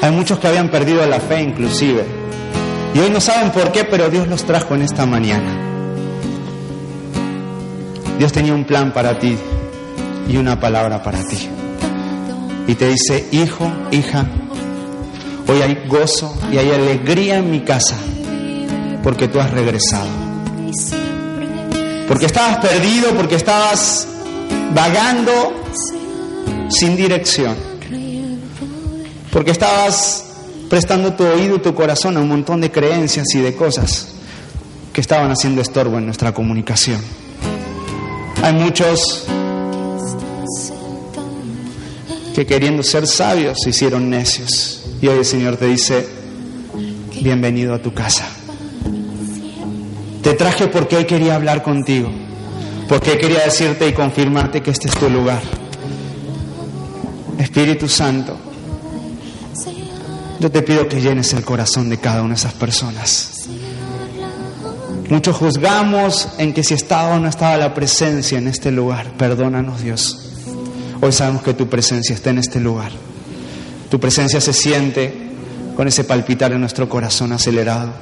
Hay 0.00 0.10
muchos 0.10 0.38
que 0.38 0.48
habían 0.48 0.68
perdido 0.68 1.06
la 1.06 1.20
fe 1.20 1.42
inclusive. 1.42 2.04
Y 2.94 2.98
hoy 2.98 3.10
no 3.10 3.20
saben 3.20 3.50
por 3.50 3.72
qué, 3.72 3.84
pero 3.84 4.10
Dios 4.10 4.28
los 4.28 4.44
trajo 4.44 4.74
en 4.74 4.82
esta 4.82 5.06
mañana. 5.06 5.58
Dios 8.18 8.32
tenía 8.32 8.54
un 8.54 8.64
plan 8.64 8.92
para 8.92 9.18
ti 9.18 9.36
y 10.28 10.36
una 10.36 10.58
palabra 10.60 11.02
para 11.02 11.22
ti. 11.22 11.48
Y 12.66 12.74
te 12.74 12.88
dice, 12.88 13.28
hijo, 13.32 13.70
hija, 13.90 14.26
hoy 15.48 15.62
hay 15.62 15.86
gozo 15.88 16.36
y 16.52 16.58
hay 16.58 16.70
alegría 16.70 17.38
en 17.38 17.50
mi 17.50 17.60
casa 17.60 17.96
porque 19.02 19.28
tú 19.28 19.40
has 19.40 19.50
regresado. 19.50 20.08
Porque 22.06 22.26
estabas 22.26 22.58
perdido, 22.58 23.10
porque 23.16 23.36
estabas 23.36 24.06
vagando 24.74 25.61
sin 26.72 26.96
dirección. 26.96 27.56
Porque 29.30 29.50
estabas 29.50 30.24
prestando 30.68 31.12
tu 31.12 31.24
oído 31.24 31.56
y 31.56 31.58
tu 31.60 31.74
corazón 31.74 32.16
a 32.16 32.20
un 32.20 32.28
montón 32.28 32.60
de 32.60 32.70
creencias 32.70 33.26
y 33.34 33.40
de 33.40 33.54
cosas 33.54 34.08
que 34.92 35.00
estaban 35.00 35.30
haciendo 35.30 35.62
estorbo 35.62 35.98
en 35.98 36.06
nuestra 36.06 36.32
comunicación. 36.32 37.00
Hay 38.42 38.52
muchos 38.54 39.26
que 42.34 42.46
queriendo 42.46 42.82
ser 42.82 43.06
sabios 43.06 43.58
se 43.62 43.70
hicieron 43.70 44.10
necios. 44.10 44.82
Y 45.00 45.08
hoy 45.08 45.18
el 45.18 45.24
Señor 45.24 45.56
te 45.56 45.66
dice, 45.66 46.08
bienvenido 47.20 47.74
a 47.74 47.78
tu 47.78 47.92
casa. 47.92 48.28
Te 50.22 50.34
traje 50.34 50.68
porque 50.68 50.96
hoy 50.96 51.04
quería 51.04 51.34
hablar 51.34 51.62
contigo, 51.62 52.10
porque 52.88 53.18
quería 53.18 53.40
decirte 53.44 53.88
y 53.88 53.92
confirmarte 53.92 54.62
que 54.62 54.70
este 54.70 54.88
es 54.88 54.94
tu 54.94 55.10
lugar. 55.10 55.42
Espíritu 57.42 57.88
Santo, 57.88 58.36
yo 60.38 60.50
te 60.50 60.62
pido 60.62 60.88
que 60.88 61.00
llenes 61.00 61.32
el 61.34 61.44
corazón 61.44 61.88
de 61.88 61.98
cada 61.98 62.22
una 62.22 62.34
de 62.34 62.38
esas 62.38 62.52
personas. 62.54 63.48
Muchos 65.08 65.36
juzgamos 65.36 66.28
en 66.38 66.52
que 66.52 66.64
si 66.64 66.74
estaba 66.74 67.16
o 67.16 67.18
no 67.18 67.28
estaba 67.28 67.56
la 67.56 67.74
presencia 67.74 68.38
en 68.38 68.48
este 68.48 68.70
lugar. 68.70 69.12
Perdónanos 69.18 69.82
Dios. 69.82 70.18
Hoy 71.00 71.12
sabemos 71.12 71.42
que 71.42 71.54
tu 71.54 71.68
presencia 71.68 72.14
está 72.14 72.30
en 72.30 72.38
este 72.38 72.60
lugar. 72.60 72.92
Tu 73.90 74.00
presencia 74.00 74.40
se 74.40 74.52
siente 74.52 75.12
con 75.76 75.86
ese 75.88 76.04
palpitar 76.04 76.52
en 76.52 76.60
nuestro 76.60 76.88
corazón 76.88 77.32
acelerado, 77.32 77.92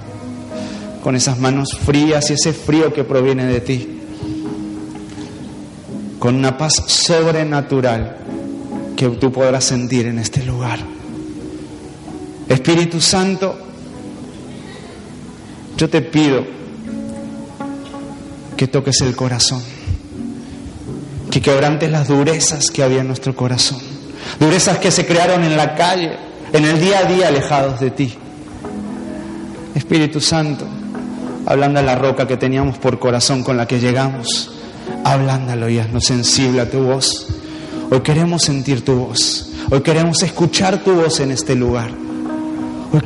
con 1.03 1.17
esas 1.17 1.39
manos 1.39 1.79
frías 1.79 2.31
y 2.31 2.35
ese 2.35 2.53
frío 2.53 2.93
que 2.93 3.05
proviene 3.05 3.47
de 3.47 3.61
ti, 3.61 4.01
con 6.19 6.37
una 6.37 6.57
paz 6.57 6.73
sobrenatural 6.87 8.19
que 9.01 9.09
tú 9.09 9.33
podrás 9.33 9.65
sentir 9.65 10.05
en 10.05 10.19
este 10.19 10.45
lugar. 10.45 10.79
Espíritu 12.47 13.01
Santo, 13.01 13.57
yo 15.75 15.89
te 15.89 16.03
pido 16.03 16.45
que 18.59 18.67
toques 18.67 19.01
el 19.01 19.17
corazón, 19.17 19.63
que 21.31 21.41
quebrantes 21.41 21.91
las 21.91 22.09
durezas 22.09 22.71
que 22.71 22.83
había 22.83 23.01
en 23.01 23.07
nuestro 23.07 23.35
corazón, 23.35 23.81
durezas 24.39 24.77
que 24.77 24.91
se 24.91 25.07
crearon 25.07 25.45
en 25.45 25.57
la 25.57 25.75
calle, 25.77 26.19
en 26.53 26.67
el 26.67 26.79
día 26.79 26.99
a 26.99 27.05
día 27.05 27.29
alejados 27.29 27.81
de 27.81 27.93
ti. 27.93 28.15
Espíritu 29.75 30.21
Santo, 30.21 30.67
ablanda 31.47 31.81
la 31.81 31.95
roca 31.95 32.29
que 32.29 32.37
teníamos 32.37 32.77
por 32.77 32.99
corazón 32.99 33.43
con 33.45 33.57
la 33.57 33.67
que 33.67 33.81
llegamos, 33.81 34.53
ablándalo 35.05 35.71
y 35.71 35.79
haznos 35.79 36.05
sensible 36.05 36.61
a 36.61 36.71
tu 36.71 36.83
voz. 36.83 37.40
Hoy 37.93 38.01
queremos 38.03 38.43
sentir 38.43 38.85
tu 38.85 38.95
voz, 38.95 39.51
hoy 39.69 39.81
queremos 39.81 40.23
escuchar 40.23 40.79
tu 40.85 40.95
voz 40.95 41.19
en 41.19 41.33
este 41.33 41.57
lugar, 41.57 41.91
hoy 42.93 43.01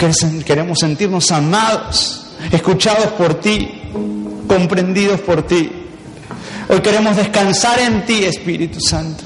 queremos 0.44 0.78
sentirnos 0.78 1.30
amados, 1.30 2.26
escuchados 2.52 3.06
por 3.12 3.40
ti, 3.40 3.66
comprendidos 4.46 5.22
por 5.22 5.42
ti. 5.46 5.70
Hoy 6.68 6.80
queremos 6.80 7.16
descansar 7.16 7.78
en 7.80 8.04
ti, 8.04 8.24
Espíritu 8.24 8.78
Santo. 8.78 9.24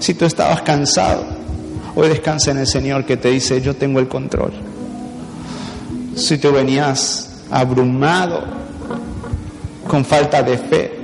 Si 0.00 0.14
tú 0.14 0.24
estabas 0.24 0.62
cansado, 0.62 1.26
hoy 1.94 2.08
descansa 2.08 2.52
en 2.52 2.58
el 2.58 2.66
Señor 2.66 3.04
que 3.04 3.18
te 3.18 3.28
dice, 3.30 3.60
yo 3.60 3.76
tengo 3.76 4.00
el 4.00 4.08
control. 4.08 4.52
Si 6.16 6.38
tú 6.38 6.52
venías 6.52 7.42
abrumado, 7.50 8.44
con 9.86 10.06
falta 10.06 10.42
de 10.42 10.56
fe, 10.56 10.98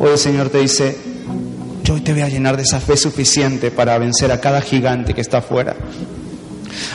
hoy 0.00 0.10
el 0.10 0.18
Señor 0.18 0.48
te 0.48 0.58
dice, 0.58 1.07
yo 1.88 1.94
hoy 1.94 2.02
te 2.02 2.12
voy 2.12 2.20
a 2.20 2.28
llenar 2.28 2.54
de 2.54 2.64
esa 2.64 2.80
fe 2.80 2.98
suficiente 2.98 3.70
para 3.70 3.96
vencer 3.96 4.30
a 4.30 4.42
cada 4.42 4.60
gigante 4.60 5.14
que 5.14 5.22
está 5.22 5.38
afuera. 5.38 5.74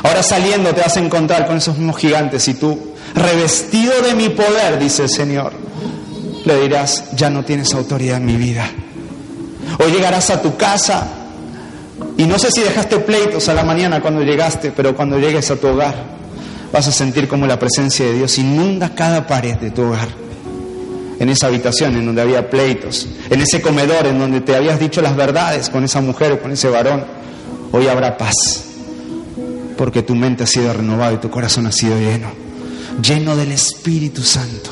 Ahora 0.04 0.22
saliendo 0.22 0.72
te 0.72 0.82
vas 0.82 0.96
a 0.98 1.00
encontrar 1.00 1.48
con 1.48 1.58
esos 1.58 1.76
mismos 1.80 1.98
gigantes 1.98 2.48
y 2.48 2.54
tú, 2.54 2.94
revestido 3.16 3.92
de 4.04 4.14
mi 4.14 4.30
poder, 4.30 4.78
dice 4.78 5.02
el 5.02 5.10
Señor, 5.10 5.52
le 6.46 6.62
dirás, 6.62 7.06
ya 7.16 7.32
no 7.32 7.44
tienes 7.44 7.74
autoridad 7.74 8.18
en 8.18 8.26
mi 8.28 8.36
vida. 8.36 8.70
Hoy 9.84 9.92
llegarás 9.92 10.30
a 10.30 10.44
tu 10.44 10.58
casa 10.58 11.08
y 12.16 12.28
no 12.28 12.38
sé 12.38 12.52
si 12.52 12.62
dejaste 12.62 13.00
pleitos 13.00 13.50
a 13.50 13.56
la 13.56 13.64
mañana 13.64 14.00
cuando 14.00 14.22
llegaste, 14.22 14.74
pero 14.76 14.96
cuando 14.96 15.18
llegues 15.18 15.50
a 15.50 15.56
tu 15.56 15.70
hogar 15.70 15.96
vas 16.72 16.88
a 16.88 16.92
sentir 16.92 17.28
como 17.28 17.48
la 17.48 17.58
presencia 17.58 18.06
de 18.06 18.14
Dios 18.14 18.38
inunda 18.38 18.94
cada 18.94 19.26
pared 19.26 19.56
de 19.58 19.72
tu 19.72 19.82
hogar. 19.82 20.10
En 21.24 21.30
esa 21.30 21.48
habitación 21.48 21.96
en 21.96 22.06
donde 22.06 22.22
había 22.22 22.50
pleitos, 22.50 23.08
en 23.30 23.40
ese 23.40 23.62
comedor 23.62 24.08
en 24.08 24.20
donde 24.20 24.42
te 24.42 24.58
habías 24.58 24.78
dicho 24.78 25.02
las 25.02 25.16
verdades 25.16 25.70
con 25.70 25.86
esa 25.86 26.02
mujer 26.02 26.34
o 26.34 26.42
con 26.42 26.52
ese 26.52 26.68
varón, 26.68 27.06
hoy 27.72 27.88
habrá 27.88 28.18
paz, 28.18 28.34
porque 29.78 30.02
tu 30.04 30.16
mente 30.16 30.44
ha 30.44 30.48
sido 30.48 30.74
renovada 30.74 31.14
y 31.14 31.18
tu 31.20 31.30
corazón 31.30 31.66
ha 31.66 31.72
sido 31.72 31.98
lleno, 31.98 32.28
lleno 33.02 33.38
del 33.38 33.54
Espíritu 33.54 34.22
Santo. 34.22 34.70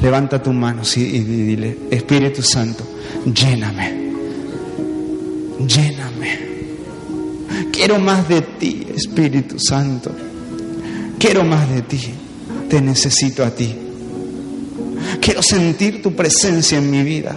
Levanta 0.00 0.42
tu 0.42 0.54
mano 0.54 0.80
y 0.96 1.00
dile, 1.02 1.76
Espíritu 1.90 2.42
Santo, 2.42 2.82
lléname, 3.26 4.12
lléname. 5.66 6.38
Quiero 7.70 7.98
más 7.98 8.26
de 8.26 8.40
ti, 8.40 8.86
Espíritu 8.96 9.58
Santo. 9.58 10.12
Quiero 11.18 11.44
más 11.44 11.68
de 11.68 11.82
ti. 11.82 12.00
Te 12.70 12.80
necesito 12.80 13.44
a 13.44 13.50
ti. 13.50 13.89
Quiero 15.20 15.42
sentir 15.42 16.02
tu 16.02 16.14
presencia 16.14 16.78
en 16.78 16.90
mi 16.90 17.02
vida. 17.02 17.36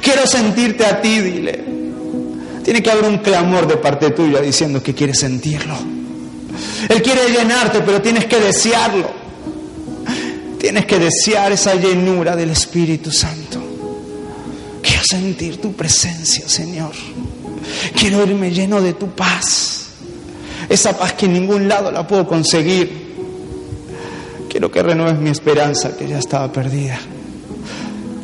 Quiero 0.00 0.26
sentirte 0.26 0.84
a 0.84 1.00
ti, 1.00 1.20
dile. 1.20 1.64
Tiene 2.64 2.82
que 2.82 2.90
haber 2.90 3.04
un 3.04 3.18
clamor 3.18 3.66
de 3.66 3.76
parte 3.76 4.10
tuya 4.10 4.40
diciendo 4.40 4.82
que 4.82 4.94
quieres 4.94 5.18
sentirlo. 5.18 5.74
Él 6.88 7.02
quiere 7.02 7.30
llenarte, 7.30 7.80
pero 7.80 8.00
tienes 8.00 8.26
que 8.26 8.38
desearlo. 8.38 9.10
Tienes 10.58 10.84
que 10.84 10.98
desear 10.98 11.52
esa 11.52 11.74
llenura 11.74 12.36
del 12.36 12.50
Espíritu 12.50 13.10
Santo. 13.10 13.60
Quiero 14.82 15.02
sentir 15.08 15.60
tu 15.60 15.72
presencia, 15.72 16.48
Señor. 16.48 16.92
Quiero 17.98 18.22
irme 18.24 18.50
lleno 18.50 18.80
de 18.80 18.92
tu 18.92 19.08
paz. 19.08 19.86
Esa 20.68 20.96
paz 20.96 21.14
que 21.14 21.26
en 21.26 21.32
ningún 21.32 21.66
lado 21.66 21.90
la 21.90 22.06
puedo 22.06 22.26
conseguir. 22.26 23.09
Quiero 24.50 24.68
que 24.68 24.82
renueves 24.82 25.20
mi 25.20 25.30
esperanza 25.30 25.96
que 25.96 26.08
ya 26.08 26.18
estaba 26.18 26.52
perdida. 26.52 26.98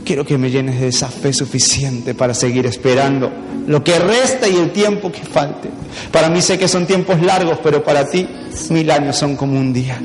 Quiero 0.05 0.27
que 0.27 0.37
me 0.37 0.51
llenes 0.51 0.81
de 0.81 0.89
esa 0.89 1.09
fe 1.09 1.33
suficiente 1.33 2.16
para 2.16 2.35
seguir 2.35 2.66
esperando 2.66 3.31
lo 3.68 3.85
que 3.85 3.97
resta 4.01 4.49
y 4.49 4.57
el 4.57 4.72
tiempo 4.72 5.12
que 5.12 5.20
falte. 5.20 5.70
Para 6.11 6.29
mí 6.29 6.43
sé 6.43 6.59
que 6.59 6.66
son 6.66 6.85
tiempos 6.85 7.22
largos, 7.22 7.61
pero 7.62 7.85
para 7.85 8.05
ti 8.09 8.27
mil 8.70 8.91
años 8.91 9.16
son 9.16 9.37
como 9.37 9.59
un 9.59 9.72
día. 9.72 10.03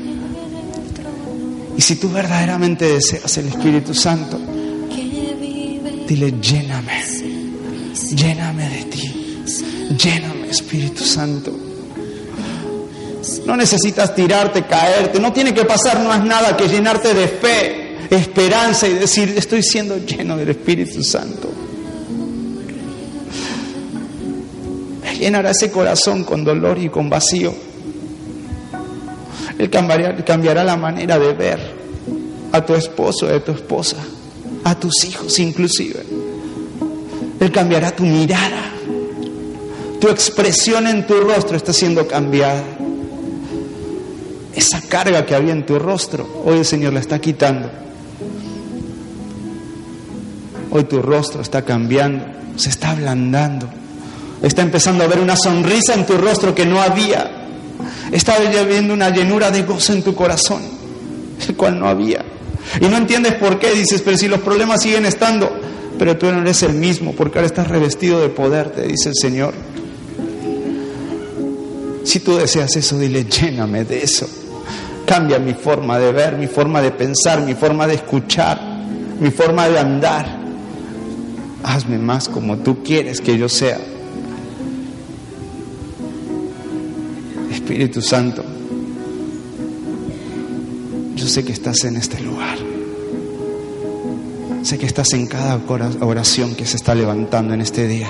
Y 1.76 1.80
si 1.80 1.96
tú 1.96 2.08
verdaderamente 2.08 2.84
deseas 2.84 3.36
el 3.38 3.48
Espíritu 3.48 3.92
Santo, 3.92 4.38
dile, 6.06 6.34
lléname, 6.40 7.02
lléname 8.14 8.68
de 8.68 8.84
ti, 8.84 9.42
lléname 9.98 10.50
Espíritu 10.50 11.02
Santo. 11.02 11.71
No 13.46 13.56
necesitas 13.56 14.14
tirarte, 14.14 14.64
caerte, 14.64 15.20
no 15.20 15.32
tiene 15.32 15.54
que 15.54 15.64
pasar 15.64 16.02
más 16.04 16.24
nada 16.24 16.56
que 16.56 16.68
llenarte 16.68 17.14
de 17.14 17.28
fe 17.28 17.82
esperanza 18.16 18.86
y 18.88 18.94
decir, 18.94 19.34
estoy 19.36 19.62
siendo 19.62 19.96
lleno 19.98 20.36
del 20.36 20.50
Espíritu 20.50 21.02
Santo. 21.02 21.50
Llenará 25.18 25.52
ese 25.52 25.70
corazón 25.70 26.24
con 26.24 26.44
dolor 26.44 26.78
y 26.78 26.88
con 26.88 27.08
vacío. 27.08 27.54
Él 29.58 29.70
cambiará, 29.70 30.24
cambiará 30.24 30.64
la 30.64 30.76
manera 30.76 31.18
de 31.18 31.32
ver 31.32 31.60
a 32.50 32.64
tu 32.64 32.74
esposo, 32.74 33.28
a 33.28 33.38
tu 33.40 33.52
esposa, 33.52 33.98
a 34.64 34.74
tus 34.78 35.04
hijos 35.04 35.38
inclusive. 35.38 36.04
Él 37.38 37.52
cambiará 37.52 37.92
tu 37.92 38.02
mirada. 38.02 38.72
Tu 40.00 40.08
expresión 40.08 40.88
en 40.88 41.06
tu 41.06 41.14
rostro 41.20 41.56
está 41.56 41.72
siendo 41.72 42.06
cambiada. 42.08 42.64
Esa 44.54 44.80
carga 44.82 45.24
que 45.24 45.34
había 45.34 45.52
en 45.52 45.64
tu 45.64 45.78
rostro, 45.78 46.42
hoy 46.44 46.58
el 46.58 46.64
Señor 46.64 46.92
la 46.92 47.00
está 47.00 47.18
quitando. 47.18 47.70
Hoy 50.70 50.84
tu 50.84 51.02
rostro 51.02 51.42
está 51.42 51.62
cambiando, 51.62 52.24
se 52.56 52.70
está 52.70 52.90
ablandando. 52.90 53.68
Está 54.42 54.62
empezando 54.62 55.04
a 55.04 55.06
ver 55.06 55.20
una 55.20 55.36
sonrisa 55.36 55.94
en 55.94 56.04
tu 56.04 56.16
rostro 56.16 56.54
que 56.54 56.66
no 56.66 56.80
había. 56.80 57.30
Está 58.10 58.38
viendo 58.38 58.92
una 58.92 59.10
llenura 59.10 59.50
de 59.50 59.62
gozo 59.62 59.92
en 59.92 60.02
tu 60.02 60.14
corazón, 60.14 60.62
el 61.46 61.56
cual 61.56 61.78
no 61.78 61.88
había. 61.88 62.24
Y 62.80 62.86
no 62.86 62.96
entiendes 62.96 63.34
por 63.34 63.58
qué, 63.58 63.72
dices, 63.72 64.02
pero 64.02 64.16
si 64.16 64.28
los 64.28 64.40
problemas 64.40 64.82
siguen 64.82 65.06
estando, 65.06 65.50
pero 65.98 66.16
tú 66.16 66.30
no 66.32 66.40
eres 66.40 66.62
el 66.62 66.74
mismo, 66.74 67.12
porque 67.12 67.38
ahora 67.38 67.46
estás 67.46 67.68
revestido 67.68 68.20
de 68.20 68.28
poder, 68.28 68.70
te 68.70 68.82
dice 68.82 69.10
el 69.10 69.14
Señor. 69.14 69.54
Si 72.04 72.20
tú 72.20 72.36
deseas 72.36 72.74
eso, 72.76 72.98
dile, 72.98 73.24
lléname 73.24 73.84
de 73.84 74.02
eso. 74.02 74.28
Cambia 75.12 75.38
mi 75.38 75.52
forma 75.52 75.98
de 75.98 76.10
ver, 76.10 76.38
mi 76.38 76.46
forma 76.46 76.80
de 76.80 76.90
pensar, 76.90 77.42
mi 77.42 77.54
forma 77.54 77.86
de 77.86 77.96
escuchar, 77.96 78.58
mi 79.20 79.30
forma 79.30 79.68
de 79.68 79.78
andar 79.78 80.42
hazme 81.62 81.98
más 81.98 82.28
como 82.28 82.56
tú 82.58 82.82
quieres 82.82 83.20
que 83.20 83.36
yo 83.36 83.46
sea. 83.46 83.78
Espíritu 87.50 88.00
Santo, 88.00 88.42
yo 91.14 91.28
sé 91.28 91.44
que 91.44 91.52
estás 91.52 91.84
en 91.84 91.96
este 91.96 92.20
lugar. 92.20 92.58
Sé 94.62 94.78
que 94.78 94.86
estás 94.86 95.12
en 95.12 95.26
cada 95.26 95.60
oración 96.00 96.54
que 96.54 96.64
se 96.64 96.76
está 96.76 96.94
levantando 96.94 97.52
en 97.52 97.60
este 97.60 97.86
día. 97.86 98.08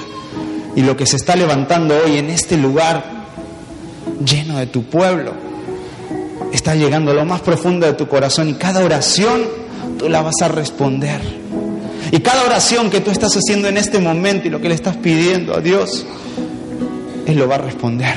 Y 0.76 0.82
lo 0.82 0.96
que 0.96 1.06
se 1.06 1.16
está 1.16 1.34
levantando 1.34 1.96
hoy 2.04 2.18
en 2.18 2.30
este 2.30 2.56
lugar 2.56 3.02
lleno 4.24 4.58
de 4.58 4.66
tu 4.66 4.84
pueblo, 4.84 5.32
está 6.52 6.74
llegando 6.74 7.10
a 7.10 7.14
lo 7.14 7.24
más 7.24 7.40
profundo 7.40 7.86
de 7.86 7.94
tu 7.94 8.08
corazón 8.08 8.48
y 8.48 8.54
cada 8.54 8.84
oración 8.84 9.42
tú 9.98 10.08
la 10.08 10.22
vas 10.22 10.40
a 10.42 10.48
responder 10.48 11.42
y 12.12 12.20
cada 12.20 12.44
oración 12.44 12.90
que 12.90 13.00
tú 13.00 13.10
estás 13.10 13.34
haciendo 13.34 13.68
en 13.68 13.78
este 13.78 13.98
momento 13.98 14.46
y 14.46 14.50
lo 14.50 14.60
que 14.60 14.68
le 14.68 14.74
estás 14.74 14.98
pidiendo 14.98 15.56
a 15.56 15.60
Dios, 15.60 16.04
Él 17.24 17.38
lo 17.38 17.48
va 17.48 17.54
a 17.54 17.58
responder. 17.58 18.14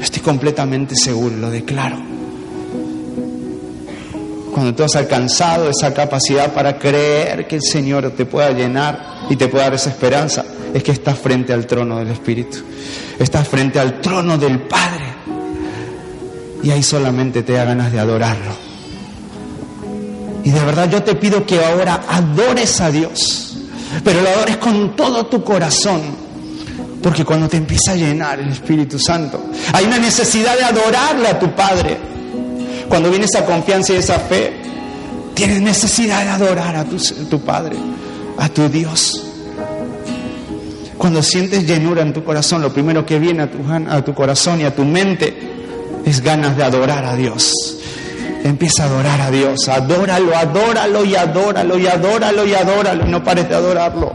Estoy 0.00 0.20
completamente 0.20 0.96
seguro, 0.96 1.36
lo 1.36 1.48
declaro. 1.48 1.96
Cuando 4.52 4.74
tú 4.74 4.82
has 4.82 4.96
alcanzado 4.96 5.70
esa 5.70 5.94
capacidad 5.94 6.52
para 6.52 6.76
creer 6.76 7.46
que 7.46 7.56
el 7.56 7.62
Señor 7.62 8.10
te 8.16 8.26
pueda 8.26 8.50
llenar 8.50 9.26
y 9.30 9.36
te 9.36 9.46
pueda 9.46 9.64
dar 9.64 9.74
esa 9.74 9.90
esperanza, 9.90 10.44
es 10.74 10.82
que 10.82 10.90
estás 10.90 11.16
frente 11.18 11.52
al 11.52 11.66
trono 11.66 11.98
del 11.98 12.08
Espíritu. 12.08 12.58
Estás 13.16 13.46
frente 13.46 13.78
al 13.78 14.00
trono 14.00 14.36
del 14.36 14.62
Padre. 14.62 15.07
Y 16.62 16.70
ahí 16.70 16.82
solamente 16.82 17.42
te 17.42 17.52
da 17.52 17.64
ganas 17.64 17.92
de 17.92 18.00
adorarlo 18.00 18.68
y 20.48 20.50
de 20.50 20.64
verdad 20.64 20.88
yo 20.90 21.02
te 21.02 21.14
pido 21.14 21.44
que 21.44 21.62
ahora 21.62 22.04
adores 22.08 22.80
a 22.80 22.90
Dios, 22.90 23.58
pero 24.02 24.22
lo 24.22 24.30
adores 24.30 24.56
con 24.56 24.96
todo 24.96 25.26
tu 25.26 25.44
corazón, 25.44 26.00
porque 27.02 27.22
cuando 27.22 27.50
te 27.50 27.58
empieza 27.58 27.92
a 27.92 27.96
llenar 27.96 28.40
el 28.40 28.48
Espíritu 28.48 28.98
Santo, 28.98 29.50
hay 29.74 29.84
una 29.84 29.98
necesidad 29.98 30.56
de 30.56 30.64
adorarle 30.64 31.28
a 31.28 31.38
tu 31.38 31.54
Padre. 31.54 31.98
Cuando 32.88 33.10
viene 33.10 33.26
esa 33.26 33.44
confianza 33.44 33.92
y 33.92 33.96
esa 33.96 34.18
fe, 34.20 34.54
tienes 35.34 35.60
necesidad 35.60 36.24
de 36.24 36.30
adorar 36.30 36.76
a 36.76 36.84
tu, 36.86 37.40
Padre, 37.40 37.76
a 38.38 38.48
tu 38.48 38.70
Dios. 38.70 39.22
Cuando 40.96 41.22
sientes 41.22 41.66
llenura 41.66 42.00
en 42.00 42.14
tu 42.14 42.24
corazón, 42.24 42.62
lo 42.62 42.72
primero 42.72 43.04
que 43.04 43.18
viene 43.18 43.42
a 43.42 43.50
tu, 43.50 43.58
a 43.70 44.02
tu 44.02 44.14
corazón 44.14 44.62
y 44.62 44.64
a 44.64 44.74
tu 44.74 44.86
mente 44.86 45.57
es 46.08 46.22
ganas 46.22 46.56
de 46.56 46.64
adorar 46.64 47.04
a 47.04 47.14
Dios. 47.14 47.52
Empieza 48.44 48.84
a 48.84 48.86
adorar 48.86 49.20
a 49.20 49.30
Dios, 49.30 49.68
adóralo, 49.68 50.36
adóralo 50.36 51.04
y 51.04 51.14
adóralo 51.16 51.78
y 51.78 51.86
adóralo 51.86 52.46
y 52.46 52.54
adóralo. 52.54 53.04
No 53.04 53.22
pares 53.22 53.48
de 53.48 53.54
adorarlo, 53.54 54.12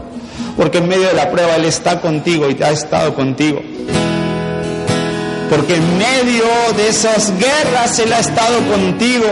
porque 0.56 0.78
en 0.78 0.88
medio 0.88 1.08
de 1.08 1.14
la 1.14 1.30
prueba 1.30 1.54
Él 1.56 1.64
está 1.64 2.00
contigo 2.00 2.50
y 2.50 2.54
te 2.54 2.64
ha 2.64 2.70
estado 2.70 3.14
contigo. 3.14 3.62
Porque 5.50 5.76
en 5.76 5.98
medio 5.98 6.44
de 6.76 6.88
esas 6.88 7.32
guerras 7.38 7.98
Él 7.98 8.12
ha 8.12 8.18
estado 8.18 8.58
contigo, 8.66 9.26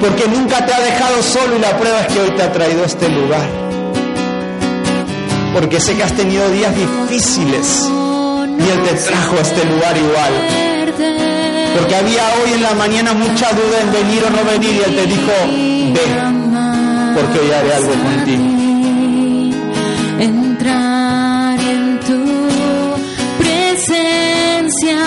porque 0.00 0.26
nunca 0.28 0.64
te 0.64 0.72
ha 0.72 0.80
dejado 0.80 1.22
solo 1.22 1.56
y 1.56 1.60
la 1.60 1.76
prueba 1.76 2.00
es 2.00 2.06
que 2.14 2.20
hoy 2.20 2.30
te 2.30 2.42
ha 2.42 2.52
traído 2.52 2.82
a 2.82 2.86
este 2.86 3.08
lugar. 3.08 3.48
Porque 5.52 5.80
sé 5.80 5.96
que 5.96 6.02
has 6.02 6.12
tenido 6.12 6.48
días 6.50 6.72
difíciles 6.74 7.88
y 7.90 8.70
Él 8.70 8.82
te 8.84 8.94
trajo 8.94 9.36
a 9.36 9.40
este 9.40 9.64
lugar 9.66 9.96
igual. 9.96 10.73
Porque 11.74 11.96
había 11.96 12.22
hoy 12.40 12.52
en 12.54 12.62
la 12.62 12.74
mañana 12.74 13.12
mucha 13.14 13.50
duda 13.52 13.80
en 13.82 13.92
venir 13.92 14.22
o 14.24 14.30
no 14.30 14.44
venir 14.44 14.74
y 14.74 14.78
Él 14.78 14.94
te 14.94 15.06
dijo, 15.06 15.32
ve, 15.92 16.00
porque 17.14 17.38
hoy 17.40 17.50
haré 17.50 17.74
algo 17.74 17.92
contigo. 17.92 18.44
Entrar 20.20 21.58
en 21.58 22.00
tu 22.00 22.24
presencia 23.38 24.98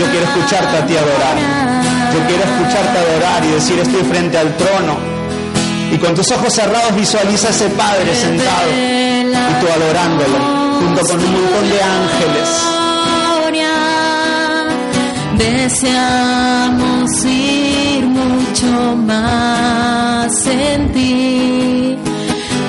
Yo 0.00 0.06
quiero 0.10 0.26
escucharte 0.26 0.76
a 0.76 0.86
ti 0.86 0.96
adorar. 0.96 1.36
Yo 2.14 2.20
quiero 2.26 2.42
escucharte 2.44 2.98
adorar 2.98 3.44
y 3.44 3.48
decir, 3.48 3.78
estoy 3.80 4.02
frente 4.04 4.38
al 4.38 4.56
trono. 4.56 4.96
Y 5.92 5.98
con 5.98 6.14
tus 6.14 6.30
ojos 6.30 6.52
cerrados 6.52 6.94
visualiza 6.94 7.48
a 7.48 7.50
ese 7.50 7.68
Padre 7.70 8.14
sentado 8.14 8.70
y 8.70 9.60
tú 9.60 9.66
adorándolo 9.72 10.38
junto 10.78 11.02
con 11.02 11.18
un 11.18 11.32
montón 11.32 11.70
de 11.70 11.82
ángeles 11.82 12.87
deseamos 15.38 17.24
ir 17.24 18.04
mucho 18.04 18.96
más 18.96 20.46
en 20.46 20.92
ti. 20.92 21.96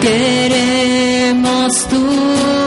Queremos 0.02 1.72
tu 1.88 2.59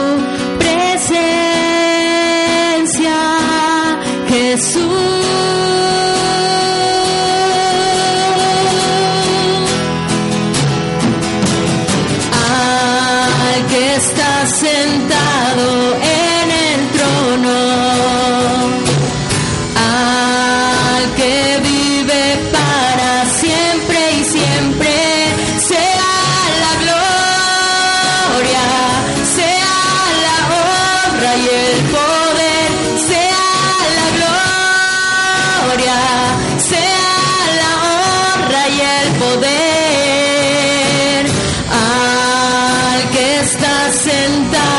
sentado 43.93 44.72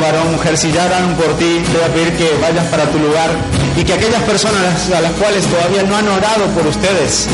Varón, 0.00 0.32
mujer, 0.32 0.56
si 0.56 0.70
ya 0.72 0.84
oraron 0.86 1.14
por 1.14 1.36
ti, 1.38 1.60
te 1.64 1.78
voy 1.78 1.86
a 1.88 1.92
pedir 1.92 2.12
que 2.16 2.30
vayas 2.40 2.64
para 2.66 2.84
tu 2.90 2.98
lugar 2.98 3.30
y 3.76 3.82
que 3.84 3.92
aquellas 3.94 4.22
personas 4.22 4.90
a 4.90 5.00
las 5.00 5.12
cuales 5.12 5.44
todavía 5.46 5.82
no 5.84 5.96
han 5.96 6.08
orado 6.08 6.46
por 6.54 6.66
ustedes, 6.66 7.26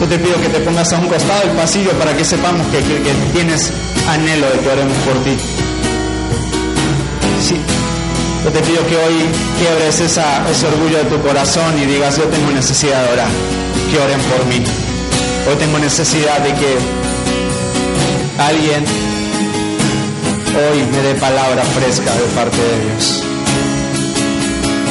yo 0.00 0.06
te 0.06 0.18
pido 0.18 0.40
que 0.40 0.48
te 0.48 0.60
pongas 0.60 0.92
a 0.92 0.98
un 0.98 1.08
costado 1.08 1.40
del 1.40 1.50
pasillo 1.56 1.90
para 1.92 2.16
que 2.16 2.24
sepamos 2.24 2.66
que, 2.68 2.78
que- 2.78 3.02
que 3.02 3.12
tienes 3.32 3.70
anhelo 4.08 4.46
de 4.50 4.58
que 4.60 4.68
oremos 4.68 4.96
por 4.98 5.14
ti. 5.24 5.36
Sí. 7.40 7.56
Yo 8.44 8.50
te 8.50 8.60
pido 8.60 8.84
que 8.86 8.96
hoy 8.96 9.22
quiebres 9.58 10.00
esa- 10.00 10.42
ese 10.50 10.66
orgullo 10.66 10.98
de 10.98 11.04
tu 11.04 11.20
corazón 11.22 11.78
y 11.80 11.86
digas, 11.86 12.16
yo 12.16 12.24
tengo 12.24 12.50
necesidad 12.50 13.04
de 13.06 13.12
orar, 13.12 13.28
que 13.90 13.98
oren 13.98 14.20
por 14.22 14.44
mí. 14.46 14.62
Hoy 15.48 15.56
tengo 15.58 15.78
necesidad 15.78 16.38
de 16.38 16.52
que 16.54 16.76
alguien 18.38 18.84
hoy 20.56 20.84
me 20.90 20.98
dé 21.02 21.14
palabra 21.14 21.62
fresca 21.64 22.12
de 22.14 22.24
parte 22.34 22.56
de 22.56 22.84
Dios. 22.84 23.22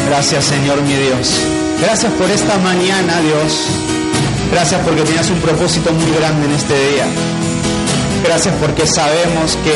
Gracias 0.07 0.45
Señor 0.45 0.82
mi 0.82 0.93
Dios. 0.93 1.39
Gracias 1.80 2.12
por 2.14 2.30
esta 2.30 2.57
mañana 2.59 3.22
Dios. 3.22 3.68
Gracias 4.51 4.82
porque 4.82 5.03
tienes 5.03 5.30
un 5.30 5.39
propósito 5.39 5.91
muy 5.93 6.12
grande 6.12 6.45
en 6.47 6.53
este 6.53 6.74
día. 6.74 7.05
Gracias 8.24 8.53
porque 8.59 8.86
sabemos 8.86 9.57
que 9.64 9.76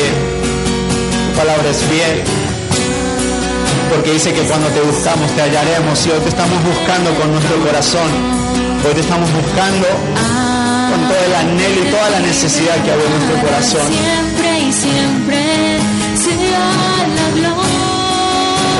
tu 1.26 1.38
palabra 1.38 1.70
es 1.70 1.78
fiel. 1.78 2.22
Porque 3.90 4.12
dice 4.12 4.32
que 4.32 4.42
cuando 4.42 4.68
te 4.68 4.80
buscamos 4.80 5.30
te 5.32 5.42
hallaremos 5.42 6.06
y 6.06 6.10
hoy 6.10 6.20
te 6.20 6.28
estamos 6.28 6.58
buscando 6.64 7.14
con 7.14 7.32
nuestro 7.32 7.56
corazón. 7.64 8.10
Hoy 8.86 8.94
te 8.94 9.00
estamos 9.00 9.30
buscando 9.32 9.86
con 10.90 11.08
todo 11.08 11.20
el 11.26 11.34
anhelo 11.34 11.82
y 11.82 11.90
toda 11.90 12.10
la 12.10 12.20
necesidad 12.20 12.74
que 12.84 12.90
hay 12.92 13.00
en 13.00 13.10
nuestro 13.10 13.40
corazón. 13.40 13.86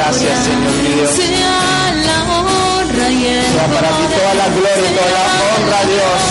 Gracias, 0.09 0.39
Señor, 0.45 0.71
Dios. 0.95 1.11
Sea 1.17 1.93
la 2.07 2.19
honra 2.33 3.11
y 3.11 3.27
el 3.27 3.43
Sea 3.43 3.67
para 3.67 3.89
ti 3.89 4.05
toda 4.15 4.35
la 4.35 4.47
gloria 4.55 4.89
y 4.89 4.95
toda 4.95 5.11
la 5.11 5.25
honra, 5.51 5.81
Dios. 5.91 6.23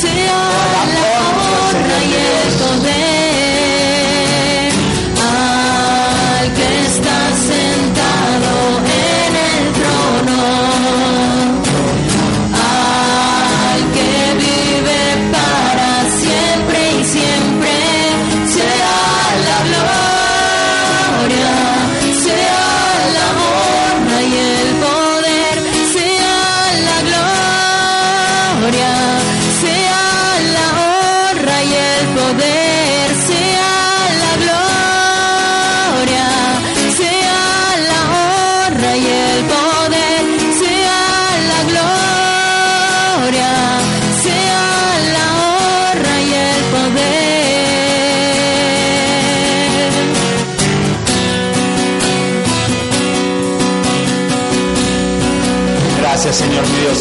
Sea 0.00 0.42
la 0.74 0.82
honra, 1.78 1.96
y 2.02 2.14
el 2.14 2.54
poder 2.58 3.13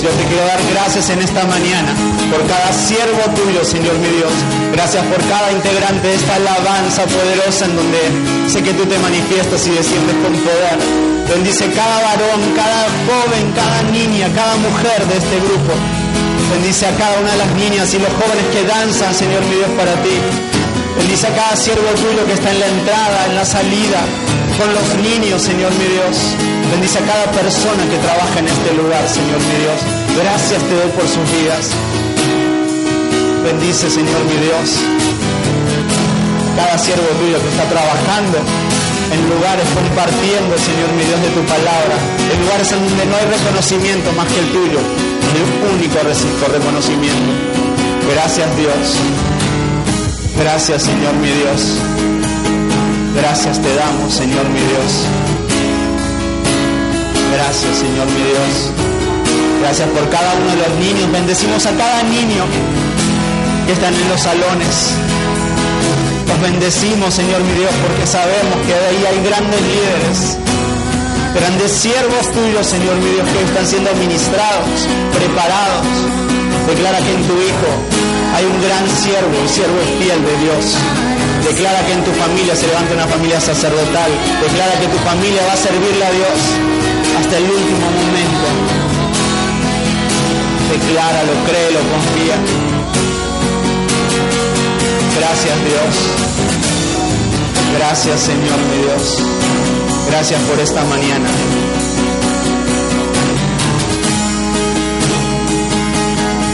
Yo 0.04 0.10
te 0.10 0.26
quiero 0.28 0.44
dar 0.44 0.60
gracias 0.70 1.10
en 1.12 1.22
esta 1.22 1.46
mañana 1.46 1.96
por 2.30 2.46
cada 2.46 2.74
siervo 2.74 3.24
tuyo, 3.40 3.64
Señor 3.64 3.96
mi 4.00 4.10
Dios. 4.20 4.34
Gracias 4.74 5.00
por 5.06 5.16
cada 5.32 5.50
integrante 5.50 6.10
de 6.10 6.16
esta 6.16 6.36
alabanza 6.36 7.08
poderosa 7.08 7.64
en 7.64 7.76
donde 7.78 8.00
sé 8.52 8.62
que 8.62 8.74
tú 8.74 8.84
te 8.84 9.00
manifiestas 9.00 9.66
y 9.66 9.72
desciendes 9.72 10.18
con 10.20 10.36
poder. 10.44 10.76
Bendice 11.32 11.72
cada 11.72 12.04
varón, 12.04 12.42
cada 12.52 12.84
joven, 13.08 13.48
cada 13.56 13.80
niña, 13.96 14.28
cada 14.36 14.58
mujer 14.58 15.08
de 15.08 15.16
este 15.24 15.40
grupo. 15.40 15.72
Bendice 16.52 16.86
a 16.86 16.92
cada 17.00 17.24
una 17.24 17.32
de 17.32 17.38
las 17.38 17.52
niñas 17.56 17.88
y 17.94 18.00
los 18.00 18.12
jóvenes 18.12 18.44
que 18.52 18.68
danzan, 18.68 19.16
Señor 19.16 19.40
mi 19.48 19.56
Dios, 19.56 19.72
para 19.80 19.96
ti. 20.04 20.20
Bendice 21.00 21.28
a 21.28 21.34
cada 21.34 21.56
siervo 21.56 21.88
tuyo 21.96 22.28
que 22.28 22.34
está 22.34 22.52
en 22.52 22.60
la 22.60 22.68
entrada, 22.68 23.26
en 23.28 23.36
la 23.36 23.46
salida, 23.46 24.04
con 24.60 24.68
los 24.68 24.88
niños, 25.00 25.42
Señor 25.42 25.72
mi 25.80 25.88
Dios. 25.96 26.53
Bendice 26.72 27.00
a 27.00 27.06
cada 27.06 27.32
persona 27.32 27.84
que 27.90 27.98
trabaja 27.98 28.40
en 28.40 28.48
este 28.48 28.74
lugar, 28.74 29.04
Señor 29.08 29.40
mi 29.40 29.56
Dios. 29.64 29.80
Gracias 30.18 30.62
te 30.64 30.74
doy 30.76 30.92
por 30.96 31.08
sus 31.08 31.26
vidas. 31.32 31.72
Bendice, 33.44 33.90
Señor 33.90 34.24
mi 34.24 34.38
Dios, 34.46 34.80
cada 36.56 36.78
siervo 36.78 37.08
tuyo 37.20 37.42
que 37.42 37.50
está 37.50 37.66
trabajando 37.68 38.38
en 39.12 39.30
lugares 39.30 39.68
compartiendo, 39.76 40.58
Señor 40.58 40.90
mi 40.96 41.04
Dios, 41.04 41.20
de 41.22 41.30
tu 41.36 41.44
palabra, 41.44 41.96
en 42.32 42.40
lugares 42.40 42.70
donde 42.72 43.06
no 43.06 43.16
hay 43.18 43.26
reconocimiento 43.26 44.12
más 44.14 44.28
que 44.32 44.40
el 44.40 44.48
tuyo, 44.48 44.80
el 44.80 45.76
único 45.76 45.98
reconocimiento. 46.48 47.32
Gracias 48.12 48.48
Dios. 48.58 48.96
Gracias 50.40 50.84
Señor 50.84 51.14
mi 51.16 51.30
Dios. 51.30 51.78
Gracias 53.16 53.62
te 53.62 53.76
damos, 53.76 54.14
Señor 54.14 54.48
mi 54.50 54.60
Dios. 54.60 55.33
Gracias, 57.34 57.78
Señor 57.82 58.06
mi 58.14 58.22
Dios. 58.30 58.54
Gracias 59.62 59.90
por 59.90 60.08
cada 60.10 60.38
uno 60.38 60.54
de 60.54 60.58
los 60.70 60.74
niños. 60.78 61.12
Bendecimos 61.12 61.66
a 61.66 61.72
cada 61.74 62.04
niño 62.04 62.46
que 63.66 63.74
están 63.74 63.94
en 63.94 64.08
los 64.08 64.22
salones. 64.22 64.94
Los 66.30 66.40
bendecimos, 66.42 67.12
Señor 67.12 67.42
mi 67.42 67.54
Dios, 67.58 67.74
porque 67.82 68.06
sabemos 68.06 68.58
que 68.70 68.74
de 68.78 68.86
ahí 68.86 69.02
hay 69.10 69.20
grandes 69.26 69.62
líderes, 69.66 70.18
grandes 71.34 71.72
siervos 71.72 72.24
tuyos, 72.38 72.68
Señor 72.68 73.02
mi 73.02 73.10
Dios, 73.18 73.26
que 73.26 73.42
están 73.50 73.66
siendo 73.66 73.90
ministrados, 73.98 74.86
preparados. 75.18 75.90
Declara 76.70 77.00
que 77.02 77.14
en 77.18 77.24
tu 77.26 77.34
Hijo 77.34 77.70
hay 78.38 78.46
un 78.46 78.62
gran 78.62 78.86
siervo, 78.94 79.34
el 79.42 79.50
siervo 79.50 79.82
fiel 79.98 80.22
de 80.22 80.36
Dios. 80.38 80.64
Declara 81.50 81.82
que 81.82 81.94
en 81.98 82.04
tu 82.06 82.14
familia 82.14 82.56
se 82.56 82.68
levanta 82.68 82.94
una 82.94 83.08
familia 83.10 83.42
sacerdotal. 83.42 84.12
Declara 84.38 84.74
que 84.78 84.88
tu 84.88 85.00
familia 85.02 85.42
va 85.50 85.54
a 85.54 85.58
servirle 85.58 86.06
a 86.06 86.12
Dios 86.14 86.38
hasta 87.18 87.38
el 87.38 87.44
último 87.44 87.88
momento. 88.00 88.48
Decláralo, 90.72 91.34
créelo, 91.46 91.80
confía. 91.92 92.38
Gracias 95.20 95.56
Dios. 95.66 95.96
Gracias 97.78 98.20
Señor 98.22 98.60
mi 98.70 98.84
Dios. 98.84 99.18
Gracias 100.10 100.42
por 100.42 100.60
esta 100.60 100.84
mañana. 100.86 101.30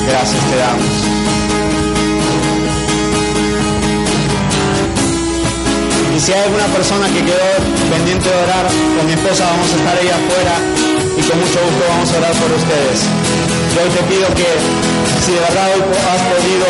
Gracias 0.07 0.43
te 0.49 0.55
damos. 0.57 1.18
Si 6.19 6.33
hay 6.33 6.43
alguna 6.43 6.67
persona 6.67 7.07
que 7.07 7.23
quedó 7.23 7.47
pendiente 7.89 8.27
de 8.27 8.35
orar, 8.35 8.67
con 8.67 9.07
mi 9.07 9.13
esposa 9.13 9.45
vamos 9.55 9.71
a 9.71 9.75
estar 9.79 9.95
ahí 9.97 10.09
afuera 10.11 10.55
y 11.15 11.21
con 11.23 11.39
mucho 11.39 11.59
gusto 11.63 11.83
vamos 11.87 12.11
a 12.11 12.17
orar 12.19 12.33
por 12.35 12.51
ustedes. 12.59 12.99
Yo 13.71 13.79
hoy 13.87 13.91
te 13.95 14.03
pido 14.03 14.27
que 14.35 14.51
si 15.23 15.31
de 15.31 15.39
verdad 15.39 15.65
hoy 15.71 15.79
has 15.79 16.23
podido 16.27 16.67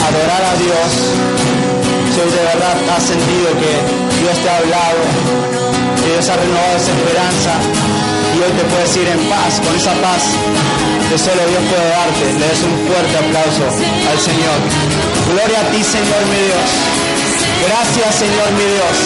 adorar 0.00 0.42
a 0.48 0.54
Dios, 0.64 0.88
si 2.08 2.20
hoy 2.24 2.32
de 2.32 2.44
verdad 2.56 2.76
has 2.96 3.02
sentido 3.04 3.52
que 3.52 3.72
Dios 4.24 4.36
te 4.40 4.48
ha 4.48 4.56
hablado, 4.64 5.00
que 6.00 6.08
Dios 6.08 6.24
ha 6.24 6.36
renovado 6.40 6.72
esa 6.72 6.92
esperanza 6.96 8.13
y 8.34 8.38
hoy 8.42 8.52
te 8.58 8.64
puedes 8.66 8.96
ir 8.96 9.08
en 9.08 9.20
paz, 9.30 9.60
con 9.62 9.74
esa 9.76 9.94
paz 10.02 10.22
que 11.08 11.18
solo 11.18 11.42
Dios 11.46 11.62
puede 11.70 11.86
darte, 11.86 12.24
le 12.34 12.46
des 12.50 12.62
un 12.66 12.74
fuerte 12.90 13.14
aplauso 13.14 13.64
al 13.70 14.18
Señor. 14.18 14.58
Gloria 15.30 15.60
a 15.62 15.66
ti, 15.70 15.80
Señor 15.84 16.22
mi 16.26 16.40
Dios. 16.50 16.68
Gracias, 17.70 18.10
Señor 18.18 18.48
mi 18.58 18.66
Dios. 18.66 18.96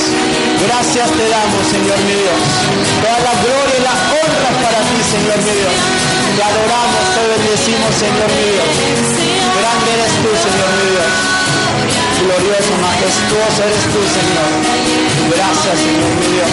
Gracias 0.64 1.06
te 1.12 1.24
damos, 1.28 1.62
Señor 1.68 1.98
mi 2.08 2.16
Dios. 2.16 2.42
Toda 3.04 3.20
la 3.28 3.34
gloria 3.44 3.74
y 3.76 3.82
la 3.84 3.96
honra 4.16 4.50
para 4.64 4.80
ti, 4.88 4.98
Señor 5.04 5.38
mi 5.44 5.54
Dios. 5.60 5.76
Te 6.36 6.42
adoramos, 6.48 7.04
te 7.12 7.22
bendecimos, 7.28 7.92
Señor 8.00 8.28
mi 8.32 8.44
Dios. 8.48 8.72
Grande 9.60 9.88
eres 9.92 10.14
tú, 10.24 10.30
Señor 10.32 10.70
mi 10.78 10.86
Dios. 10.96 11.12
Glorioso, 12.24 12.72
majestuoso 12.80 13.60
eres 13.68 13.84
tú, 13.92 14.00
Señor. 14.08 14.50
Gracias, 15.36 15.74
Señor 15.84 16.12
mi 16.16 16.28
Dios. 16.32 16.52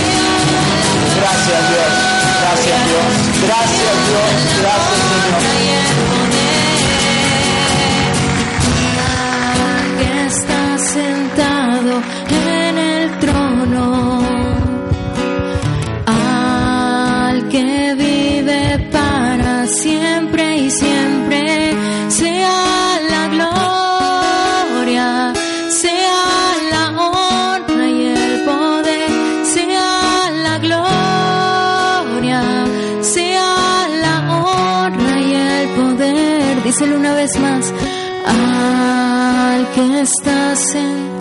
Gracias, 1.15 1.61
Dios. 1.71 2.14
Gracias, 2.55 2.87
Dios. 2.87 3.03
Gracias, 3.43 4.07
Dios. 4.07 4.61
Gracias, 4.61 4.99
Señor. 5.41 6.64
Al 38.27 39.71
que 39.73 40.01
está 40.01 40.55
sentado. 40.55 41.14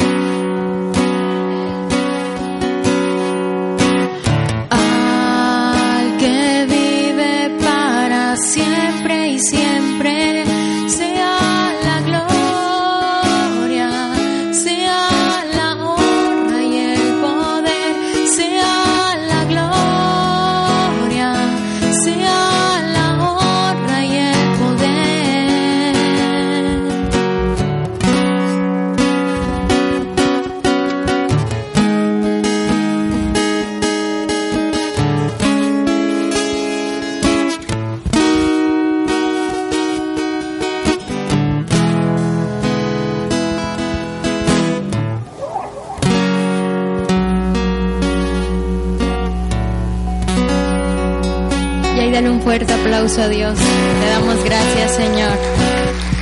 Aplauso 53.05 53.29
Dios. 53.29 53.59
Le 54.01 54.07
damos 54.09 54.43
gracias, 54.45 54.97
Señor. 54.97 55.39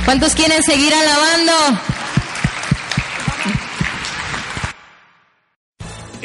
¿Cuántos 0.05 0.35
quieren 0.35 0.61
seguir 0.63 0.93
alabando? 0.93 1.92